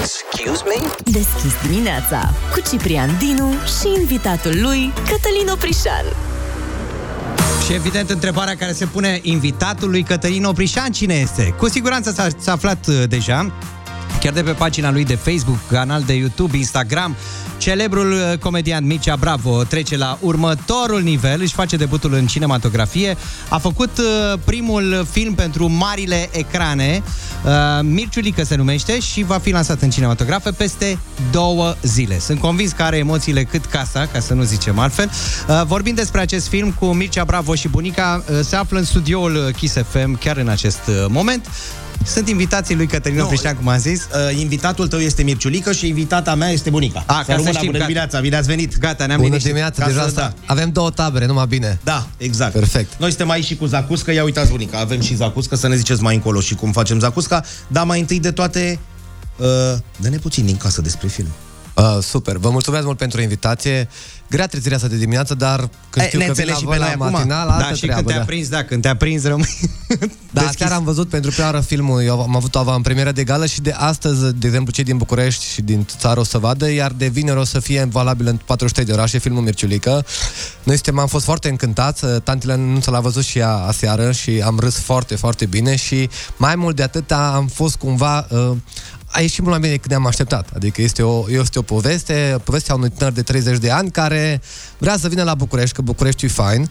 Excuse 0.00 0.62
me? 0.64 0.88
Deschis 1.04 1.52
dimineața 1.68 2.34
cu 2.52 2.60
Ciprian 2.70 3.16
Dinu 3.18 3.50
și 3.50 4.00
invitatul 4.00 4.60
lui 4.62 4.92
Cătălin 4.94 5.48
Oprișan. 5.52 6.04
Și 7.66 7.72
evident, 7.72 8.10
întrebarea 8.10 8.56
care 8.56 8.72
se 8.72 8.86
pune 8.86 9.18
invitatului 9.22 10.02
Cătălin 10.02 10.44
Oprișan, 10.44 10.92
cine 10.92 11.14
este? 11.14 11.54
Cu 11.58 11.68
siguranță 11.68 12.12
s-a, 12.12 12.28
s-a 12.38 12.52
aflat 12.52 12.86
uh, 12.86 13.02
deja, 13.08 13.52
chiar 14.24 14.32
de 14.32 14.42
pe 14.42 14.50
pagina 14.50 14.90
lui 14.90 15.04
de 15.04 15.14
Facebook, 15.14 15.58
canal 15.70 16.02
de 16.02 16.14
YouTube, 16.14 16.56
Instagram. 16.56 17.16
Celebrul 17.58 18.12
uh, 18.12 18.38
comedian 18.38 18.86
Mircea 18.86 19.16
Bravo 19.16 19.62
trece 19.62 19.96
la 19.96 20.18
următorul 20.20 21.02
nivel, 21.02 21.40
își 21.40 21.54
face 21.54 21.76
debutul 21.76 22.14
în 22.14 22.26
cinematografie. 22.26 23.16
A 23.48 23.58
făcut 23.58 23.98
uh, 23.98 24.38
primul 24.44 25.06
film 25.10 25.34
pentru 25.34 25.66
marile 25.70 26.28
ecrane, 26.32 27.02
uh, 27.44 27.50
Mirciulică 27.82 28.44
se 28.44 28.54
numește 28.54 28.98
și 29.00 29.22
va 29.22 29.38
fi 29.38 29.50
lansat 29.50 29.82
în 29.82 29.90
cinematografe 29.90 30.50
peste 30.50 30.98
două 31.30 31.74
zile. 31.82 32.18
Sunt 32.18 32.40
convins 32.40 32.72
că 32.72 32.82
are 32.82 32.96
emoțiile 32.96 33.44
cât 33.44 33.64
casa, 33.64 34.06
ca 34.12 34.20
să 34.20 34.34
nu 34.34 34.42
zicem 34.42 34.78
altfel. 34.78 35.10
Uh, 35.48 35.62
Vorbind 35.66 35.96
despre 35.96 36.20
acest 36.20 36.48
film 36.48 36.70
cu 36.70 36.86
Mircea 36.86 37.24
Bravo 37.24 37.54
și 37.54 37.68
bunica, 37.68 38.24
uh, 38.30 38.40
se 38.42 38.56
află 38.56 38.78
în 38.78 38.84
studioul 38.84 39.34
uh, 39.34 39.54
Kiss 39.54 39.76
FM 39.90 40.18
chiar 40.18 40.36
în 40.36 40.48
acest 40.48 40.80
uh, 40.88 41.04
moment. 41.08 41.46
Sunt 42.06 42.28
invitații 42.28 42.74
lui 42.74 42.86
Cătălin 42.86 43.20
Oprișan, 43.20 43.56
cum 43.56 43.68
am 43.68 43.78
zis. 43.78 44.02
Uh, 44.30 44.38
invitatul 44.40 44.88
tău 44.88 44.98
este 44.98 45.22
Mirciulică 45.22 45.72
și 45.72 45.88
invitata 45.88 46.34
mea 46.34 46.48
este 46.48 46.70
bunica. 46.70 47.02
A, 47.06 47.12
Să 47.14 47.18
ca 47.18 47.22
să 47.24 47.30
rămână, 47.32 47.50
știm, 47.50 47.60
bună 47.66 47.72
gata. 47.78 47.84
dimineața, 47.86 48.20
bine 48.20 48.36
ați 48.36 48.46
venit. 48.46 48.78
Gata, 48.78 49.06
ne-am 49.06 49.16
Bună 49.18 49.22
liniștit. 49.28 49.46
dimineața, 49.50 49.82
Ca 49.82 49.88
deja 49.88 50.00
să- 50.00 50.06
asta. 50.06 50.20
da. 50.20 50.52
Avem 50.52 50.70
două 50.70 50.90
tabere, 50.90 51.26
numai 51.26 51.46
bine. 51.48 51.78
Da, 51.84 52.06
exact. 52.16 52.52
Perfect. 52.52 52.92
Noi 52.98 53.08
suntem 53.08 53.30
aici 53.30 53.44
și 53.44 53.56
cu 53.56 53.66
Zacuscă, 53.66 54.12
ia 54.12 54.24
uitați 54.24 54.50
bunica, 54.50 54.78
avem 54.78 55.00
și 55.00 55.14
Zacuscă, 55.14 55.56
să 55.56 55.68
ne 55.68 55.76
ziceți 55.76 56.02
mai 56.02 56.14
încolo 56.14 56.40
și 56.40 56.54
cum 56.54 56.72
facem 56.72 56.98
Zacusca, 56.98 57.44
dar 57.66 57.84
mai 57.84 58.00
întâi 58.00 58.20
de 58.20 58.30
toate, 58.30 58.78
uh, 59.36 59.46
dă-ne 59.96 60.16
puțin 60.16 60.44
din 60.46 60.56
casă 60.56 60.80
despre 60.80 61.08
film. 61.08 61.28
Uh, 61.74 61.98
super, 62.02 62.36
vă 62.36 62.50
mulțumesc 62.50 62.84
mult 62.84 62.98
pentru 62.98 63.20
invitație. 63.20 63.88
Grea 64.30 64.46
trezirea 64.46 64.76
asta 64.76 64.88
de 64.88 64.96
dimineață, 64.96 65.34
dar 65.34 65.68
când 65.90 66.04
E, 66.04 66.08
știu 66.08 66.18
ne 66.18 66.26
că 66.26 66.32
vin 66.32 66.46
înțelegi 66.46 66.50
la 66.50 66.56
și 66.56 66.64
pe 66.64 66.66
voi 66.66 66.78
noi 66.78 66.86
la 66.86 67.04
acum? 67.04 67.12
matinal, 67.12 67.48
Da, 67.48 67.54
altă 67.54 67.74
și 67.74 67.80
treabă, 67.80 68.00
când 68.00 68.12
te-a 68.12 68.18
da. 68.18 68.24
prins, 68.24 68.48
da, 68.48 68.64
când 68.64 68.82
te-a 68.82 68.96
prins, 68.96 69.24
rămâi 69.24 69.58
Da, 70.30 70.50
chiar 70.56 70.72
am 70.72 70.84
văzut 70.84 71.08
pentru 71.08 71.30
prima 71.30 71.46
oară 71.46 71.60
filmul, 71.60 72.02
eu 72.02 72.20
am 72.22 72.36
avut 72.36 72.54
o 72.54 72.58
avantpremieră 72.58 73.12
de 73.12 73.24
gală 73.24 73.46
și 73.46 73.60
de 73.60 73.70
astăzi, 73.70 74.34
de 74.34 74.46
exemplu, 74.46 74.72
cei 74.72 74.84
din 74.84 74.96
București 74.96 75.44
și 75.44 75.62
din 75.62 75.86
țară 75.98 76.20
o 76.20 76.24
să 76.24 76.38
vadă, 76.38 76.70
iar 76.70 76.92
de 76.92 77.06
vineri 77.06 77.38
o 77.38 77.44
să 77.44 77.60
fie 77.60 77.88
valabil 77.90 78.26
în 78.26 78.36
43 78.44 78.86
de 78.86 78.92
orașe 78.92 79.18
filmul 79.18 79.42
Mirciulică. 79.42 80.04
Noi 80.62 80.74
suntem, 80.74 80.98
am 80.98 81.06
fost 81.06 81.24
foarte 81.24 81.48
încântați, 81.48 82.06
tantile 82.22 82.56
nu 82.56 82.80
s 82.80 82.84
l-a 82.84 83.00
văzut 83.00 83.24
și 83.24 83.38
ea 83.38 83.54
aseară 83.54 84.12
și 84.12 84.42
am 84.44 84.58
râs 84.58 84.78
foarte, 84.78 85.16
foarte 85.16 85.46
bine 85.46 85.76
și 85.76 86.08
mai 86.36 86.56
mult 86.56 86.76
de 86.76 86.82
atâta 86.82 87.32
am 87.34 87.46
fost 87.46 87.76
cumva... 87.76 88.26
Uh, 88.30 88.56
a 89.14 89.20
ieșit 89.20 89.38
mult 89.38 89.50
mai 89.50 89.58
bine 89.58 89.72
decât 89.72 89.90
ne-am 89.90 90.06
așteptat. 90.06 90.48
Adică 90.54 90.82
este 90.82 91.02
o, 91.02 91.30
este 91.30 91.58
o 91.58 91.62
poveste, 91.62 92.40
povestea 92.44 92.74
unui 92.74 92.90
tânăr 92.90 93.12
de 93.12 93.22
30 93.22 93.58
de 93.58 93.70
ani 93.70 93.90
care 93.90 94.40
vrea 94.78 94.96
să 94.96 95.08
vină 95.08 95.22
la 95.22 95.34
București, 95.34 95.74
că 95.74 95.82
București 95.82 96.24
e 96.24 96.28
fain, 96.28 96.70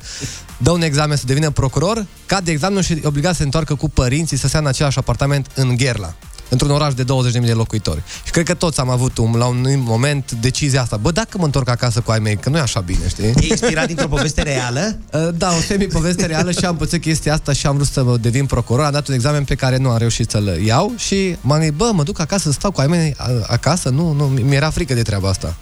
dă 0.57 0.71
un 0.71 0.81
examen 0.81 1.17
să 1.17 1.23
devină 1.25 1.49
procuror, 1.49 2.05
cade 2.25 2.51
examenul 2.51 2.83
și 2.83 2.93
e 2.93 3.01
obligat 3.03 3.31
să 3.31 3.37
se 3.37 3.43
întoarcă 3.43 3.75
cu 3.75 3.89
părinții 3.89 4.37
să 4.37 4.47
stea 4.47 4.59
în 4.59 4.67
același 4.67 4.97
apartament 4.97 5.47
în 5.55 5.75
Gherla 5.75 6.13
într-un 6.49 6.71
oraș 6.71 6.93
de 6.93 7.03
20.000 7.03 7.45
de 7.45 7.51
locuitori. 7.51 8.01
Și 8.23 8.31
cred 8.31 8.45
că 8.45 8.53
toți 8.53 8.79
am 8.79 8.89
avut 8.89 9.17
un, 9.17 9.35
la 9.37 9.45
un 9.45 9.65
moment 9.77 10.31
decizia 10.31 10.81
asta. 10.81 10.97
Bă, 10.97 11.11
dacă 11.11 11.37
mă 11.37 11.45
întorc 11.45 11.69
acasă 11.69 11.99
cu 11.99 12.11
ai 12.11 12.19
mei, 12.19 12.35
că 12.37 12.49
nu 12.49 12.57
e 12.57 12.59
așa 12.59 12.79
bine, 12.79 13.07
știi? 13.07 13.23
E 13.25 13.33
inspirat 13.49 13.87
dintr-o 13.87 14.07
poveste 14.07 14.41
reală? 14.41 14.81
Uh, 15.13 15.29
Da, 15.37 15.47
o 15.57 15.61
semi-poveste 15.67 16.25
reală 16.25 16.51
și 16.51 16.65
am 16.65 16.75
pățit 16.75 17.01
chestia 17.01 17.33
asta 17.33 17.53
și 17.53 17.67
am 17.67 17.75
vrut 17.75 17.87
să 17.87 18.03
mă 18.03 18.17
devin 18.17 18.45
procuror. 18.45 18.85
Am 18.85 18.91
dat 18.91 19.07
un 19.07 19.13
examen 19.13 19.43
pe 19.43 19.55
care 19.55 19.77
nu 19.77 19.89
am 19.89 19.97
reușit 19.97 20.29
să-l 20.29 20.59
iau 20.65 20.93
și 20.97 21.35
m-am 21.41 21.57
gândit, 21.59 21.77
bă, 21.77 21.91
mă 21.93 22.03
duc 22.03 22.19
acasă 22.19 22.41
să 22.47 22.51
stau 22.51 22.71
cu 22.71 22.81
ai 22.81 22.87
mei 22.87 23.13
a- 23.17 23.29
acasă? 23.47 23.89
Nu, 23.89 24.11
nu, 24.11 24.23
mi-era 24.25 24.69
frică 24.69 24.93
de 24.93 25.01
treaba 25.01 25.29
asta. 25.29 25.55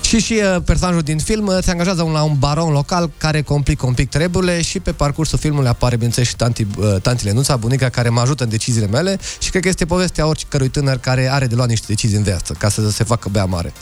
Și 0.00 0.18
și 0.20 0.40
uh, 0.56 0.62
personajul 0.64 1.02
din 1.02 1.18
film 1.18 1.46
uh, 1.46 1.58
se 1.62 1.70
angajează 1.70 2.02
un- 2.02 2.12
la 2.12 2.22
un 2.22 2.36
baron 2.38 2.72
local 2.72 3.10
care 3.16 3.42
complică 3.42 3.86
un 3.86 3.92
pic 3.92 4.08
treburile 4.08 4.62
și 4.62 4.80
pe 4.80 4.92
parcursul 4.92 5.38
filmului 5.38 5.68
apare, 5.68 5.94
bineînțeles, 5.94 6.28
și 6.28 6.36
tanti, 6.36 6.66
uh, 6.78 6.96
tantile 7.02 7.32
Nuța, 7.32 7.56
bunica, 7.56 7.88
care 7.88 8.08
mă 8.08 8.20
ajută 8.20 8.42
în 8.44 8.48
deciziile 8.50 8.86
mele 8.86 9.18
și 9.38 9.50
cred 9.50 9.62
că 9.62 9.68
este 9.68 9.84
povestea 10.00 10.26
oricărui 10.26 10.68
tânăr 10.68 10.98
care 10.98 11.30
are 11.30 11.46
de 11.46 11.54
luat 11.54 11.68
niște 11.68 11.86
decizii 11.88 12.16
în 12.16 12.22
viață, 12.22 12.52
ca 12.52 12.68
să 12.68 12.90
se 12.90 13.04
facă 13.04 13.28
bea 13.28 13.44
mare. 13.44 13.72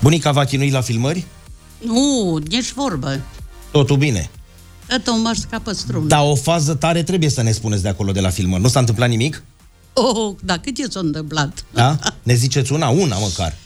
Bunica 0.00 0.32
va 0.32 0.44
chinui 0.44 0.70
la 0.70 0.80
filmări? 0.80 1.24
Nu, 1.78 2.38
nici 2.48 2.72
vorbă. 2.72 3.20
Totul 3.70 3.96
bine. 3.96 4.30
Tot 4.86 5.18
mă 5.22 5.36
scapă 5.40 5.72
strună. 5.72 6.06
Dar 6.06 6.20
o 6.24 6.34
fază 6.34 6.74
tare 6.74 7.02
trebuie 7.02 7.28
să 7.28 7.42
ne 7.42 7.52
spuneți 7.52 7.82
de 7.82 7.88
acolo, 7.88 8.12
de 8.12 8.20
la 8.20 8.30
filmări. 8.30 8.62
Nu 8.62 8.68
s-a 8.68 8.78
întâmplat 8.78 9.08
nimic? 9.08 9.42
Oh, 9.92 10.34
dar 10.44 10.58
cât 10.58 10.78
e 10.78 10.90
s-a 10.90 11.00
întâmplat? 11.00 11.64
Da? 11.72 11.98
Ne 12.22 12.34
ziceți 12.34 12.72
una, 12.72 12.88
una 12.88 13.16
măcar. 13.16 13.56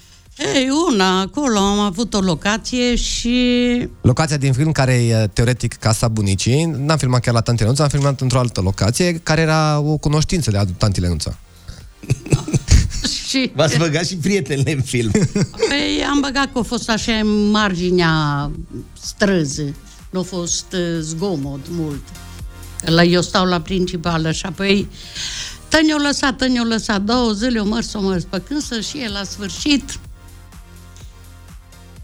Ei, 0.54 0.68
una, 0.90 1.20
acolo 1.20 1.58
am 1.58 1.78
avut 1.78 2.14
o 2.14 2.20
locație 2.20 2.94
și... 2.94 3.88
Locația 4.00 4.36
din 4.36 4.52
film 4.52 4.72
care 4.72 4.92
e 4.92 5.26
teoretic 5.26 5.74
casa 5.74 6.08
bunicii, 6.08 6.64
n-am 6.64 6.96
filmat 6.96 7.20
chiar 7.20 7.34
la 7.34 7.40
Tanti 7.40 7.62
Lenuța, 7.62 7.82
am 7.82 7.88
filmat 7.88 8.20
într-o 8.20 8.38
altă 8.38 8.60
locație 8.60 9.12
care 9.14 9.40
era 9.40 9.78
o 9.78 9.96
cunoștință 9.96 10.50
de 10.50 10.64
Tanti 10.78 11.00
Lenuța. 11.00 11.38
și... 13.28 13.50
V-ați 13.54 13.78
băgat 13.78 14.06
și 14.06 14.16
prietenele 14.16 14.72
în 14.72 14.82
film. 14.82 15.10
Păi 15.68 16.04
am 16.10 16.20
băgat 16.20 16.52
că 16.52 16.58
a 16.58 16.62
fost 16.62 16.90
așa 16.90 17.12
în 17.12 17.50
marginea 17.50 18.50
străzii. 19.00 19.74
Nu 20.10 20.18
a 20.18 20.22
fost 20.22 20.66
uh, 20.72 20.98
zgomot 21.00 21.66
mult. 21.70 22.02
La, 22.80 23.02
eu 23.02 23.22
stau 23.22 23.46
la 23.46 23.60
principală 23.60 24.32
și 24.32 24.46
apoi 24.46 24.88
Tăni 25.68 25.92
o 25.92 25.98
lăsat, 25.98 26.36
tăni 26.36 26.60
o 26.60 26.64
lăsat, 26.64 27.02
două 27.02 27.32
zile 27.32 27.58
o 27.58 27.64
mărs, 27.64 27.92
o 27.92 28.00
mărs, 28.00 28.24
pe 28.24 28.42
când 28.48 28.60
să 28.60 28.80
și 28.80 28.98
el 28.98 29.12
la 29.12 29.22
sfârșit. 29.22 29.98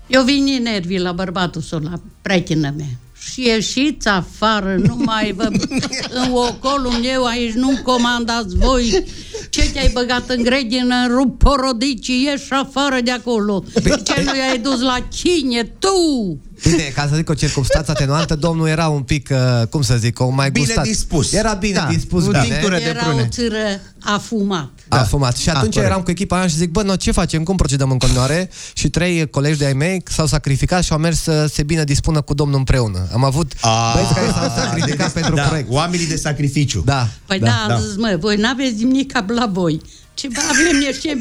Eu 0.06 0.24
vin 0.24 0.62
nervii 0.62 0.98
la 0.98 1.12
bărbatul 1.12 1.60
său, 1.60 1.78
la 1.78 2.00
prietena 2.22 2.70
mea. 2.70 2.98
Și 3.30 3.46
ieșiți 3.46 4.08
afară, 4.08 4.76
nu 4.86 4.96
mai 4.96 5.32
vă... 5.32 5.48
în 6.24 6.32
ocolul 6.32 6.92
meu 7.02 7.24
aici 7.24 7.52
nu 7.52 7.78
comandați 7.82 8.56
voi. 8.56 9.04
Ce 9.50 9.70
te-ai 9.72 9.90
băgat 9.92 10.30
în 10.30 10.42
grădină, 10.42 10.94
în 10.94 11.08
rup 11.08 11.38
porodicii, 11.38 12.24
ieși 12.24 12.52
afară 12.52 13.00
de 13.00 13.10
acolo. 13.10 13.64
Ce 14.04 14.22
nu 14.24 14.36
i-ai 14.36 14.58
dus 14.58 14.80
la 14.80 14.98
cine, 15.12 15.62
tu? 15.78 16.38
Bine, 16.62 16.82
ca 16.94 17.06
să 17.10 17.14
zic 17.16 17.28
o 17.28 17.34
circunstanță 17.34 17.90
atenuantă, 17.90 18.34
domnul 18.36 18.68
era 18.68 18.88
un 18.88 19.02
pic, 19.02 19.28
uh, 19.32 19.66
cum 19.66 19.82
să 19.82 19.96
zic, 19.96 20.20
o 20.20 20.28
mai 20.28 20.50
Bine 20.50 20.64
gustat. 20.66 20.84
dispus. 20.84 21.32
Era 21.32 21.52
bine 21.52 21.74
Da, 21.74 21.86
dispus, 21.90 22.24
cu 22.24 22.30
bine. 22.30 22.42
tinctură 22.44 22.76
de 22.76 22.82
Era 22.84 23.02
prune. 23.04 23.22
o 23.22 23.26
țără 23.28 23.56
afumat. 24.00 24.70
A 24.88 24.96
fumat. 24.98 25.36
Și 25.36 25.48
atunci 25.48 25.72
corect. 25.74 25.90
eram 25.90 26.02
cu 26.02 26.10
echipa 26.10 26.36
aia 26.38 26.46
și 26.46 26.56
zic, 26.56 26.70
bă, 26.70 26.82
no, 26.82 26.96
ce 26.96 27.10
facem, 27.10 27.42
cum 27.42 27.56
procedăm 27.56 27.90
în 27.90 27.98
continuare? 27.98 28.50
Și 28.74 28.88
trei 28.90 29.30
colegi 29.30 29.58
de-ai 29.58 29.72
mei 29.72 30.02
s-au 30.06 30.26
sacrificat 30.26 30.84
și 30.84 30.92
au 30.92 30.98
mers 30.98 31.20
să 31.22 31.46
se 31.52 31.62
bine 31.62 31.84
dispună 31.84 32.20
cu 32.20 32.34
domnul 32.34 32.58
împreună. 32.58 33.08
Am 33.12 33.24
avut 33.24 33.52
băieți 33.94 34.14
care 34.14 34.26
s-au 34.26 34.52
sacrificat 34.64 35.12
pentru 35.12 35.34
da, 35.34 35.42
proiect. 35.42 35.70
Oamenii 35.70 36.06
de 36.06 36.16
sacrificiu. 36.16 36.82
Da. 36.84 37.08
Păi 37.26 37.38
da, 37.38 37.64
da, 37.68 37.74
am 37.74 37.80
zis, 37.80 37.96
mă, 37.96 38.16
voi 38.20 38.36
n-aveți 38.36 38.84
nimic 38.84 39.12
la 39.26 39.46
voi. 39.52 39.80
Ce 40.14 40.28
bă, 40.28 40.40
avem 40.50 40.78
niște 40.88 41.18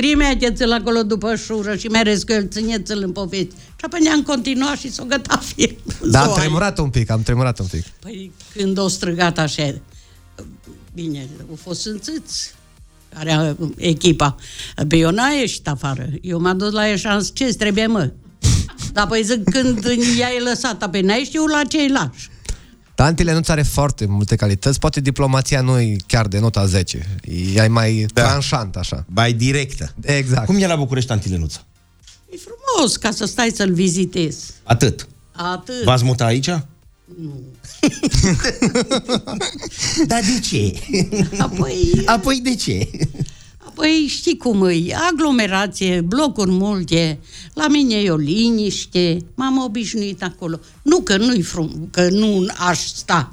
beri. 0.00 0.14
No, 0.14 0.22
trimeteți-l 0.24 0.72
acolo 0.72 1.02
după 1.02 1.34
șură 1.34 1.76
și 1.76 1.86
mergeți 1.88 2.26
cu 2.26 2.32
el, 2.32 2.48
țineți-l 2.48 3.02
în 3.02 3.12
povesti. 3.12 3.54
Și 3.54 3.84
apoi 3.84 4.00
ne-am 4.00 4.22
continuat 4.22 4.78
și 4.78 4.92
s-o 4.92 5.04
gătat 5.04 5.44
film. 5.44 5.76
Da, 6.10 6.20
am 6.20 6.26
Zoai. 6.26 6.38
tremurat 6.38 6.78
un 6.78 6.90
pic, 6.90 7.10
am 7.10 7.22
tremurat 7.22 7.58
un 7.58 7.66
pic. 7.66 7.84
Păi 8.00 8.32
când 8.54 8.78
o 8.78 8.88
străgat 8.88 9.38
așa, 9.38 9.74
bine, 10.94 11.28
au 11.48 11.58
fost 11.62 11.80
sânțâți 11.80 12.54
care 13.14 13.56
echipa. 13.76 14.36
Pe 14.88 14.96
eu 14.96 15.10
n-a 15.10 15.28
ieșit 15.28 15.68
afară. 15.68 16.08
Eu 16.20 16.40
m-am 16.40 16.58
dus 16.58 16.72
la 16.72 16.88
eșans, 16.88 17.30
ce 17.34 17.44
trebuie, 17.44 17.86
mă? 17.86 18.10
Dar 18.92 19.06
păi 19.06 19.22
zic, 19.22 19.50
când 19.50 19.84
i-ai 20.18 20.40
lăsat, 20.44 20.82
apoi 20.82 21.00
n-ai 21.00 21.22
știut 21.24 21.50
la 21.50 21.62
ce-i 21.64 21.88
lași. 21.88 22.30
Tantile 22.96 23.32
nu 23.32 23.40
are 23.46 23.62
foarte 23.62 24.06
multe 24.06 24.36
calități, 24.36 24.78
poate 24.78 25.00
diplomația 25.00 25.60
nu 25.60 25.80
e 25.80 25.96
chiar 26.06 26.26
de 26.26 26.38
nota 26.38 26.66
10. 26.66 27.18
E 27.54 27.60
ai 27.60 27.68
mai 27.68 28.06
da. 28.14 28.22
tranșant, 28.22 28.76
așa. 28.76 29.04
Mai 29.08 29.32
directă. 29.32 29.94
Exact. 30.00 30.46
Cum 30.46 30.56
e 30.56 30.66
la 30.66 30.76
București, 30.76 31.08
Tantilenuța? 31.08 31.64
E 32.30 32.36
frumos 32.36 32.96
ca 32.96 33.10
să 33.10 33.24
stai 33.24 33.52
să-l 33.54 33.72
vizitezi. 33.72 34.52
Atât. 34.62 35.08
Atât. 35.32 35.84
V-ați 35.84 36.04
muta 36.04 36.24
aici? 36.24 36.46
Nu. 36.46 37.40
Dar 40.06 40.20
de 40.20 40.40
ce? 40.40 40.72
Apoi... 41.38 42.02
Apoi 42.06 42.40
de 42.42 42.54
ce? 42.54 42.90
Păi 43.76 44.06
știi 44.08 44.36
cum 44.36 44.66
e, 44.68 44.94
aglomerație, 45.12 46.00
blocuri 46.00 46.50
multe, 46.50 47.18
la 47.54 47.68
mine 47.68 47.94
e 47.94 48.10
o 48.10 48.16
liniște, 48.16 49.18
m-am 49.34 49.58
obișnuit 49.58 50.22
acolo. 50.22 50.58
Nu 50.82 51.00
că 51.00 51.16
nu-i 51.16 51.42
frum, 51.42 51.88
că 51.90 52.08
nu 52.08 52.46
aș 52.68 52.78
sta, 52.78 53.32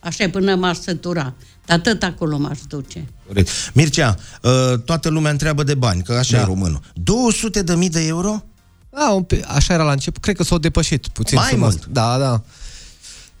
așa 0.00 0.28
până 0.30 0.54
m-aș 0.54 0.78
sătura, 0.78 1.34
dar 1.66 1.78
tot 1.78 2.02
acolo 2.02 2.38
m-aș 2.38 2.58
duce. 2.68 3.08
Corect. 3.26 3.48
Mircea, 3.74 4.16
uh, 4.42 4.52
toată 4.84 5.08
lumea 5.08 5.30
întreabă 5.30 5.62
de 5.62 5.74
bani, 5.74 6.02
că 6.02 6.12
așa 6.12 6.36
Da. 6.36 6.42
e 6.42 6.44
românul. 6.44 6.80
200 6.94 7.62
de 7.62 7.74
mii 7.74 7.90
de 7.90 8.06
euro? 8.06 8.42
Da, 8.90 9.10
un 9.10 9.22
pic, 9.22 9.44
așa 9.48 9.74
era 9.74 9.82
la 9.84 9.92
început. 9.92 10.22
Cred 10.22 10.36
că 10.36 10.42
s-au 10.42 10.58
depășit 10.58 11.08
puțin. 11.08 11.38
Mai 11.38 11.48
suma 11.48 11.62
mult? 11.66 11.74
asta. 11.78 11.88
Da, 11.92 12.18
da. 12.18 12.42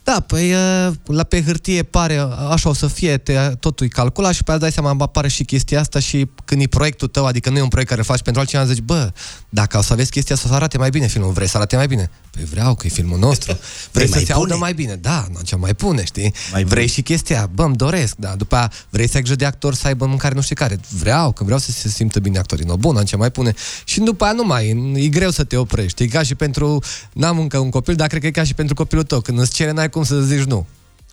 Da, 0.06 0.20
păi 0.20 0.52
uh, 0.52 0.92
la 1.04 1.22
pe 1.22 1.42
hârtie 1.42 1.82
pare 1.82 2.28
așa 2.50 2.68
o 2.68 2.72
să 2.72 2.86
fie, 2.86 3.16
te, 3.16 3.34
totul 3.60 3.86
e 3.86 3.88
calculat 3.88 4.34
și 4.34 4.42
pe 4.42 4.50
aia 4.50 4.58
îți 4.58 4.74
dai 4.74 4.84
seama, 4.84 5.04
apare 5.04 5.28
și 5.28 5.44
chestia 5.44 5.80
asta 5.80 5.98
și 5.98 6.28
când 6.44 6.62
e 6.62 6.66
proiectul 6.66 7.08
tău, 7.08 7.26
adică 7.26 7.50
nu 7.50 7.58
e 7.58 7.62
un 7.62 7.68
proiect 7.68 7.90
care 7.90 8.02
îl 8.02 8.06
faci 8.06 8.22
pentru 8.22 8.40
altcineva, 8.40 8.72
zici, 8.72 8.82
bă, 8.82 9.12
dacă 9.48 9.78
o 9.78 9.82
să 9.82 9.92
aveți 9.92 10.10
chestia 10.10 10.34
asta, 10.34 10.48
să 10.48 10.54
arate 10.54 10.78
mai 10.78 10.90
bine 10.90 11.06
filmul, 11.06 11.32
vrei 11.32 11.48
să 11.48 11.56
arate 11.56 11.76
mai 11.76 11.86
bine? 11.86 12.10
Păi 12.36 12.44
vreau, 12.44 12.74
că 12.74 12.86
e 12.86 12.90
filmul 12.90 13.18
nostru. 13.18 13.52
Vrei 13.92 14.08
mai 14.08 14.18
să 14.18 14.24
se 14.26 14.32
pune? 14.32 14.44
audă 14.44 14.56
mai 14.56 14.74
bine? 14.74 14.94
Da, 14.94 15.18
atunci 15.18 15.54
mai 15.56 15.74
pune, 15.74 16.04
știi? 16.04 16.34
Mai 16.52 16.64
vrei 16.64 16.84
pune. 16.84 16.86
și 16.86 17.02
chestia, 17.02 17.50
bă, 17.54 17.62
îmi 17.62 17.76
doresc, 17.76 18.16
da. 18.16 18.34
După 18.36 18.56
aia 18.56 18.72
vrei 18.90 19.08
să 19.08 19.16
ai 19.16 19.22
grijă 19.22 19.36
de 19.36 19.44
actor 19.44 19.74
să 19.74 19.86
aibă 19.86 20.06
mâncare 20.06 20.34
nu 20.34 20.40
știu 20.40 20.54
care. 20.54 20.78
Vreau, 20.98 21.32
că 21.32 21.44
vreau 21.44 21.58
să 21.58 21.70
se 21.70 21.88
simtă 21.88 22.20
bine 22.20 22.38
actorii. 22.38 22.64
No, 22.64 22.76
bun, 22.76 22.94
atunci 22.94 23.16
mai 23.16 23.30
pune. 23.30 23.54
Și 23.84 24.00
după 24.00 24.24
aia 24.24 24.32
nu 24.32 24.44
mai, 24.44 24.68
e, 24.94 25.00
e 25.00 25.08
greu 25.08 25.30
să 25.30 25.44
te 25.44 25.56
oprești. 25.56 26.02
E 26.02 26.06
ca 26.06 26.22
și 26.22 26.34
pentru, 26.34 26.82
n-am 27.12 27.38
încă 27.38 27.58
un 27.58 27.70
copil, 27.70 27.94
dar 27.94 28.06
cred 28.06 28.20
că 28.20 28.26
e 28.26 28.30
ca 28.30 28.44
și 28.44 28.54
pentru 28.54 28.74
copilul 28.74 29.04
tău. 29.04 29.20
Când 29.20 29.38
îți 29.38 29.52
cere, 29.52 29.70
n-ai 29.70 29.90
cum 29.96 30.04
să 30.04 30.20
zici 30.20 30.42
nu. 30.44 30.66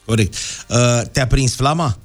Corect. 0.06 0.34
Uh, 0.70 1.02
te-a 1.12 1.28
prins 1.28 1.56
flama 1.56 1.98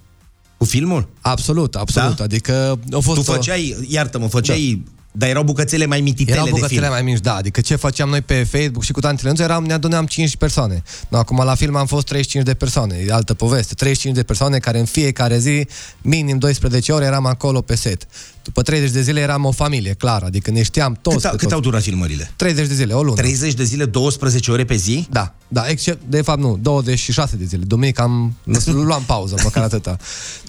cu 0.56 0.64
filmul? 0.64 1.08
Absolut, 1.20 1.74
absolut. 1.74 2.16
Da? 2.16 2.24
Adică 2.24 2.78
a 2.92 2.98
fost 2.98 3.24
Tu 3.24 3.30
o- 3.30 3.32
făceai, 3.34 3.76
iartă-mă, 3.88 4.28
făceai, 4.28 4.84
dar 5.12 5.28
erau 5.28 5.42
bucățele 5.42 5.86
mai 5.86 6.00
mititele 6.00 6.32
Erau 6.36 6.44
de 6.44 6.50
bucățele 6.50 6.80
film. 6.80 6.92
mai 6.92 7.02
mici, 7.02 7.20
da. 7.20 7.34
Adică 7.34 7.60
ce 7.60 7.76
făceam 7.76 8.08
noi 8.08 8.20
pe 8.22 8.34
Facebook 8.50 8.82
și 8.84 8.92
cu 8.92 9.00
Tantile 9.00 9.28
Lențu, 9.28 9.42
eram, 9.42 9.64
ne 9.64 9.72
adunam 9.72 10.06
5 10.06 10.36
persoane. 10.36 10.82
No, 11.08 11.18
acum 11.18 11.42
la 11.44 11.54
film 11.54 11.76
am 11.76 11.86
fost 11.86 12.06
35 12.06 12.44
de 12.44 12.54
persoane, 12.54 13.04
e 13.06 13.12
altă 13.12 13.34
poveste. 13.34 13.74
35 13.74 14.14
de 14.16 14.22
persoane 14.22 14.58
care 14.58 14.78
în 14.78 14.84
fiecare 14.84 15.38
zi, 15.38 15.66
minim 16.02 16.38
12 16.38 16.92
ore, 16.92 17.04
eram 17.04 17.26
acolo 17.26 17.60
pe 17.60 17.74
set. 17.74 18.06
După 18.48 18.62
30 18.62 18.90
de 18.90 19.00
zile 19.00 19.20
eram 19.20 19.44
o 19.44 19.52
familie, 19.52 19.92
clar, 19.92 20.22
adică 20.22 20.50
ne 20.50 20.62
știam 20.62 20.98
toți. 21.02 21.16
Cât, 21.16 21.24
a, 21.24 21.28
pe 21.28 21.36
cât 21.36 21.42
toți. 21.42 21.54
au 21.54 21.60
durat 21.60 21.82
filmările? 21.82 22.30
30 22.36 22.66
de 22.66 22.74
zile, 22.74 22.92
o 22.92 23.02
lună. 23.02 23.16
30 23.16 23.54
de 23.54 23.64
zile, 23.64 23.84
12 23.84 24.50
ore 24.50 24.64
pe 24.64 24.76
zi? 24.76 25.06
Da, 25.10 25.34
da, 25.48 25.66
except, 25.66 26.02
de 26.06 26.22
fapt 26.22 26.40
nu, 26.40 26.58
26 26.62 27.36
de 27.36 27.44
zile. 27.44 27.64
Duminică 27.64 28.02
am 28.02 28.34
luam 28.88 29.02
pauză, 29.06 29.34
măcar 29.42 29.62
atâta. 29.62 29.96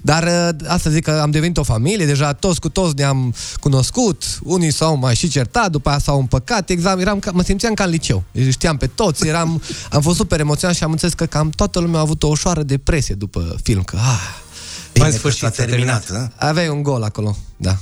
Dar 0.02 0.24
uh, 0.24 0.68
asta 0.68 0.90
zic 0.90 1.04
că 1.04 1.12
am 1.12 1.32
devenit 1.32 1.58
o 1.58 1.64
familie, 1.64 2.06
deja 2.06 2.34
toți 2.34 2.60
cu 2.60 2.70
toți 2.70 2.96
ne-am 2.96 3.36
cunoscut, 3.60 4.24
unii 4.44 4.72
s-au 4.72 4.96
mai 4.96 5.16
și 5.16 5.28
certat, 5.28 5.72
după 5.72 5.90
aia 5.90 6.00
s-au 6.00 6.20
împăcat, 6.20 6.70
exam, 6.70 7.00
eram, 7.00 7.20
ca, 7.20 7.32
mă 7.32 7.44
simțeam 7.44 7.74
ca 7.74 7.84
în 7.84 7.90
liceu. 7.90 8.24
Deci 8.32 8.52
știam 8.52 8.78
pe 8.78 8.88
toți, 8.88 9.28
eram, 9.28 9.62
am 9.92 10.02
fost 10.02 10.18
super 10.18 10.40
emoționat 10.40 10.76
și 10.76 10.84
am 10.84 10.92
înțeles 10.92 11.14
că 11.14 11.26
cam 11.26 11.50
toată 11.50 11.80
lumea 11.80 11.98
a 11.98 12.02
avut 12.02 12.24
o 12.24 12.28
ușoară 12.28 12.64
depresie 12.64 13.16
după 13.16 13.56
film, 13.64 13.84
că 13.84 13.96
ah, 13.96 14.48
Bine, 14.94 15.06
în 15.06 15.12
că 15.12 15.18
sfârșit 15.18 15.40
s-a 15.40 15.50
s-a 15.50 15.66
terminat, 15.66 16.06
terminat. 16.06 16.34
Aveai 16.36 16.70
un 16.70 16.84
gol 16.84 17.04
acolo, 17.04 17.38
da. 17.58 17.78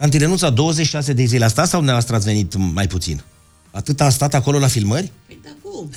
Antilenuța, 0.00 0.50
26 0.50 1.12
de 1.12 1.24
zile 1.24 1.44
a 1.44 1.48
stat 1.48 1.66
sau 1.66 1.76
dumneavoastră 1.76 2.16
ați 2.16 2.24
venit 2.24 2.54
mai 2.72 2.86
puțin? 2.86 3.22
Atât 3.70 4.00
a 4.00 4.10
stat 4.10 4.34
acolo 4.34 4.58
la 4.58 4.66
filmări? 4.66 5.12
Păi 5.26 5.40
da 5.42 5.50
cum? 5.62 5.90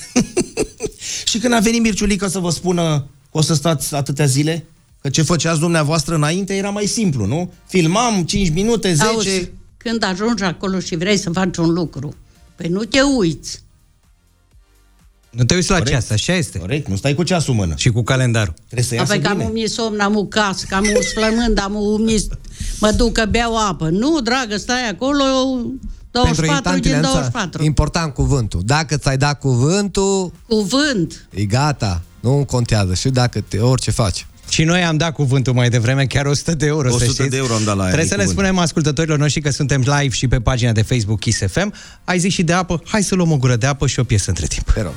Și 1.30 1.38
când 1.38 1.54
a 1.54 1.60
venit 1.60 1.82
Mirciulică 1.82 2.28
să 2.28 2.40
vă 2.40 2.50
spună 2.50 3.08
că 3.32 3.38
o 3.38 3.42
să 3.42 3.54
stați 3.54 3.96
atâtea 3.96 4.26
zile? 4.26 4.66
Că 5.02 5.10
ce 5.10 5.22
făceați 5.22 5.60
dumneavoastră 5.60 6.16
înainte 6.16 6.56
era 6.56 6.70
mai 6.70 6.86
simplu, 6.86 7.26
nu? 7.26 7.54
Filmam 7.68 8.24
5 8.24 8.50
minute, 8.50 8.94
10... 8.94 9.08
Auzi, 9.08 9.50
când 9.78 10.04
ajungi 10.04 10.44
acolo 10.44 10.80
și 10.80 10.96
vrei 10.96 11.18
să 11.18 11.30
faci 11.30 11.58
un 11.58 11.74
lucru, 11.74 12.16
păi 12.56 12.68
nu 12.68 12.84
te 12.84 13.02
uiți. 13.02 13.62
Nu 15.34 15.44
te 15.44 15.54
uiți 15.56 15.70
la 15.70 15.78
Corect. 15.78 15.92
ceas, 15.96 16.10
așa 16.10 16.34
este. 16.34 16.60
Corect, 16.60 16.88
nu 16.88 16.96
stai 16.96 17.14
cu 17.14 17.24
ceasul 17.24 17.54
în 17.54 17.60
mână. 17.60 17.74
Și 17.78 17.90
cu 17.90 18.04
calendarul. 18.04 18.54
Trebuie 18.66 18.84
să 18.88 18.96
iasă 18.96 19.12
Apoi 19.12 19.24
că 19.24 19.30
am 19.30 19.38
bine. 19.38 19.50
umnit 19.50 19.70
somn, 19.70 20.00
am 20.00 20.16
un 20.16 20.28
casc, 20.28 20.72
am 20.74 20.84
un 20.84 21.02
flămând, 21.14 21.60
am 21.60 21.76
umnit, 21.76 22.34
mă 22.80 22.92
duc 22.92 23.12
că 23.12 23.26
beau 23.30 23.58
apă. 23.68 23.90
Nu, 23.90 24.20
dragă, 24.22 24.58
stai 24.58 24.90
acolo 24.90 25.24
24 26.12 26.80
din 26.80 26.92
Lența, 26.92 27.08
24. 27.12 27.64
important 27.64 28.14
cuvântul. 28.14 28.62
Dacă 28.66 28.98
ți-ai 28.98 29.18
dat 29.18 29.40
cuvântul, 29.40 30.32
Cuvânt. 30.48 31.28
e 31.30 31.44
gata. 31.46 32.02
Nu 32.20 32.44
contează. 32.48 32.94
Și 32.94 33.10
dacă 33.10 33.42
te, 33.48 33.58
orice 33.60 33.92
faci. 33.92 34.28
Și 34.54 34.64
noi 34.64 34.84
am 34.84 34.98
dat 34.98 35.14
cuvântul 35.14 35.54
mai 35.54 35.70
devreme, 35.70 36.06
chiar 36.06 36.26
100 36.26 36.56
de 36.56 36.66
euro, 36.66 36.90
să 36.90 36.96
100 36.96 37.12
știți. 37.12 37.30
de 37.30 37.38
euro 37.38 37.54
am 37.54 37.64
dat 37.64 37.76
la 37.76 37.84
aia, 37.84 37.92
Trebuie 37.92 38.06
e 38.06 38.10
să 38.10 38.16
le 38.16 38.24
cuvânt. 38.26 38.40
spunem 38.40 38.58
ascultătorilor 38.64 39.18
noștri 39.18 39.42
că 39.42 39.50
suntem 39.50 39.80
live 39.80 40.16
și 40.16 40.28
pe 40.28 40.40
pagina 40.40 40.72
de 40.72 40.82
Facebook 40.82 41.20
Kiss 41.20 41.40
FM. 41.48 41.74
Ai 42.04 42.20
zis 42.20 42.34
și 42.34 42.44
de 42.44 42.54
apă, 42.54 42.82
hai 42.86 43.04
să 43.04 43.16
luăm 43.16 43.32
o 43.32 43.38
gură 43.38 43.56
de 43.56 43.66
apă 43.66 43.88
și 43.88 44.00
o 44.00 44.04
piesă 44.04 44.26
între 44.30 44.46
timp. 44.46 44.72
Te 44.72 44.82
rog. 44.82 44.94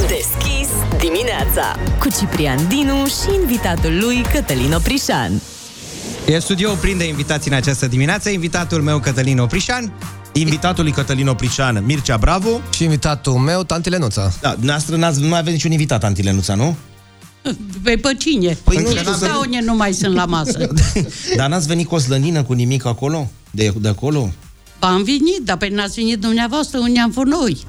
Deschis 0.00 0.68
dimineața 0.98 1.76
cu 1.98 2.08
Ciprian 2.20 2.68
Dinu 2.68 3.06
și 3.06 3.40
invitatul 3.40 3.98
lui 3.98 4.22
Cătălin 4.32 4.72
Oprișan. 4.72 5.40
E 6.26 6.38
studio 6.38 6.74
plin 6.74 6.98
de 6.98 7.06
invitații 7.06 7.50
în 7.50 7.56
această 7.56 7.86
dimineață. 7.86 8.30
Invitatul 8.30 8.82
meu, 8.82 8.98
Cătălin 8.98 9.38
Oprișan. 9.38 9.92
Invitatul 10.32 10.84
lui 10.84 10.92
Cătălin 10.92 11.26
Oprișan, 11.28 11.82
Mircea 11.84 12.16
Bravo. 12.16 12.60
Și 12.74 12.82
invitatul 12.82 13.32
meu, 13.32 13.62
Tantile 13.62 13.98
Nuța. 13.98 14.32
Da, 14.40 14.50
dumneavoastră 14.50 14.96
n-ați, 14.96 15.20
nu 15.20 15.34
aveți 15.34 15.52
niciun 15.52 15.70
invitat, 15.70 16.04
Antilenuța, 16.04 16.54
nu? 16.54 16.76
Pe 17.82 17.96
pe 17.96 18.14
cine? 18.18 18.46
Păi 18.46 18.74
Păi 18.74 18.82
nu, 18.82 18.88
Ce 18.88 18.94
dar 18.94 19.04
n-ați 19.04 19.18
scaune 19.24 19.60
nu 19.64 19.74
mai 19.74 19.92
sunt 19.92 20.14
la 20.14 20.24
masă? 20.24 20.68
Dar 21.36 21.48
n-ați 21.48 21.66
venit 21.66 21.86
cu 21.86 21.94
o 21.94 21.98
slănină, 21.98 22.42
cu 22.42 22.52
nimic 22.52 22.84
acolo? 22.86 23.30
De, 23.50 23.72
de 23.80 23.88
acolo? 23.88 24.32
Am 24.78 25.02
venit, 25.02 25.40
dar 25.44 25.56
pe 25.56 25.68
n-ați 25.68 25.94
venit 25.94 26.18
dumneavoastră, 26.20 26.78
unde 26.78 27.00
am 27.00 27.10
fost 27.10 27.26
noi. 27.26 27.66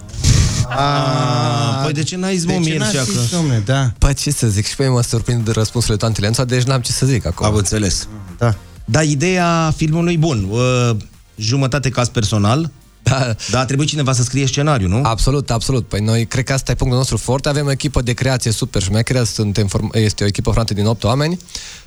Ah, 0.69 1.81
păi 1.83 1.93
de 1.93 2.03
ce 2.03 2.15
n-ai 2.17 2.35
zis, 2.37 2.45
mă, 2.45 2.51
De 2.51 2.57
ce 2.57 2.69
Mircea, 2.69 2.83
n-ați 2.83 3.11
că- 3.13 3.19
zis, 3.19 3.31
domne, 3.31 3.61
da. 3.65 3.91
Păi 3.97 4.13
ce 4.13 4.31
să 4.31 4.47
zic, 4.47 4.65
și 4.67 4.75
pe 4.75 4.83
mine 4.83 4.95
mă 4.95 5.01
surprind 5.03 5.47
răspunsurile 5.47 5.97
tantei 5.97 6.23
Lența, 6.23 6.43
deci 6.43 6.63
n-am 6.63 6.81
ce 6.81 6.91
să 6.91 7.05
zic 7.05 7.25
acum. 7.25 7.45
Am 7.45 7.55
înțeles. 7.55 8.07
Da. 8.37 8.55
Dar 8.85 9.03
ideea 9.03 9.73
filmului, 9.75 10.17
bun, 10.17 10.47
uh, 10.49 10.95
jumătate 11.35 11.89
caz 11.89 12.07
personal, 12.07 12.71
Da. 13.09 13.35
dar 13.51 13.61
a 13.61 13.65
trebuit 13.65 13.89
cineva 13.89 14.13
să 14.13 14.23
scrie 14.23 14.47
scenariu, 14.47 14.87
nu? 14.87 14.99
Absolut, 15.03 15.51
absolut. 15.51 15.87
Păi 15.87 15.99
noi 15.99 16.25
cred 16.25 16.43
că 16.43 16.53
asta 16.53 16.71
e 16.71 16.75
punctul 16.75 16.99
nostru 16.99 17.17
foarte. 17.17 17.49
Avem 17.49 17.65
o 17.65 17.71
echipă 17.71 18.01
de 18.01 18.13
creație 18.13 18.51
super 18.51 18.81
șmecheră, 18.81 19.23
suntem 19.23 19.67
form- 19.67 19.95
este 19.95 20.23
o 20.23 20.27
echipă 20.27 20.49
formată 20.49 20.73
din 20.73 20.85
8 20.85 21.03
oameni. 21.03 21.39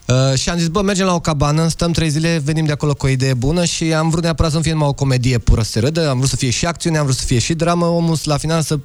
Uh, 0.07 0.39
și 0.39 0.49
am 0.49 0.59
zis, 0.59 0.69
bă, 0.69 0.83
mergem 0.83 1.07
la 1.07 1.15
o 1.15 1.21
cabană, 1.21 1.69
stăm 1.69 1.93
trei 1.93 2.09
zile, 2.09 2.41
venim 2.45 2.65
de 2.65 2.73
acolo 2.73 2.95
cu 2.95 3.07
o 3.07 3.09
idee 3.09 3.35
bună 3.35 3.65
și 3.65 3.93
am 3.93 4.11
vrut 4.11 4.23
neapărat 4.23 4.51
să 4.51 4.57
nu 4.57 4.63
fie 4.63 4.73
numai 4.73 4.89
o 4.89 4.93
comedie 4.93 5.39
pură 5.39 5.63
să 5.63 5.71
se 5.71 5.81
râdă, 5.81 6.09
am 6.09 6.17
vrut 6.17 6.29
să 6.29 6.37
fie 6.37 6.51
și 6.51 6.67
acțiune, 6.67 6.99
am 6.99 7.05
vrut 7.05 7.17
să 7.17 7.25
fie 7.25 7.39
și 7.39 7.55
dramă, 7.55 7.87
omul 7.87 8.17
la 8.23 8.37
final 8.37 8.63
să 8.63 8.79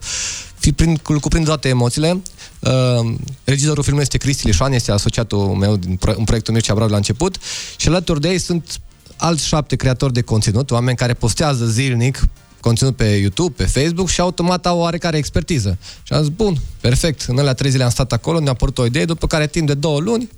fi 0.57 0.71
prin, 0.71 0.95
cuprind 0.95 1.45
toate 1.45 1.67
emoțiile. 1.67 2.21
Uh, 2.59 3.13
regizorul 3.43 3.83
filmului 3.83 4.07
este 4.11 4.17
Cristi 4.17 4.45
Lișoan, 4.45 4.71
este 4.73 4.91
asociatul 4.91 5.39
meu 5.39 5.75
din 5.75 5.95
pro- 5.95 6.13
în 6.17 6.23
proiectul 6.23 6.53
Mircea 6.53 6.73
Brau 6.73 6.86
de 6.86 6.91
la 6.91 6.97
început 6.97 7.38
și 7.77 7.88
alături 7.88 8.21
de 8.21 8.29
ei 8.29 8.39
sunt 8.39 8.79
alți 9.18 9.47
șapte 9.47 9.76
creatori 9.76 10.13
de 10.13 10.22
conținut, 10.22 10.72
oameni 10.72 10.97
care 10.97 11.13
postează 11.13 11.66
zilnic 11.66 12.22
conținut 12.59 12.95
pe 12.95 13.05
YouTube, 13.05 13.53
pe 13.63 13.66
Facebook 13.66 14.09
și 14.09 14.22
automat 14.22 14.66
au 14.66 14.80
oarecare 14.80 15.18
expertiză. 15.18 15.78
Și 16.03 16.13
am 16.13 16.20
zis, 16.22 16.30
bun, 16.30 16.57
perfect, 16.82 17.22
în 17.22 17.39
alea 17.39 17.53
trei 17.53 17.72
zile 17.72 17.84
am 17.84 17.89
stat 17.89 18.11
acolo, 18.11 18.39
ne-a 18.39 18.51
apărut 18.51 18.78
o 18.78 18.86
idee, 18.86 19.05
după 19.05 19.28
care 19.28 19.47
timp 19.47 19.68
de 19.68 19.74
două 19.74 19.99
luni 19.99 20.30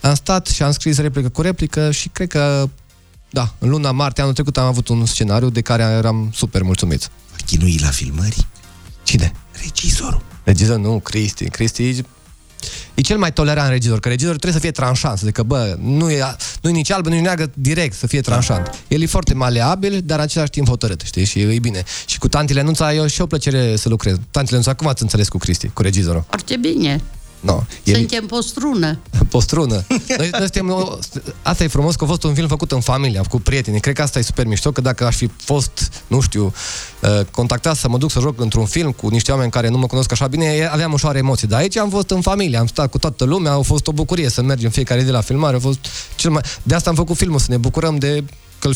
am 0.00 0.14
stat 0.14 0.46
și 0.46 0.62
am 0.62 0.72
scris 0.72 0.98
replică 0.98 1.28
cu 1.28 1.40
replică 1.40 1.90
și 1.90 2.08
cred 2.08 2.28
că, 2.28 2.68
da, 3.30 3.54
în 3.58 3.68
luna 3.68 3.90
martie 3.90 4.22
anul 4.22 4.34
trecut 4.34 4.56
am 4.56 4.66
avut 4.66 4.88
un 4.88 5.06
scenariu 5.06 5.50
de 5.50 5.60
care 5.60 5.82
eram 5.82 6.30
super 6.34 6.62
mulțumit. 6.62 7.10
Chinui 7.46 7.78
la 7.80 7.88
filmări? 7.88 8.46
Cine? 9.02 9.32
Regizorul. 9.62 10.22
Regizor, 10.42 10.78
nu, 10.78 10.98
Cristi. 10.98 11.48
Cristi 11.48 12.02
e 12.94 13.00
cel 13.00 13.18
mai 13.18 13.32
tolerant 13.32 13.70
regizor, 13.70 14.00
că 14.00 14.08
regizorul 14.08 14.38
trebuie 14.38 14.60
să 14.60 14.66
fie 14.66 14.76
tranșant, 14.76 15.18
să 15.18 15.26
zică, 15.26 15.42
bă, 15.42 15.76
nu 15.80 16.10
e, 16.10 16.22
nu 16.60 16.68
e 16.68 16.72
nici 16.72 16.90
alb, 16.90 17.06
nu 17.06 17.14
e 17.14 17.20
neagră, 17.20 17.50
direct, 17.54 17.96
să 17.96 18.06
fie 18.06 18.20
tranșant. 18.20 18.84
El 18.88 19.02
e 19.02 19.06
foarte 19.06 19.34
maleabil, 19.34 20.00
dar 20.04 20.18
în 20.18 20.24
același 20.24 20.50
timp 20.50 20.68
hotărât, 20.68 21.00
știi, 21.00 21.24
și 21.24 21.40
e 21.40 21.58
bine. 21.60 21.82
Și 22.06 22.18
cu 22.18 22.28
tantile 22.28 22.62
Nuța 22.62 22.94
e 22.94 23.06
și 23.06 23.20
o 23.20 23.26
plăcere 23.26 23.76
să 23.76 23.88
lucrez. 23.88 24.16
Tantile 24.30 24.56
Nuța, 24.56 24.74
cum 24.74 24.86
ați 24.86 25.02
înțeles 25.02 25.28
cu 25.28 25.38
Cristi, 25.38 25.68
cu 25.68 25.82
regizorul? 25.82 26.24
Foarte 26.28 26.56
bine. 26.56 27.02
No, 27.44 27.62
el 27.82 27.94
Suntem 27.94 28.26
pe 28.26 28.34
o 28.34 28.40
strună. 28.40 28.98
postrună. 29.30 29.84
Noi, 29.88 30.28
noi 30.30 30.40
suntem, 30.40 30.70
o- 30.70 30.98
asta 31.42 31.64
e 31.64 31.66
frumos 31.66 31.94
că 31.94 32.04
a 32.04 32.06
fost 32.06 32.22
un 32.22 32.34
film 32.34 32.48
făcut 32.48 32.72
în 32.72 32.80
familie, 32.80 33.20
cu 33.28 33.40
prieteni. 33.40 33.80
Cred 33.80 33.94
că 33.94 34.02
asta 34.02 34.18
e 34.18 34.22
super 34.22 34.46
mișto, 34.46 34.72
că 34.72 34.80
dacă 34.80 35.06
aș 35.06 35.16
fi 35.16 35.30
fost, 35.36 36.02
nu 36.06 36.20
știu, 36.20 36.52
uh, 37.02 37.20
contactat 37.30 37.76
să 37.76 37.88
mă 37.88 37.98
duc 37.98 38.10
să 38.10 38.20
joc 38.20 38.40
într-un 38.40 38.64
film 38.64 38.92
cu 38.92 39.08
niște 39.08 39.32
oameni 39.32 39.50
care 39.50 39.68
nu 39.68 39.78
mă 39.78 39.86
cunosc 39.86 40.12
așa 40.12 40.26
bine, 40.26 40.68
aveam 40.72 40.92
ușoare 40.92 41.18
emoții. 41.18 41.46
Dar 41.46 41.60
aici 41.60 41.76
am 41.76 41.90
fost 41.90 42.10
în 42.10 42.20
familie, 42.20 42.58
am 42.58 42.66
stat 42.66 42.90
cu 42.90 42.98
toată 42.98 43.24
lumea, 43.24 43.52
a 43.52 43.60
fost 43.60 43.86
o 43.86 43.92
bucurie 43.92 44.28
să 44.28 44.42
mergem 44.42 44.70
fiecare 44.70 45.02
zi 45.04 45.10
la 45.10 45.20
filmare, 45.20 45.56
a 45.56 45.60
fost 45.60 45.78
cel 46.16 46.30
mai... 46.30 46.42
De 46.62 46.74
asta 46.74 46.90
am 46.90 46.96
făcut 46.96 47.16
filmul, 47.16 47.38
să 47.38 47.46
ne 47.48 47.56
bucurăm 47.56 47.96
de 47.96 48.24
că 48.58 48.66
îl 48.66 48.74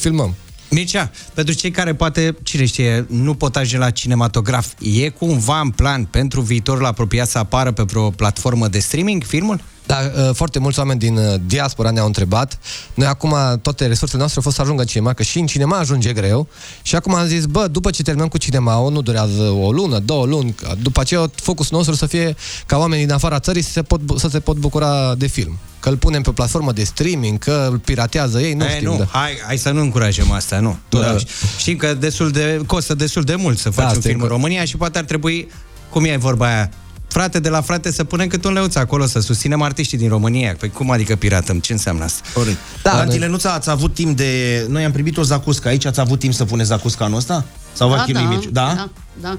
filmăm. 0.69 0.77
Mircea, 0.85 1.11
pentru 1.35 1.55
cei 1.55 1.71
care 1.71 1.95
poate, 1.95 2.37
cine 2.43 2.64
știe, 2.64 3.07
nu 3.09 3.35
pot 3.35 3.57
ajunge 3.57 3.79
la 3.79 3.91
cinematograf, 3.91 4.73
e 4.81 5.09
cumva 5.09 5.61
în 5.61 5.71
plan 5.71 6.05
pentru 6.05 6.41
viitorul 6.41 6.85
apropiat 6.85 7.29
să 7.29 7.39
apară 7.39 7.73
pe 7.73 7.83
vreo 7.83 8.11
platformă 8.11 8.69
de 8.69 8.79
streaming 8.79 9.23
filmul? 9.23 9.61
Da, 9.89 9.99
uh, 10.28 10.34
foarte 10.34 10.59
mulți 10.59 10.78
oameni 10.78 10.99
din 10.99 11.16
uh, 11.16 11.34
diaspora 11.47 11.91
ne-au 11.91 12.07
întrebat. 12.07 12.59
Noi 12.95 13.07
acum 13.07 13.34
toate 13.62 13.86
resursele 13.86 14.18
noastre 14.18 14.36
au 14.39 14.43
fost 14.45 14.57
să 14.57 14.62
ajungă 14.62 14.80
în 14.80 14.86
cinema, 14.86 15.12
că 15.12 15.22
și 15.22 15.39
în 15.39 15.47
cinema 15.47 15.78
ajunge 15.78 16.12
greu. 16.12 16.49
Și 16.82 16.97
acum 16.97 17.14
am 17.14 17.26
zis, 17.26 17.45
bă, 17.45 17.66
după 17.66 17.91
ce 17.91 18.03
terminăm 18.03 18.28
cu 18.28 18.39
cinema, 18.39 18.89
nu 18.91 19.03
durează 19.03 19.43
o 19.43 19.72
lună, 19.72 19.99
două 19.99 20.26
luni, 20.26 20.53
ca- 20.53 20.74
după 20.82 21.01
aceea 21.01 21.30
focusul 21.34 21.76
nostru 21.76 21.95
să 21.95 22.07
fie 22.07 22.36
ca 22.66 22.76
oamenii 22.78 23.05
din 23.05 23.14
afara 23.14 23.39
țării 23.41 23.62
să 23.62 23.70
se 23.70 23.82
pot, 23.82 24.01
bu- 24.01 24.16
să 24.18 24.28
se 24.28 24.41
pot 24.41 24.57
bucura 24.57 25.14
de 25.14 25.26
film. 25.26 25.59
Că 25.80 25.89
îl 25.89 25.97
punem 25.97 26.22
pe 26.22 26.30
platformă 26.30 26.72
de 26.72 26.84
streaming, 26.84 27.39
că 27.39 27.68
îl 27.70 27.78
piratează 27.78 28.41
ei, 28.41 28.53
nu 28.55 28.64
Ei, 28.64 28.70
știm. 28.70 28.84
nu, 28.91 28.97
da. 28.99 29.05
hai, 29.18 29.30
hai 29.47 29.57
să 29.57 29.70
nu 29.70 29.80
încurajăm 29.80 30.30
asta, 30.30 30.59
nu. 30.61 30.78
Tu, 30.89 30.99
Da. 30.99 31.16
Știm 31.59 31.76
că 31.76 31.95
destul 31.95 32.30
de, 32.30 32.61
costă 32.66 32.95
destul 32.95 33.22
de 33.22 33.34
mult 33.34 33.59
să 33.59 33.70
faci 33.70 33.84
un 33.84 33.89
asta 33.91 33.99
e 33.99 34.11
film 34.11 34.20
în 34.20 34.26
că- 34.26 34.32
România 34.32 34.64
și 34.64 34.76
poate 34.76 34.99
ar 34.99 35.05
trebui, 35.05 35.49
cum 35.91 36.05
e 36.05 36.16
vorba 36.16 36.47
aia, 36.47 36.70
frate 37.09 37.40
de 37.40 37.48
la 37.48 37.61
frate 37.61 37.92
să 37.92 38.04
punem 38.04 38.26
cât 38.26 38.44
un 38.44 38.52
leuț 38.52 38.74
acolo, 38.74 39.06
să 39.06 39.20
susținem 39.20 39.62
artiștii 39.62 39.98
din 39.98 40.09
România. 40.09 40.56
Păi 40.59 40.70
cum 40.70 40.90
adică 40.90 41.16
piratăm? 41.16 41.59
Ce 41.59 41.72
înseamnă 41.72 42.04
asta? 42.04 42.22
Corect. 42.34 42.56
Da, 42.82 42.90
Dar, 42.90 43.00
Antilenuța, 43.00 43.52
ați 43.52 43.70
avut 43.70 43.94
timp 43.94 44.16
de... 44.16 44.64
Noi 44.68 44.84
am 44.84 44.92
primit 44.92 45.16
o 45.16 45.22
zacuscă 45.22 45.68
aici, 45.68 45.84
ați 45.84 46.00
avut 46.00 46.18
timp 46.18 46.34
să 46.34 46.44
puneți 46.44 46.68
zacusca 46.68 47.04
anul 47.04 47.18
ăsta? 47.18 47.44
Sau 47.72 47.88
v-a 47.88 48.02
chinuit 48.04 48.28
mici? 48.28 48.44
Da? 48.52 48.72
da, 48.76 48.88
da. 49.20 49.38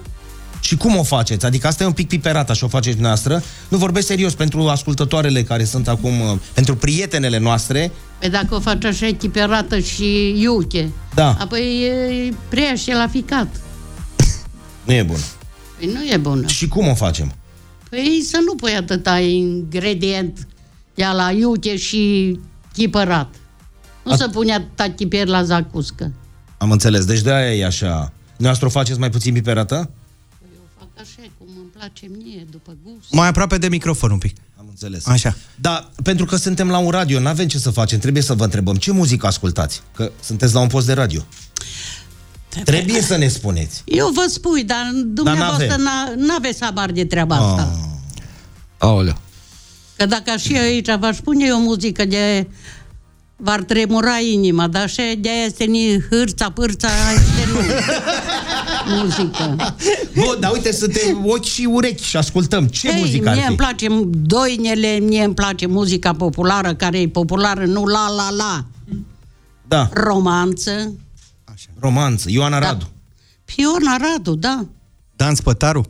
Și 0.62 0.78
cum 0.78 0.98
o 0.98 1.04
faceți? 1.04 1.46
Adică 1.46 1.68
asta 1.68 1.84
e 1.84 1.86
un 1.88 1.92
pic 1.92 2.08
piperată 2.08 2.54
și 2.54 2.64
o 2.64 2.68
faceți 2.68 2.94
dumneavoastră. 2.96 3.44
Nu 3.68 3.78
vorbesc 3.78 4.08
serios 4.08 4.34
pentru 4.34 4.68
ascultătoarele 4.68 5.44
care 5.44 5.64
sunt 5.64 5.88
acum, 5.88 6.20
uh, 6.20 6.38
pentru 6.54 6.76
prietenele 6.76 7.38
noastre. 7.40 7.92
Păi 8.20 8.30
dacă 8.30 8.56
o 8.56 8.60
faci 8.60 8.86
așa 8.86 9.08
echiperată 9.08 9.80
și 9.80 10.36
iuche, 10.42 10.90
Da. 11.14 11.36
apoi 11.40 11.84
e 11.84 12.34
prea 12.50 12.76
și 12.76 12.92
la 12.92 13.08
ficat. 13.12 13.48
Nu 14.84 14.94
e 14.94 15.04
bun. 15.04 15.18
Păi 15.80 15.90
nu 15.94 16.04
e 16.14 16.18
bună. 16.18 16.48
Și 16.48 16.68
cum 16.68 16.88
o 16.88 16.94
facem? 16.96 17.34
Păi 17.90 18.22
să 18.30 18.38
nu 18.46 18.56
pui 18.56 18.72
atâta 18.76 19.20
ingredient 19.20 20.48
de 20.94 21.04
la 21.14 21.32
iuche 21.32 21.78
și 21.78 22.40
chipărat. 22.74 23.36
Nu 24.04 24.12
A- 24.12 24.16
să 24.16 24.28
pune 24.28 24.54
atâta 24.54 24.90
chiper 24.96 25.28
la 25.28 25.44
zacuscă. 25.44 26.12
Am 26.58 26.72
înțeles. 26.72 27.06
Deci 27.06 27.22
de 27.22 27.32
aia 27.32 27.54
e 27.56 27.66
așa. 27.66 28.14
Noastră 28.38 28.66
o 28.66 28.70
faceți 28.70 29.00
mai 29.00 29.10
puțin 29.10 29.34
piperată? 29.34 29.90
Fac 30.78 30.88
așa 30.96 31.30
cum 31.38 31.48
îmi 31.58 31.70
place 31.78 32.06
mie, 32.24 32.46
după 32.52 32.76
gust. 32.84 33.12
Mai 33.12 33.28
aproape 33.28 33.58
de 33.58 33.68
microfon 33.68 34.12
un 34.12 34.18
pic. 34.18 34.36
Am 34.58 34.66
înțeles. 34.70 35.06
Așa. 35.08 35.36
Da, 35.56 35.90
pentru 36.04 36.26
că 36.26 36.36
suntem 36.36 36.70
la 36.70 36.78
un 36.78 36.90
radio, 36.90 37.20
n-avem 37.20 37.48
ce 37.48 37.58
să 37.58 37.70
facem. 37.70 38.00
Trebuie 38.00 38.24
să 38.24 38.34
vă 38.34 38.44
întrebăm 38.44 38.76
ce 38.76 38.92
muzică 38.92 39.28
ascultați. 39.28 39.82
Că 39.96 40.12
sunteți 40.24 40.54
la 40.54 40.60
un 40.60 40.68
post 40.68 40.86
de 40.86 40.94
radio. 40.94 41.22
Trebuie 42.64 43.02
să 43.02 43.18
ne 43.18 43.28
spuneți. 43.28 43.82
Eu 43.86 44.10
vă 44.14 44.26
spui, 44.30 44.64
dar 44.64 44.92
dumneavoastră 45.06 45.66
n-avem. 45.68 45.84
n-a- 45.84 46.14
n-aveți 46.28 46.64
habar 46.64 46.92
de 46.92 47.06
treaba 47.06 47.36
asta. 47.36 47.72
Ah. 47.74 47.88
Aoleu. 48.78 49.18
Că 49.96 50.06
dacă 50.06 50.38
și 50.38 50.54
eu 50.54 50.62
aici 50.62 50.90
v-aș 51.00 51.18
pune 51.18 51.46
eu 51.48 51.60
muzică 51.62 52.06
de 52.06 52.48
v-ar 53.36 53.62
tremura 53.62 54.18
inima, 54.34 54.68
dar 54.68 54.84
așa 54.84 55.04
de 55.20 55.30
aia 55.30 55.44
este 55.46 55.64
ni 55.64 56.02
hârța, 56.10 56.50
pârța, 56.52 56.88
este 57.14 57.52
nu. 57.54 57.60
muzică. 59.02 59.76
Bun, 60.16 60.38
dar 60.40 60.52
uite, 60.52 60.72
suntem 60.72 61.26
ochi 61.26 61.44
și 61.46 61.68
urechi 61.72 62.04
și 62.04 62.18
ascultăm. 62.18 62.66
Ce 62.68 62.88
Ei, 62.90 63.00
muzică 63.00 63.30
ar 63.30 63.34
mie 63.36 63.44
fi? 63.44 63.48
îmi 63.50 63.58
place 63.58 63.88
doinele, 64.12 64.88
mie 65.00 65.24
îmi 65.24 65.34
place 65.34 65.66
muzica 65.66 66.14
populară, 66.14 66.74
care 66.76 67.00
e 67.00 67.08
populară, 67.08 67.66
nu 67.66 67.86
la 67.86 68.08
la 68.16 68.30
la. 68.32 68.66
Da. 69.68 69.90
Romanță. 69.94 70.94
Romanță. 71.80 72.30
Ioana 72.30 72.60
Radu. 72.60 72.90
Piona 73.46 73.98
Radu, 73.98 74.36
da. 74.36 74.66
Dan 75.16 75.36
Spătaru? 75.36 75.86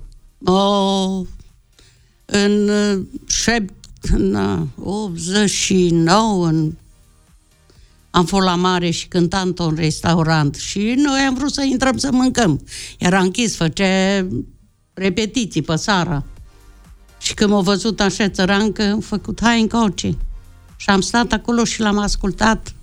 O, 0.46 1.24
în 2.26 2.70
uh, 2.70 3.06
șep, 3.28 3.70
în 4.02 4.34
uh, 4.34 4.62
89, 4.84 6.48
în, 6.48 6.72
am 8.10 8.26
fost 8.26 8.46
la 8.46 8.56
mare 8.56 8.90
și 8.90 9.08
cântam 9.08 9.48
într-un 9.48 9.76
restaurant 9.76 10.56
și 10.56 10.94
noi 10.98 11.20
am 11.20 11.34
vrut 11.34 11.52
să 11.52 11.62
intrăm 11.64 11.98
să 11.98 12.12
mâncăm. 12.12 12.66
Era 12.98 13.20
închis, 13.20 13.56
făcea 13.56 14.28
repetiții 14.94 15.62
pe 15.62 15.76
seara. 15.76 16.24
Și 17.18 17.34
când 17.34 17.50
m-a 17.50 17.62
văzut 17.62 18.00
așa 18.00 18.30
țărancă, 18.30 18.84
am 18.92 19.00
făcut 19.00 19.40
hai 19.42 19.62
încoace. 19.62 20.18
Și 20.76 20.90
am 20.90 21.02
stat 21.02 21.32
acolo 21.32 21.64
și 21.64 21.80
l-am 21.82 21.98
ascultat. 21.98 22.74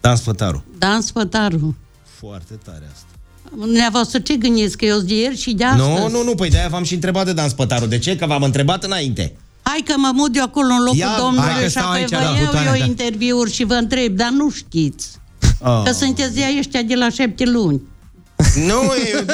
Dan 0.00 0.16
Spătaru. 0.16 0.64
Dan 0.78 1.00
Spătaru. 1.00 1.76
Foarte 2.18 2.58
tare 2.64 2.88
asta. 2.92 3.06
Dumneavoastră 3.56 4.18
ce 4.18 4.36
gândiți? 4.36 4.76
Că 4.76 4.84
eu 4.84 4.98
de 4.98 5.14
ieri 5.14 5.36
și 5.36 5.52
de 5.52 5.64
astăzi? 5.64 5.88
Nu, 5.88 6.08
nu, 6.08 6.22
nu, 6.22 6.34
păi 6.34 6.50
de-aia 6.50 6.68
v-am 6.68 6.82
și 6.82 6.94
întrebat 6.94 7.24
de 7.24 7.32
Dan 7.32 7.48
Spătaru. 7.48 7.86
De 7.86 7.98
ce? 7.98 8.16
Că 8.16 8.26
v-am 8.26 8.42
întrebat 8.42 8.84
înainte. 8.84 9.36
Hai 9.62 9.82
că 9.84 9.94
mă 9.96 10.10
mut 10.14 10.36
eu 10.36 10.42
acolo 10.42 10.72
în 10.72 10.82
locul 10.82 10.98
Ia, 10.98 11.16
domnului 11.18 11.50
hai 11.50 11.58
că 11.58 11.64
și 11.64 11.70
stau 11.70 11.86
apoi 11.86 11.98
aici 11.98 12.10
vă 12.10 12.16
la 12.16 12.22
iau 12.22 12.44
butoane, 12.44 12.66
eu 12.66 12.78
da. 12.78 12.84
interviuri 12.84 13.52
și 13.52 13.64
vă 13.64 13.74
întreb, 13.74 14.16
dar 14.16 14.30
nu 14.30 14.50
știți. 14.50 15.08
Ah. 15.60 15.82
Că 15.84 15.92
sunteți 15.92 16.34
de 16.34 16.40
ăștia 16.58 16.82
de 16.82 16.94
la 16.94 17.10
șapte 17.10 17.44
luni. 17.44 17.80
Nu, 18.54 18.82
e, 18.94 19.24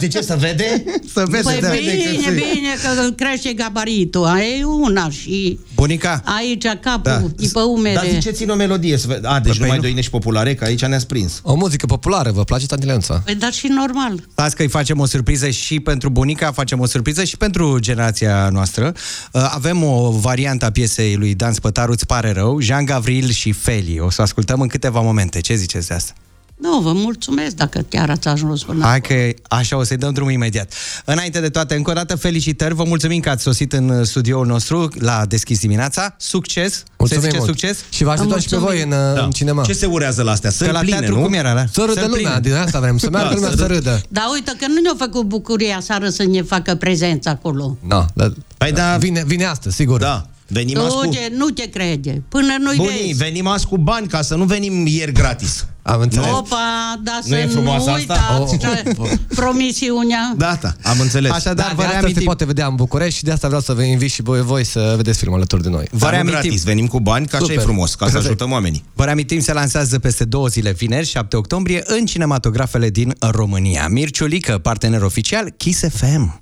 de 0.00 0.08
ce 0.08 0.20
să 0.22 0.36
vede? 0.40 0.84
Să 1.12 1.24
vede, 1.28 1.42
Păi 1.42 1.58
da. 1.60 1.68
bine, 1.68 2.30
bine 2.30 2.74
că 2.82 3.10
crește 3.10 3.52
gabaritul, 3.52 4.24
aia 4.24 4.44
e 4.44 4.64
una 4.64 5.10
și 5.10 5.58
Bunica? 5.74 6.22
aici 6.24 6.64
capul, 6.80 7.00
Da. 7.02 7.18
da. 7.18 7.26
pe 7.52 7.60
umere. 7.60 7.94
Dar 7.94 8.06
ziceți-ne 8.08 8.52
o 8.52 8.54
melodie. 8.54 8.96
Să 8.96 9.06
ve- 9.06 9.20
A, 9.22 9.40
deci 9.40 9.58
nu 9.58 9.66
mai 9.66 9.78
doi 9.78 9.92
nești 9.92 10.10
populare, 10.10 10.54
că 10.54 10.64
aici 10.64 10.84
ne-ați 10.84 11.06
prins. 11.06 11.40
O 11.42 11.54
muzică 11.54 11.86
populară, 11.86 12.30
vă 12.30 12.44
place, 12.44 12.66
Tante 12.66 12.86
Leonța? 12.86 13.22
Păi 13.24 13.34
dar 13.34 13.52
și 13.52 13.66
normal. 13.66 14.22
Stați 14.32 14.56
că 14.56 14.62
îi 14.62 14.68
facem 14.68 14.98
o 15.00 15.04
surpriză 15.06 15.50
și 15.50 15.80
pentru 15.80 16.10
bunica, 16.10 16.52
facem 16.52 16.80
o 16.80 16.86
surpriză 16.86 17.24
și 17.24 17.36
pentru 17.36 17.78
generația 17.78 18.48
noastră. 18.52 18.92
Uh, 19.32 19.48
Avem 19.54 19.82
o 19.84 20.10
variantă 20.10 20.64
a 20.64 20.70
piesei 20.70 21.14
lui 21.16 21.34
Dan 21.34 21.52
Spătaru, 21.52 21.92
Îți 21.92 22.06
pare 22.06 22.32
rău, 22.32 22.60
Jean 22.60 22.84
Gavril 22.84 23.30
și 23.30 23.52
Feli. 23.52 23.98
O 24.00 24.10
să 24.10 24.22
ascultăm 24.22 24.60
în 24.60 24.68
câteva 24.68 25.00
momente. 25.00 25.40
Ce 25.40 25.54
ziceți 25.54 25.88
de 25.88 25.94
asta? 25.94 26.12
Nu, 26.60 26.78
vă 26.80 26.92
mulțumesc 26.92 27.54
dacă 27.56 27.84
chiar 27.88 28.10
ați 28.10 28.28
ajuns 28.28 28.62
până 28.62 28.84
Hai 28.84 29.00
că 29.00 29.14
așa 29.48 29.76
o 29.76 29.82
să-i 29.84 29.96
dăm 29.96 30.12
drumul 30.12 30.32
imediat. 30.32 30.72
Înainte 31.04 31.40
de 31.40 31.48
toate, 31.48 31.74
încă 31.74 31.90
o 31.90 31.94
dată 31.94 32.16
felicitări, 32.16 32.74
vă 32.74 32.84
mulțumim 32.84 33.20
că 33.20 33.30
ați 33.30 33.42
sosit 33.42 33.72
în 33.72 34.04
studioul 34.04 34.46
nostru 34.46 34.88
la 34.98 35.24
deschis 35.28 35.58
dimineața. 35.60 36.14
Succes! 36.18 36.82
Mulțumim 36.98 37.22
se 37.22 37.28
zice 37.28 37.42
mult. 37.42 37.50
succes? 37.58 37.84
Și 37.90 38.04
vă 38.04 38.10
ajută 38.10 38.38
și 38.38 38.48
pe 38.48 38.56
voi 38.56 38.82
în, 38.82 38.90
da. 38.90 39.22
în 39.24 39.30
cinema. 39.30 39.64
Ce 39.64 39.72
se 39.72 39.86
urează 39.86 40.22
la 40.22 40.30
astea? 40.30 40.50
Că 40.50 40.56
Să 40.64 40.70
la 40.70 40.78
pline, 40.78 40.96
teatru 40.98 41.16
nu? 41.16 41.22
cum 41.24 41.32
era, 41.32 41.54
da? 41.54 41.64
Să 41.72 41.80
râdă 41.86 42.00
Să-l 42.00 42.08
lumea, 42.10 42.30
pline. 42.30 42.40
din 42.40 42.52
asta 42.54 42.80
vrem, 42.80 42.98
să 42.98 43.10
meargă 43.10 43.28
Da, 43.28 43.34
lumea 43.34 43.50
să 43.50 43.56
să 43.56 43.66
râdă. 43.66 43.74
râdă. 43.90 44.00
Dar 44.08 44.24
uite 44.32 44.52
că 44.58 44.66
nu 44.66 44.80
ne-a 44.80 44.94
făcut 44.98 45.22
bucuria 45.26 45.78
seară 45.82 46.08
să 46.08 46.22
ne 46.24 46.42
facă 46.42 46.74
prezență 46.74 47.28
acolo. 47.28 47.76
Da, 47.88 48.06
da. 48.14 48.32
Păi 48.58 48.72
da, 48.72 48.96
Vine, 48.96 49.22
vine 49.26 49.44
astăzi, 49.44 49.76
sigur. 49.76 50.00
da. 50.00 50.26
Venim 50.52 50.78
azi 50.78 50.94
cu... 50.94 51.04
Nu, 51.04 51.10
te, 51.10 51.18
nu 51.36 51.48
te 51.50 51.68
crede. 51.68 52.22
Până 52.28 52.56
nu-i 52.60 52.76
Bunii, 52.76 52.92
vezi. 53.06 53.12
venim 53.22 53.46
azi 53.46 53.66
cu 53.66 53.78
bani 53.78 54.06
ca 54.06 54.22
să 54.22 54.34
nu 54.34 54.44
venim 54.44 54.86
ieri 54.86 55.12
gratis. 55.12 55.66
Am 55.82 56.00
înțeles. 56.00 56.28
Opa, 56.30 57.00
dar 57.04 57.20
Nu 57.26 57.36
e 57.36 57.40
să 57.46 57.48
frumoasă 57.52 57.88
nu 57.90 57.94
asta? 57.96 58.36
uitați 58.40 58.58
ce- 58.58 59.18
promisiunea. 59.34 60.34
Data, 60.36 60.76
am 60.82 61.00
înțeles. 61.00 61.30
Așadar, 61.30 61.66
Da, 61.66 61.72
vă 61.74 61.76
de 61.76 61.82
asta 61.82 61.92
se 61.92 61.98
reamintim. 61.98 62.24
poate 62.24 62.44
vedea 62.44 62.66
în 62.66 62.74
București 62.74 63.18
și 63.18 63.24
de 63.24 63.30
asta 63.32 63.46
vreau 63.46 63.62
să 63.62 63.72
vă 63.72 63.82
invit 63.82 64.10
și 64.10 64.22
voi, 64.22 64.42
voi 64.42 64.64
să 64.64 64.92
vedeți 64.96 65.18
filmul 65.18 65.36
alături 65.36 65.62
de 65.62 65.68
noi. 65.68 65.84
Vă 65.90 65.98
Dar 65.98 66.08
nu 66.08 66.10
reamintim. 66.14 66.40
gratis, 66.40 66.62
venim 66.64 66.86
cu 66.86 67.00
bani, 67.00 67.26
că 67.26 67.36
așa 67.36 67.44
Super. 67.44 67.58
e 67.60 67.62
frumos, 67.62 67.94
ca 67.94 68.04
să 68.06 68.10
Perfect. 68.12 68.24
ajutăm 68.26 68.50
oamenii. 68.52 68.84
Vă 68.94 69.04
reamintim, 69.04 69.40
se 69.40 69.52
lansează 69.52 69.98
peste 69.98 70.24
două 70.24 70.46
zile, 70.46 70.70
vineri, 70.72 71.06
7 71.06 71.36
octombrie, 71.36 71.82
în 71.86 72.06
cinematografele 72.06 72.90
din 72.90 73.14
România. 73.20 73.88
Mirciu 73.88 74.24
Lică, 74.26 74.58
partener 74.58 75.02
oficial, 75.02 75.50
Kiss 75.56 75.80
FM. 75.94 76.40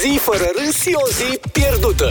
O 0.00 0.08
zi 0.12 0.18
fără 0.18 0.44
râs 0.64 0.74
și 0.80 0.90
o 0.94 1.06
zi 1.18 1.38
pierdută. 1.52 2.08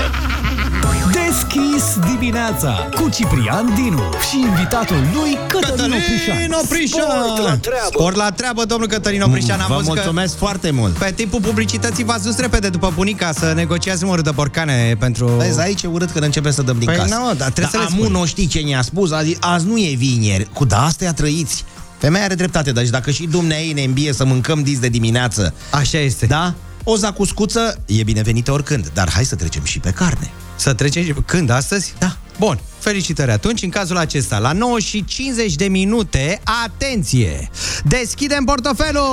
Deschis 1.12 1.84
dimineața 2.12 2.90
cu 2.96 3.10
Ciprian 3.10 3.74
Dinu 3.76 4.02
și 4.30 4.40
invitatul 4.40 4.98
lui 5.14 5.38
Cătălin 5.48 6.52
Oprișan. 6.64 7.06
Sport 7.06 7.44
la 7.44 7.58
treabă. 7.58 7.90
Sport 7.92 8.16
la 8.16 8.32
treabă, 8.32 8.66
domnul 8.66 8.88
Cătălin 8.88 9.22
Oprișan. 9.22 9.60
Am 9.60 9.68
Vă 9.68 9.74
văzut 9.74 9.88
că 9.88 9.94
mulțumesc 9.96 10.38
foarte 10.38 10.72
mult. 10.72 10.94
pe 10.94 11.12
timpul 11.16 11.42
publicității 11.42 12.04
v-ați 12.04 12.24
dus 12.24 12.38
repede 12.38 12.70
după 12.70 12.92
bunica 12.96 13.32
să 13.32 13.54
negociați 13.56 14.02
numărul 14.02 14.24
de 14.24 14.32
borcane 14.32 14.96
pentru... 15.00 15.26
Vezi, 15.26 15.60
aici 15.60 15.82
e 15.84 15.88
urât 15.88 16.12
când 16.12 16.24
începem 16.24 16.52
să 16.52 16.62
dăm 16.62 16.78
din 16.78 16.86
Păi 16.88 16.96
casă. 16.96 17.16
nu, 17.16 17.34
dar 17.34 17.50
trebuie 17.52 17.68
să 17.72 17.78
le 17.78 17.84
amu 17.84 18.02
spui. 18.04 18.12
nu 18.20 18.26
știi 18.26 18.48
ce 18.48 18.60
ne-a 18.60 18.82
spus, 18.82 19.12
azi, 19.12 19.38
azi 19.40 19.66
nu 19.66 19.78
e 19.78 19.94
vineri. 19.98 20.48
Cu 20.54 20.66
da, 20.66 20.86
asta 20.86 21.08
a 21.08 21.14
trăiți. 21.14 21.64
Femeia 21.98 22.24
are 22.24 22.36
dreptate, 22.36 22.72
dar 22.72 22.84
și 22.86 22.92
dacă 22.92 23.12
și 23.12 23.24
dumneai 23.28 23.72
ne 23.74 23.82
îmbie 23.84 24.14
să 24.14 24.26
mâncăm 24.26 24.62
dis 24.64 24.80
de 24.80 24.88
dimineață, 24.88 25.54
Așa 25.72 25.98
este. 25.98 26.26
da? 26.26 26.54
O 26.92 26.96
zacuscuță 26.96 27.82
e 27.86 28.04
binevenită 28.04 28.52
oricând, 28.52 28.92
dar 28.94 29.10
hai 29.12 29.26
să 29.26 29.36
trecem 29.36 29.64
și 29.64 29.80
pe 29.80 29.92
carne. 29.92 30.32
Să 30.56 30.74
trecem 30.74 31.04
și... 31.04 31.14
Când? 31.26 31.50
Astăzi? 31.50 31.94
Da. 32.00 32.18
Bun, 32.40 32.60
felicitări 32.80 33.32
atunci. 33.32 33.62
În 33.62 33.70
cazul 33.70 33.98
acesta, 33.98 34.38
la 34.38 34.52
9 34.52 34.80
și 34.80 35.06
50 35.06 35.56
de 35.56 35.68
minute, 35.68 36.42
atenție! 36.66 37.50
Deschidem 37.84 38.44
portofelul! 38.44 39.04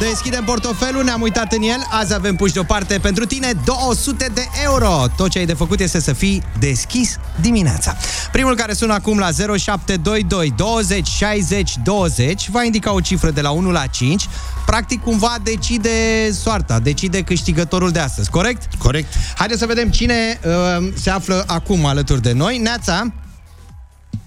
Deschidem 0.00 0.44
portofelul, 0.44 1.04
ne-am 1.04 1.20
uitat 1.20 1.52
în 1.52 1.62
el, 1.62 1.86
azi 1.90 2.14
avem 2.14 2.36
puși 2.36 2.52
deoparte 2.52 2.98
pentru 2.98 3.24
tine 3.24 3.52
200 3.64 4.30
de 4.34 4.48
euro. 4.64 5.04
Tot 5.16 5.30
ce 5.30 5.38
ai 5.38 5.46
de 5.46 5.54
făcut 5.54 5.80
este 5.80 6.00
să 6.00 6.12
fii 6.12 6.42
deschis 6.58 7.16
dimineața. 7.40 7.96
Primul 8.32 8.54
care 8.54 8.72
sună 8.72 8.92
acum 8.92 9.18
la 9.18 9.30
0722 9.30 10.52
20 10.56 11.06
60 11.06 11.76
20 11.84 12.48
va 12.48 12.62
indica 12.62 12.92
o 12.92 13.00
cifră 13.00 13.30
de 13.30 13.40
la 13.40 13.50
1 13.50 13.70
la 13.70 13.86
5. 13.86 14.28
Practic 14.66 15.02
cumva 15.02 15.36
decide 15.42 16.30
soarta, 16.32 16.78
decide 16.78 17.22
câștigătorul 17.22 17.90
de 17.90 17.98
astăzi, 17.98 18.30
corect? 18.30 18.74
Corect. 18.78 19.14
Haideți 19.36 19.60
să 19.60 19.66
vedem 19.66 19.90
cine 19.90 20.40
uh, 20.44 20.88
se 20.94 21.10
află 21.10 21.44
acum 21.46 21.86
alături 21.86 22.22
de 22.22 22.32
noi. 22.32 22.58
Neața? 22.58 23.12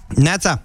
Neața? 0.08 0.62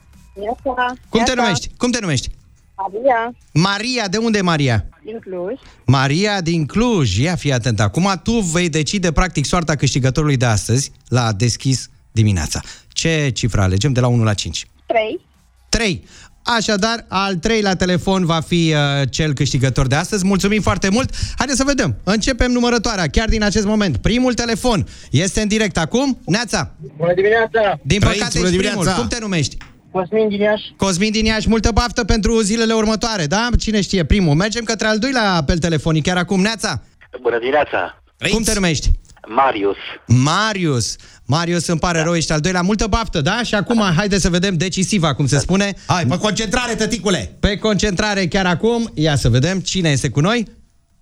Cum 1.10 1.24
te 1.24 1.34
numești? 1.36 1.70
Cum 1.78 1.92
te 1.92 2.00
numești? 2.02 2.35
Maria, 2.78 3.36
Maria, 3.54 4.08
de 4.08 4.18
unde 4.18 4.38
e 4.38 4.42
Maria? 4.42 4.86
din 5.04 5.20
Cluj. 5.20 5.54
Maria 5.86 6.42
din 6.42 6.66
Cluj. 6.66 7.18
Ia 7.18 7.36
fi 7.36 7.54
atent. 7.54 7.80
Acum 7.80 8.20
tu 8.24 8.32
vei 8.32 8.70
decide 8.70 9.12
practic 9.12 9.46
soarta 9.46 9.76
câștigătorului 9.76 10.38
de 10.38 10.46
astăzi 10.46 10.92
la 11.08 11.32
deschis 11.32 11.90
dimineața. 12.12 12.62
Ce 12.88 13.30
cifră 13.34 13.62
alegem 13.62 13.94
de 13.94 14.00
la 14.00 14.08
1 14.08 14.24
la 14.24 14.34
5? 14.34 14.68
3. 14.86 15.26
3. 15.70 16.04
Așadar, 16.44 17.06
al 17.08 17.36
treilea 17.36 17.76
telefon 17.76 18.26
va 18.26 18.40
fi 18.40 18.74
uh, 18.74 19.10
cel 19.10 19.34
câștigător 19.34 19.88
de 19.88 19.96
astăzi. 19.96 20.26
Mulțumim 20.26 20.62
foarte 20.62 20.90
mult. 20.90 21.16
Haideți 21.38 21.58
să 21.58 21.64
vedem. 21.64 21.96
Începem 22.04 22.52
numărătoarea 22.52 23.08
chiar 23.08 23.30
din 23.30 23.44
acest 23.44 23.66
moment. 23.66 23.98
Primul 23.98 24.34
telefon 24.34 24.88
este 25.12 25.42
în 25.42 25.48
direct 25.48 25.78
acum. 25.78 26.20
Neața. 26.26 26.72
Bună 26.98 27.14
dimineața! 27.14 27.80
Din 27.84 28.00
Trăiți, 28.00 28.18
păcate 28.18 28.38
bună 28.38 28.50
ești 28.50 28.58
dimineața. 28.58 28.80
primul. 28.82 29.00
Cum 29.00 29.08
te 29.08 29.20
numești? 29.20 29.58
Cosmin 29.96 30.28
din 30.30 30.40
Iași. 30.42 30.74
Cosmin 30.78 31.12
din 31.12 31.26
Iași, 31.26 31.50
multă 31.50 31.72
baftă 31.72 32.04
pentru 32.04 32.40
zilele 32.42 32.74
următoare, 32.74 33.26
da? 33.26 33.50
Cine 33.60 33.82
știe, 33.82 34.06
primul. 34.06 34.34
Mergem 34.36 34.64
către 34.64 34.88
al 34.88 35.00
doilea 35.00 35.34
apel 35.34 35.58
telefonic, 35.58 36.04
chiar 36.04 36.18
acum. 36.18 36.42
Neața, 36.42 36.82
Bună 37.22 37.38
dimineața! 37.40 38.02
cum 38.32 38.44
te 38.44 38.54
numești? 38.54 38.90
Marius. 39.28 39.76
Marius. 40.08 40.96
Marius, 41.26 41.68
îmi 41.68 41.80
pare 41.80 42.02
rău, 42.02 42.16
ești 42.16 42.32
al 42.32 42.40
doilea. 42.40 42.62
Multă 42.62 42.88
baftă, 42.88 43.22
da? 43.22 43.44
Și 43.44 43.56
acum, 43.56 43.82
haide 43.96 44.18
să 44.20 44.30
vedem 44.30 44.58
decisiva, 44.58 45.14
cum 45.16 45.28
se 45.28 45.40
spune. 45.40 45.74
Hai, 45.88 46.06
pe 46.06 46.18
concentrare, 46.18 46.76
tăticule! 46.76 47.36
Pe 47.40 47.58
concentrare 47.58 48.28
chiar 48.28 48.46
acum. 48.46 48.92
Ia 48.94 49.16
să 49.16 49.30
vedem 49.30 49.60
cine 49.60 49.90
este 49.90 50.10
cu 50.10 50.20
noi. 50.20 50.46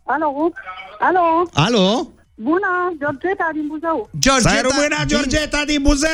Alo? 0.04 0.26
Alo? 1.00 1.50
Alo? 1.54 2.08
Bună! 2.36 2.96
Georgeta 3.00 3.50
din 3.54 3.68
Buzău. 3.68 4.10
Georgeta. 4.20 4.50
Să 4.50 4.56
ai 4.56 4.62
româna, 4.62 4.98
din- 5.06 5.18
Georgeta 5.18 5.64
din 5.66 5.82
Buzău! 5.82 6.10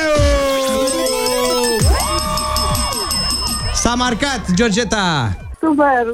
S-a 3.80 3.94
marcat, 3.94 4.50
Georgeta. 4.54 5.36
Super! 5.60 6.04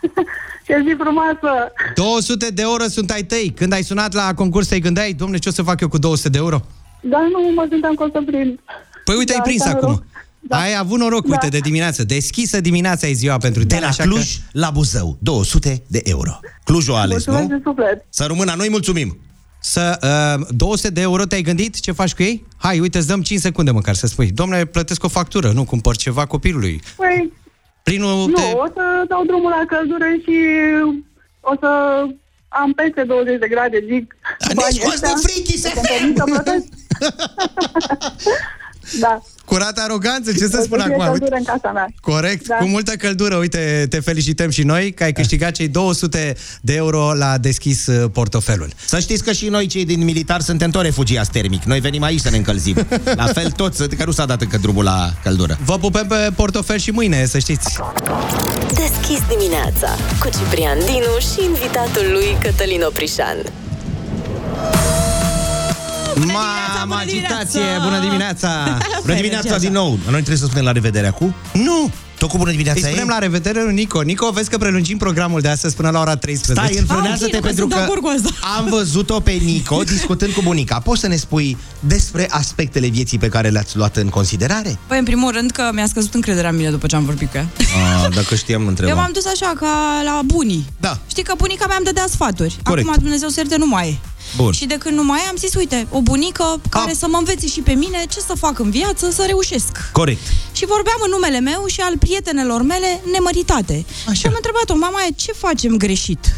Ce 0.66 0.74
zi 0.86 0.94
frumoasă! 0.98 1.72
200 1.94 2.48
de 2.50 2.62
euro 2.62 2.84
sunt 2.88 3.10
ai 3.10 3.22
tăi. 3.22 3.52
Când 3.56 3.72
ai 3.72 3.82
sunat 3.82 4.12
la 4.12 4.34
concurs, 4.34 4.66
te 4.66 4.78
gândeai, 4.80 5.12
domne, 5.12 5.38
ce 5.38 5.48
o 5.48 5.52
să 5.52 5.62
fac 5.62 5.80
eu 5.80 5.88
cu 5.88 5.98
200 5.98 6.28
de 6.28 6.38
euro? 6.38 6.60
Dar 7.00 7.20
nu 7.32 7.52
mă 7.54 7.64
gândeam 7.68 7.94
că 7.94 8.02
o 8.02 8.08
să 8.12 8.22
prind. 8.26 8.58
Păi 9.04 9.14
uite, 9.16 9.32
Da, 9.32 9.38
ai 9.38 9.44
prins 9.44 9.60
asta 9.60 9.76
acum. 9.76 9.88
noroc. 9.88 10.04
Da. 10.40 10.56
Ai 10.58 10.76
avut 10.78 10.98
noroc, 10.98 11.26
uite, 11.28 11.48
de 11.48 11.58
dimineață. 11.58 12.04
Deschisă 12.04 12.60
dimineața 12.60 13.06
e 13.06 13.12
ziua 13.12 13.36
pentru 13.36 13.60
De 13.60 13.66
tine, 13.66 13.80
la 13.80 13.86
așa 13.86 14.02
Cluj 14.02 14.38
la 14.52 14.70
Buzău, 14.70 15.16
200 15.20 15.82
de 15.86 16.00
euro. 16.04 16.38
Clujul 16.64 16.94
a 16.94 16.98
ales, 16.98 17.26
Mulțumesc 17.26 17.50
nu? 17.50 17.56
de 17.56 17.62
suflet. 17.64 18.04
Să 18.08 18.24
rămână, 18.24 18.54
noi 18.56 18.68
mulțumim! 18.70 19.18
Să, 19.60 19.98
uh, 20.40 20.46
200 20.50 20.90
de 20.90 21.00
euro 21.00 21.24
te-ai 21.24 21.42
gândit? 21.42 21.80
Ce 21.80 21.92
faci 21.92 22.14
cu 22.14 22.22
ei? 22.22 22.46
Hai, 22.56 22.80
uite, 22.80 22.98
îți 22.98 23.06
dăm 23.06 23.22
5 23.22 23.40
secunde 23.40 23.70
măcar 23.70 23.94
să 23.94 24.06
spui. 24.06 24.30
Domnule, 24.30 24.64
plătesc 24.64 25.04
o 25.04 25.08
factură, 25.08 25.50
nu 25.52 25.64
cumpăr 25.64 25.96
ceva 25.96 26.26
copilului. 26.26 26.82
Păi, 26.96 27.32
Plinul 27.82 28.26
nu, 28.26 28.32
te... 28.32 28.42
o 28.42 28.66
să 28.66 29.04
dau 29.08 29.24
drumul 29.24 29.50
la 29.50 29.64
căldură 29.66 30.04
și 30.22 30.36
o 31.40 31.54
să 31.60 31.68
am 32.48 32.72
peste 32.72 33.02
20 33.02 33.38
de 33.38 33.48
grade, 33.48 33.78
zic. 33.86 34.16
ne-ai 34.38 34.54
banii 34.54 34.80
scos 34.80 34.92
ăștia, 34.92 35.12
de 35.14 35.20
frichi, 35.22 35.58
să-mi 35.58 35.80
permit 35.88 36.16
să 36.16 36.24
plătesc. 36.24 36.66
da. 39.04 39.22
Curat 39.50 39.78
aroganță, 39.78 40.32
ce 40.32 40.46
să 40.46 40.56
O 40.60 40.62
spun 40.62 40.78
fie 40.84 40.92
acum? 40.92 41.04
căldură 41.06 41.34
Uite, 41.34 41.36
în 41.38 41.44
casa 41.44 41.72
mea. 41.72 41.86
corect, 42.00 42.46
Da. 42.46 42.54
cu 42.56 42.64
multă 42.64 42.90
căldură. 42.92 43.36
Uite, 43.36 43.86
te 43.90 44.00
felicităm 44.00 44.50
și 44.50 44.62
noi 44.62 44.92
că 44.92 45.02
ai 45.02 45.12
câștigat 45.12 45.50
cei 45.52 45.68
200 45.68 46.36
de 46.60 46.74
euro 46.74 47.12
la 47.14 47.38
deschis 47.38 47.86
uh, 47.86 48.10
portofelul. 48.12 48.68
Să 48.86 48.98
știți 48.98 49.22
că 49.24 49.32
și 49.32 49.46
noi, 49.48 49.66
cei 49.66 49.84
din 49.84 50.04
militar, 50.04 50.40
suntem 50.40 50.70
tot 50.70 50.82
refugiați 50.82 51.30
termic. 51.30 51.62
Noi 51.64 51.80
venim 51.80 52.02
aici 52.02 52.20
să 52.20 52.30
ne 52.30 52.36
încălzim. 52.36 52.86
La 53.22 53.24
fel 53.26 53.50
toți, 53.50 53.88
că 53.88 54.04
nu 54.04 54.10
s-a 54.12 54.24
dat 54.26 54.40
încă 54.40 54.56
drumul 54.56 54.84
la 54.84 55.12
căldură. 55.22 55.58
Vă 55.64 55.78
pupem 55.78 56.06
pe 56.06 56.30
portofel 56.36 56.78
și 56.78 56.90
mâine, 56.90 57.26
să 57.26 57.38
știți. 57.38 57.78
Deschis 58.74 59.20
dimineața 59.28 59.96
cu 60.20 60.28
Ciprian 60.38 60.78
Dinu 60.78 61.18
și 61.32 61.44
invitatul 61.44 62.06
lui 62.12 62.36
Cătălin 62.42 62.82
Oprișan. 62.82 63.36
Mamă, 66.26 66.96
agitație! 67.00 67.60
Bună 67.82 67.98
dimineața! 68.00 68.78
Bună 69.00 69.14
dimineața 69.14 69.58
din 69.64 69.72
nou! 69.72 69.88
Noi 70.04 70.12
trebuie 70.12 70.36
să 70.36 70.44
spunem 70.44 70.64
la 70.64 70.72
revedere 70.72 71.06
acum? 71.06 71.34
Nu! 71.52 71.90
Tot 72.18 72.28
cu 72.28 72.36
bună 72.36 72.50
dimineața 72.50 72.80
Îi 72.82 72.86
spunem 72.92 73.08
e? 73.08 73.12
la 73.12 73.18
revedere 73.18 73.62
lui 73.62 73.74
Nico. 73.74 74.00
Nico, 74.02 74.30
vezi 74.30 74.50
că 74.50 74.58
prelungim 74.58 74.96
programul 74.98 75.40
de 75.40 75.48
astăzi 75.48 75.76
până 75.76 75.90
la 75.90 76.00
ora 76.00 76.16
13. 76.16 76.66
Stai, 76.66 76.80
înfrânează-te 76.80 77.30
Ah, 77.30 77.36
ok, 77.38 77.42
pentru 77.42 77.60
sunt 77.60 77.72
că 77.72 77.78
de 77.78 77.84
acord 77.84 78.00
cu 78.02 78.12
asta. 78.16 78.30
am 78.58 78.66
văzut-o 78.70 79.20
pe 79.20 79.30
Nico 79.30 79.82
discutând 79.82 80.32
cu 80.32 80.40
bunica. 80.42 80.78
Poți 80.78 81.00
să 81.00 81.06
ne 81.06 81.16
spui 81.16 81.56
despre 81.80 82.26
aspectele 82.30 82.86
vieții 82.88 83.18
pe 83.18 83.28
care 83.28 83.48
le-ați 83.48 83.76
luat 83.76 83.96
în 83.96 84.08
considerare? 84.08 84.78
Păi, 84.86 84.98
în 84.98 85.04
primul 85.04 85.32
rând 85.32 85.50
că 85.50 85.70
mi-a 85.72 85.86
scăzut 85.86 86.14
încrederea 86.14 86.50
în 86.50 86.56
mine 86.56 86.70
după 86.70 86.86
ce 86.86 86.96
am 86.96 87.04
vorbit 87.04 87.30
cu 87.30 87.36
ea. 87.36 87.46
A, 88.04 88.08
dacă 88.08 88.34
știam, 88.34 88.58
nu 88.60 88.64
Eu 88.64 88.70
întrebam. 88.70 88.96
m-am 88.98 89.10
dus 89.12 89.24
așa 89.26 89.52
ca 89.60 90.00
la 90.04 90.20
bunii. 90.24 90.66
Da. 90.80 90.98
Știi 91.06 91.22
că 91.22 91.34
bunica 91.36 91.66
mea 91.66 91.76
îmi 91.76 91.84
dădea 91.86 92.04
sfaturi. 92.10 92.56
Corect. 92.62 92.88
Acum 92.88 93.02
Dumnezeu 93.02 93.28
să 93.28 93.34
ierte, 93.38 93.56
nu 93.56 93.66
mai 93.66 93.88
e. 93.88 93.98
Bun. 94.36 94.52
Și 94.52 94.66
de 94.66 94.74
când 94.78 94.96
nu 94.96 95.04
mai 95.04 95.20
e, 95.24 95.28
am 95.28 95.36
zis, 95.36 95.54
uite, 95.54 95.86
o 95.90 96.00
bunică 96.00 96.60
care 96.68 96.94
să 96.94 97.06
mă 97.08 97.16
învețe 97.16 97.46
și 97.46 97.60
pe 97.60 97.72
mine 97.72 98.04
ce 98.08 98.20
să 98.20 98.34
fac 98.38 98.58
în 98.58 98.70
viață, 98.70 99.10
să 99.10 99.24
reușesc. 99.26 99.90
Corect. 99.92 100.26
Și 100.52 100.66
vorbeam 100.66 101.00
în 101.04 101.10
numele 101.10 101.40
meu 101.40 101.66
și 101.66 101.80
al 101.80 101.98
prietenelor 101.98 102.62
mele 102.62 103.00
nemăritate. 103.12 103.84
Așa. 104.04 104.12
Și 104.14 104.26
am 104.26 104.32
întrebat-o, 104.36 104.74
mama, 104.76 104.98
ce 105.16 105.32
facem 105.32 105.76
greșit? 105.76 106.32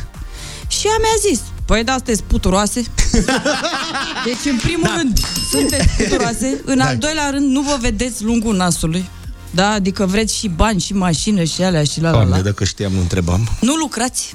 Și 0.67 0.87
ea 0.87 0.97
mi-a 1.01 1.31
zis, 1.31 1.41
păi 1.65 1.85
da, 1.85 1.93
sunteți 1.93 2.23
puturoase. 2.23 2.83
deci, 4.27 4.45
în 4.51 4.57
primul 4.63 4.89
da. 4.89 4.95
rând, 4.97 5.19
sunteți 5.51 5.89
puturoase. 5.99 6.61
În 6.65 6.79
da. 6.79 6.85
al 6.85 6.97
doilea 6.97 7.31
rând, 7.31 7.47
nu 7.51 7.61
vă 7.61 7.79
vedeți 7.81 8.25
lungul 8.25 8.57
nasului. 8.57 9.09
Da, 9.51 9.71
adică 9.71 10.07
vreți 10.07 10.37
și 10.37 10.49
bani, 10.49 10.81
și 10.81 10.93
mașină, 10.93 11.45
și 11.45 11.63
alea, 11.63 11.85
și 11.85 12.01
la 12.01 12.11
la 12.11 12.17
Doamne, 12.17 12.37
la. 12.37 12.43
dacă 12.43 12.65
știam, 12.65 12.93
nu 12.93 13.01
întrebam. 13.01 13.49
Nu 13.61 13.75
lucrați. 13.75 14.35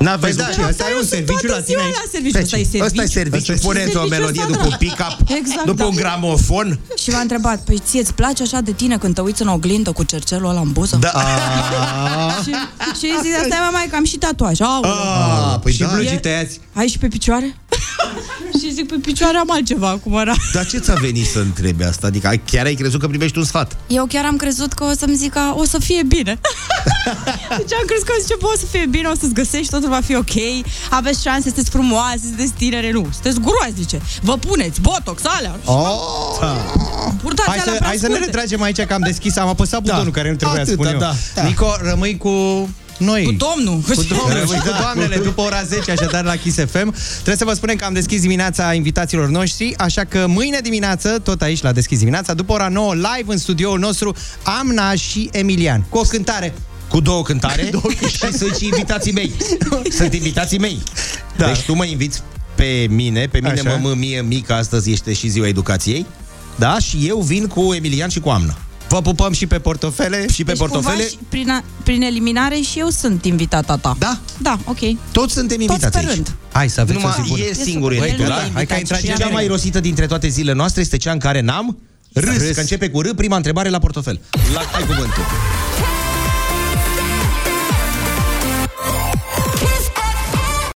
N-aveți 0.00 0.36
Păi 0.36 0.44
da, 0.46 0.52
ce? 0.52 0.62
asta 0.62 0.84
e 0.90 0.96
un 1.00 1.04
serviciu 1.06 1.46
la 1.46 1.60
tine 1.60 1.80
aici. 1.80 1.94
La 1.94 2.08
serviciu, 2.12 2.38
ăsta 2.38 2.56
e 2.56 2.64
serviciu. 2.64 2.84
Ăsta 2.84 3.02
e 3.02 3.06
serviciu. 3.06 3.52
Puneți 3.52 3.96
o 3.96 4.00
Serviciul 4.00 4.08
melodie 4.08 4.40
ăsta, 4.40 4.52
după 4.52 4.64
un 4.64 4.70
da. 4.70 4.76
pick-up, 4.76 5.16
Exact, 5.38 5.64
după 5.66 5.82
da. 5.82 5.86
un 5.86 5.94
gramofon. 5.94 6.78
Și 7.02 7.10
m-a 7.10 7.20
întrebat, 7.20 7.58
păi 7.64 7.78
ție 7.86 8.00
îți 8.00 8.14
place 8.14 8.42
așa 8.42 8.60
de 8.60 8.72
tine 8.72 8.98
când 8.98 9.14
te 9.14 9.20
uiți 9.20 9.42
în 9.42 9.48
oglindă 9.48 9.92
cu 9.92 10.02
cercelul 10.02 10.48
ăla 10.50 10.60
în 10.60 10.72
buză? 10.72 10.96
Da. 11.00 11.08
și, 12.44 12.50
și 12.98 13.04
îi 13.04 13.18
zic, 13.22 13.34
asta 13.42 13.54
e 13.68 13.72
mai 13.72 13.86
că 13.90 13.96
am 13.96 14.04
și 14.04 14.16
tatuaj. 14.16 14.60
Aoleu. 14.60 14.90
Ah, 14.90 15.58
păi 15.62 15.72
și 15.72 15.78
da. 15.80 15.86
blugii 15.94 16.20
tăiați. 16.20 16.60
Ai 16.72 16.86
și 16.88 16.98
pe 16.98 17.08
picioare? 17.08 17.56
și 18.60 18.72
zic, 18.72 18.86
pe 18.88 18.96
picioare 19.02 19.36
am 19.36 19.50
altceva, 19.50 19.98
cum 20.02 20.12
era. 20.18 20.34
Dar 20.54 20.66
ce 20.66 20.78
ți-a 20.78 20.94
venit 20.94 21.26
să 21.26 21.38
întrebi 21.38 21.82
asta? 21.82 22.06
Adică 22.06 22.26
ai- 22.26 22.42
chiar 22.50 22.64
ai 22.66 22.74
crezut 22.74 23.00
că 23.00 23.06
primești 23.08 23.38
un 23.38 23.44
sfat? 23.44 23.76
Eu 23.86 24.06
chiar 24.06 24.24
am 24.24 24.36
crezut 24.36 24.72
că 24.72 24.84
o 24.84 24.92
să-mi 24.98 25.14
zică, 25.14 25.54
o 25.56 25.64
să 25.64 25.78
fie 25.78 26.02
bine. 26.06 26.40
deci 27.56 27.72
am 27.72 27.84
crezut 27.86 28.06
că 28.06 28.12
zice, 28.20 28.34
bă, 28.40 28.46
o 28.54 28.56
să 28.58 28.64
fie 28.70 28.86
bine, 28.90 29.08
o 29.08 29.14
să-ți 29.20 29.32
găsești, 29.34 29.70
totul 29.72 29.88
va 29.90 30.00
fi 30.04 30.14
ok, 30.16 30.34
aveți 30.90 31.22
șanse, 31.22 31.42
sunteți 31.48 31.70
frumoase, 31.70 32.18
sunteți 32.22 32.52
tinere, 32.52 32.90
nu, 32.90 33.06
sunteți 33.12 33.38
groaznice. 33.40 34.00
Vă 34.22 34.36
puneți 34.36 34.80
botox, 34.80 35.22
alea. 35.24 35.56
Oh, 35.64 36.38
da. 36.40 36.46
Purtați 37.22 37.48
Hai 37.48 37.58
alea 37.58 37.72
să, 37.72 37.78
prea 37.78 37.88
hai 37.88 37.96
să 37.96 38.06
ne 38.06 38.12
scurte. 38.14 38.24
retragem 38.24 38.62
aici 38.62 38.80
că 38.80 38.94
am 38.94 39.02
deschis, 39.04 39.36
am 39.36 39.48
apăsat 39.48 39.82
Da. 39.82 39.92
butonul 39.92 40.12
care 40.12 40.30
nu 40.30 40.36
trebuia 40.36 40.64
să 40.64 40.70
Atâta, 40.70 40.82
spun 40.88 40.94
eu. 40.94 41.00
da, 41.00 41.12
da. 41.34 41.42
Nico, 41.42 41.76
rămâi 41.82 42.16
cu 42.16 42.30
noi. 42.98 43.24
Cu 43.24 43.32
domnul. 43.32 43.80
Cu 43.80 43.94
domnul 43.94 44.46
și 44.46 44.52
Da. 44.52 44.58
cu 44.60 44.68
doamnele 44.80 45.16
după 45.16 45.40
ora 45.40 45.62
10, 45.62 45.90
așadar 45.90 46.24
la 46.24 46.36
Kiss 46.36 46.56
FM. 46.56 46.94
Trebuie 47.14 47.36
să 47.36 47.44
vă 47.44 47.52
spunem 47.52 47.76
că 47.76 47.84
am 47.84 47.92
deschis 47.92 48.20
dimineața 48.20 48.72
invitațiilor 48.72 49.28
noștri, 49.28 49.74
așa 49.78 50.04
că 50.04 50.24
mâine 50.28 50.58
dimineață, 50.62 51.08
tot 51.08 51.42
aici 51.42 51.62
la 51.62 51.72
Deschis 51.72 51.98
dimineața, 51.98 52.34
după 52.34 52.52
ora 52.52 52.68
9, 52.68 52.94
live 52.94 53.32
în 53.32 53.38
studioul 53.38 53.78
nostru, 53.78 54.14
Amna 54.42 54.94
și 54.94 55.28
Emilian, 55.32 55.84
cu 55.88 55.98
o 55.98 56.02
cântare. 56.02 56.54
Cu 56.90 57.00
două 57.00 57.22
cântare 57.22 57.70
și 58.16 58.32
sunt 58.32 58.54
și 58.56 58.64
invitații 58.64 59.12
mei. 59.12 59.32
Sunt 59.98 60.14
invitații 60.14 60.58
mei. 60.58 60.78
Da. 61.36 61.46
Deci 61.46 61.60
tu 61.60 61.74
mă 61.74 61.84
inviți 61.84 62.22
pe 62.54 62.86
mine, 62.90 63.26
pe 63.26 63.38
mine 63.40 63.60
Așa. 63.60 63.70
mă 63.70 63.88
mă 63.88 63.94
mie 63.94 64.22
mică, 64.22 64.52
astăzi 64.54 64.90
este 64.92 65.12
și 65.12 65.28
ziua 65.28 65.46
educației. 65.46 66.06
Da, 66.56 66.78
și 66.78 66.96
eu 67.06 67.18
vin 67.20 67.46
cu 67.46 67.72
Emilian 67.74 68.08
și 68.08 68.20
cu 68.20 68.28
Amna. 68.28 68.56
Vă 68.88 69.00
pupăm 69.02 69.32
și 69.32 69.46
pe 69.46 69.58
portofele. 69.58 70.26
Și 70.32 70.44
pe 70.44 70.50
Deci 70.50 70.58
portofele. 70.60 70.92
cumva 70.94 71.08
și 71.08 71.18
prin, 71.28 71.50
a, 71.50 71.64
prin 71.84 72.02
eliminare 72.02 72.54
și 72.60 72.78
eu 72.78 72.88
sunt 72.88 73.24
invitata 73.24 73.76
ta. 73.76 73.96
Da? 73.98 74.18
Da, 74.42 74.58
ok. 74.64 74.78
Toți 75.12 75.32
suntem 75.32 75.56
Toți 75.58 75.68
invitați 75.70 75.92
pe 75.92 75.98
aici. 76.06 76.14
rând. 76.14 76.34
Hai 76.52 76.68
să 76.68 76.80
aveți 76.80 76.98
Numai 76.98 77.14
o 77.18 77.22
zi 77.22 77.28
bună. 77.28 77.42
e 77.42 77.52
singurul 77.54 77.96
Băi, 77.98 78.08
e 78.08 78.12
tu, 78.12 78.22
da? 78.22 78.28
da? 78.28 78.48
Hai 78.52 78.66
că 78.66 78.72
ai 78.72 78.78
intrat 78.78 78.98
Și 79.00 79.06
cea 79.16 79.26
am 79.26 79.32
mai 79.32 79.46
rosită 79.46 79.80
dintre 79.80 80.06
toate 80.06 80.28
zilele 80.28 80.56
noastre 80.56 80.80
este 80.80 80.96
cea 80.96 81.12
în 81.12 81.18
care 81.18 81.40
n-am 81.40 81.78
râs, 82.12 82.36
Râs. 82.36 82.54
că 82.54 82.60
începe 82.60 82.88
cu 82.90 83.00
R, 83.00 83.08
prima 83.16 83.36
întrebare 83.36 83.68
la 83.68 83.78
portofel. 83.78 84.20
La 84.54 84.60
ai 84.76 84.82
cuvântul. 84.86 85.22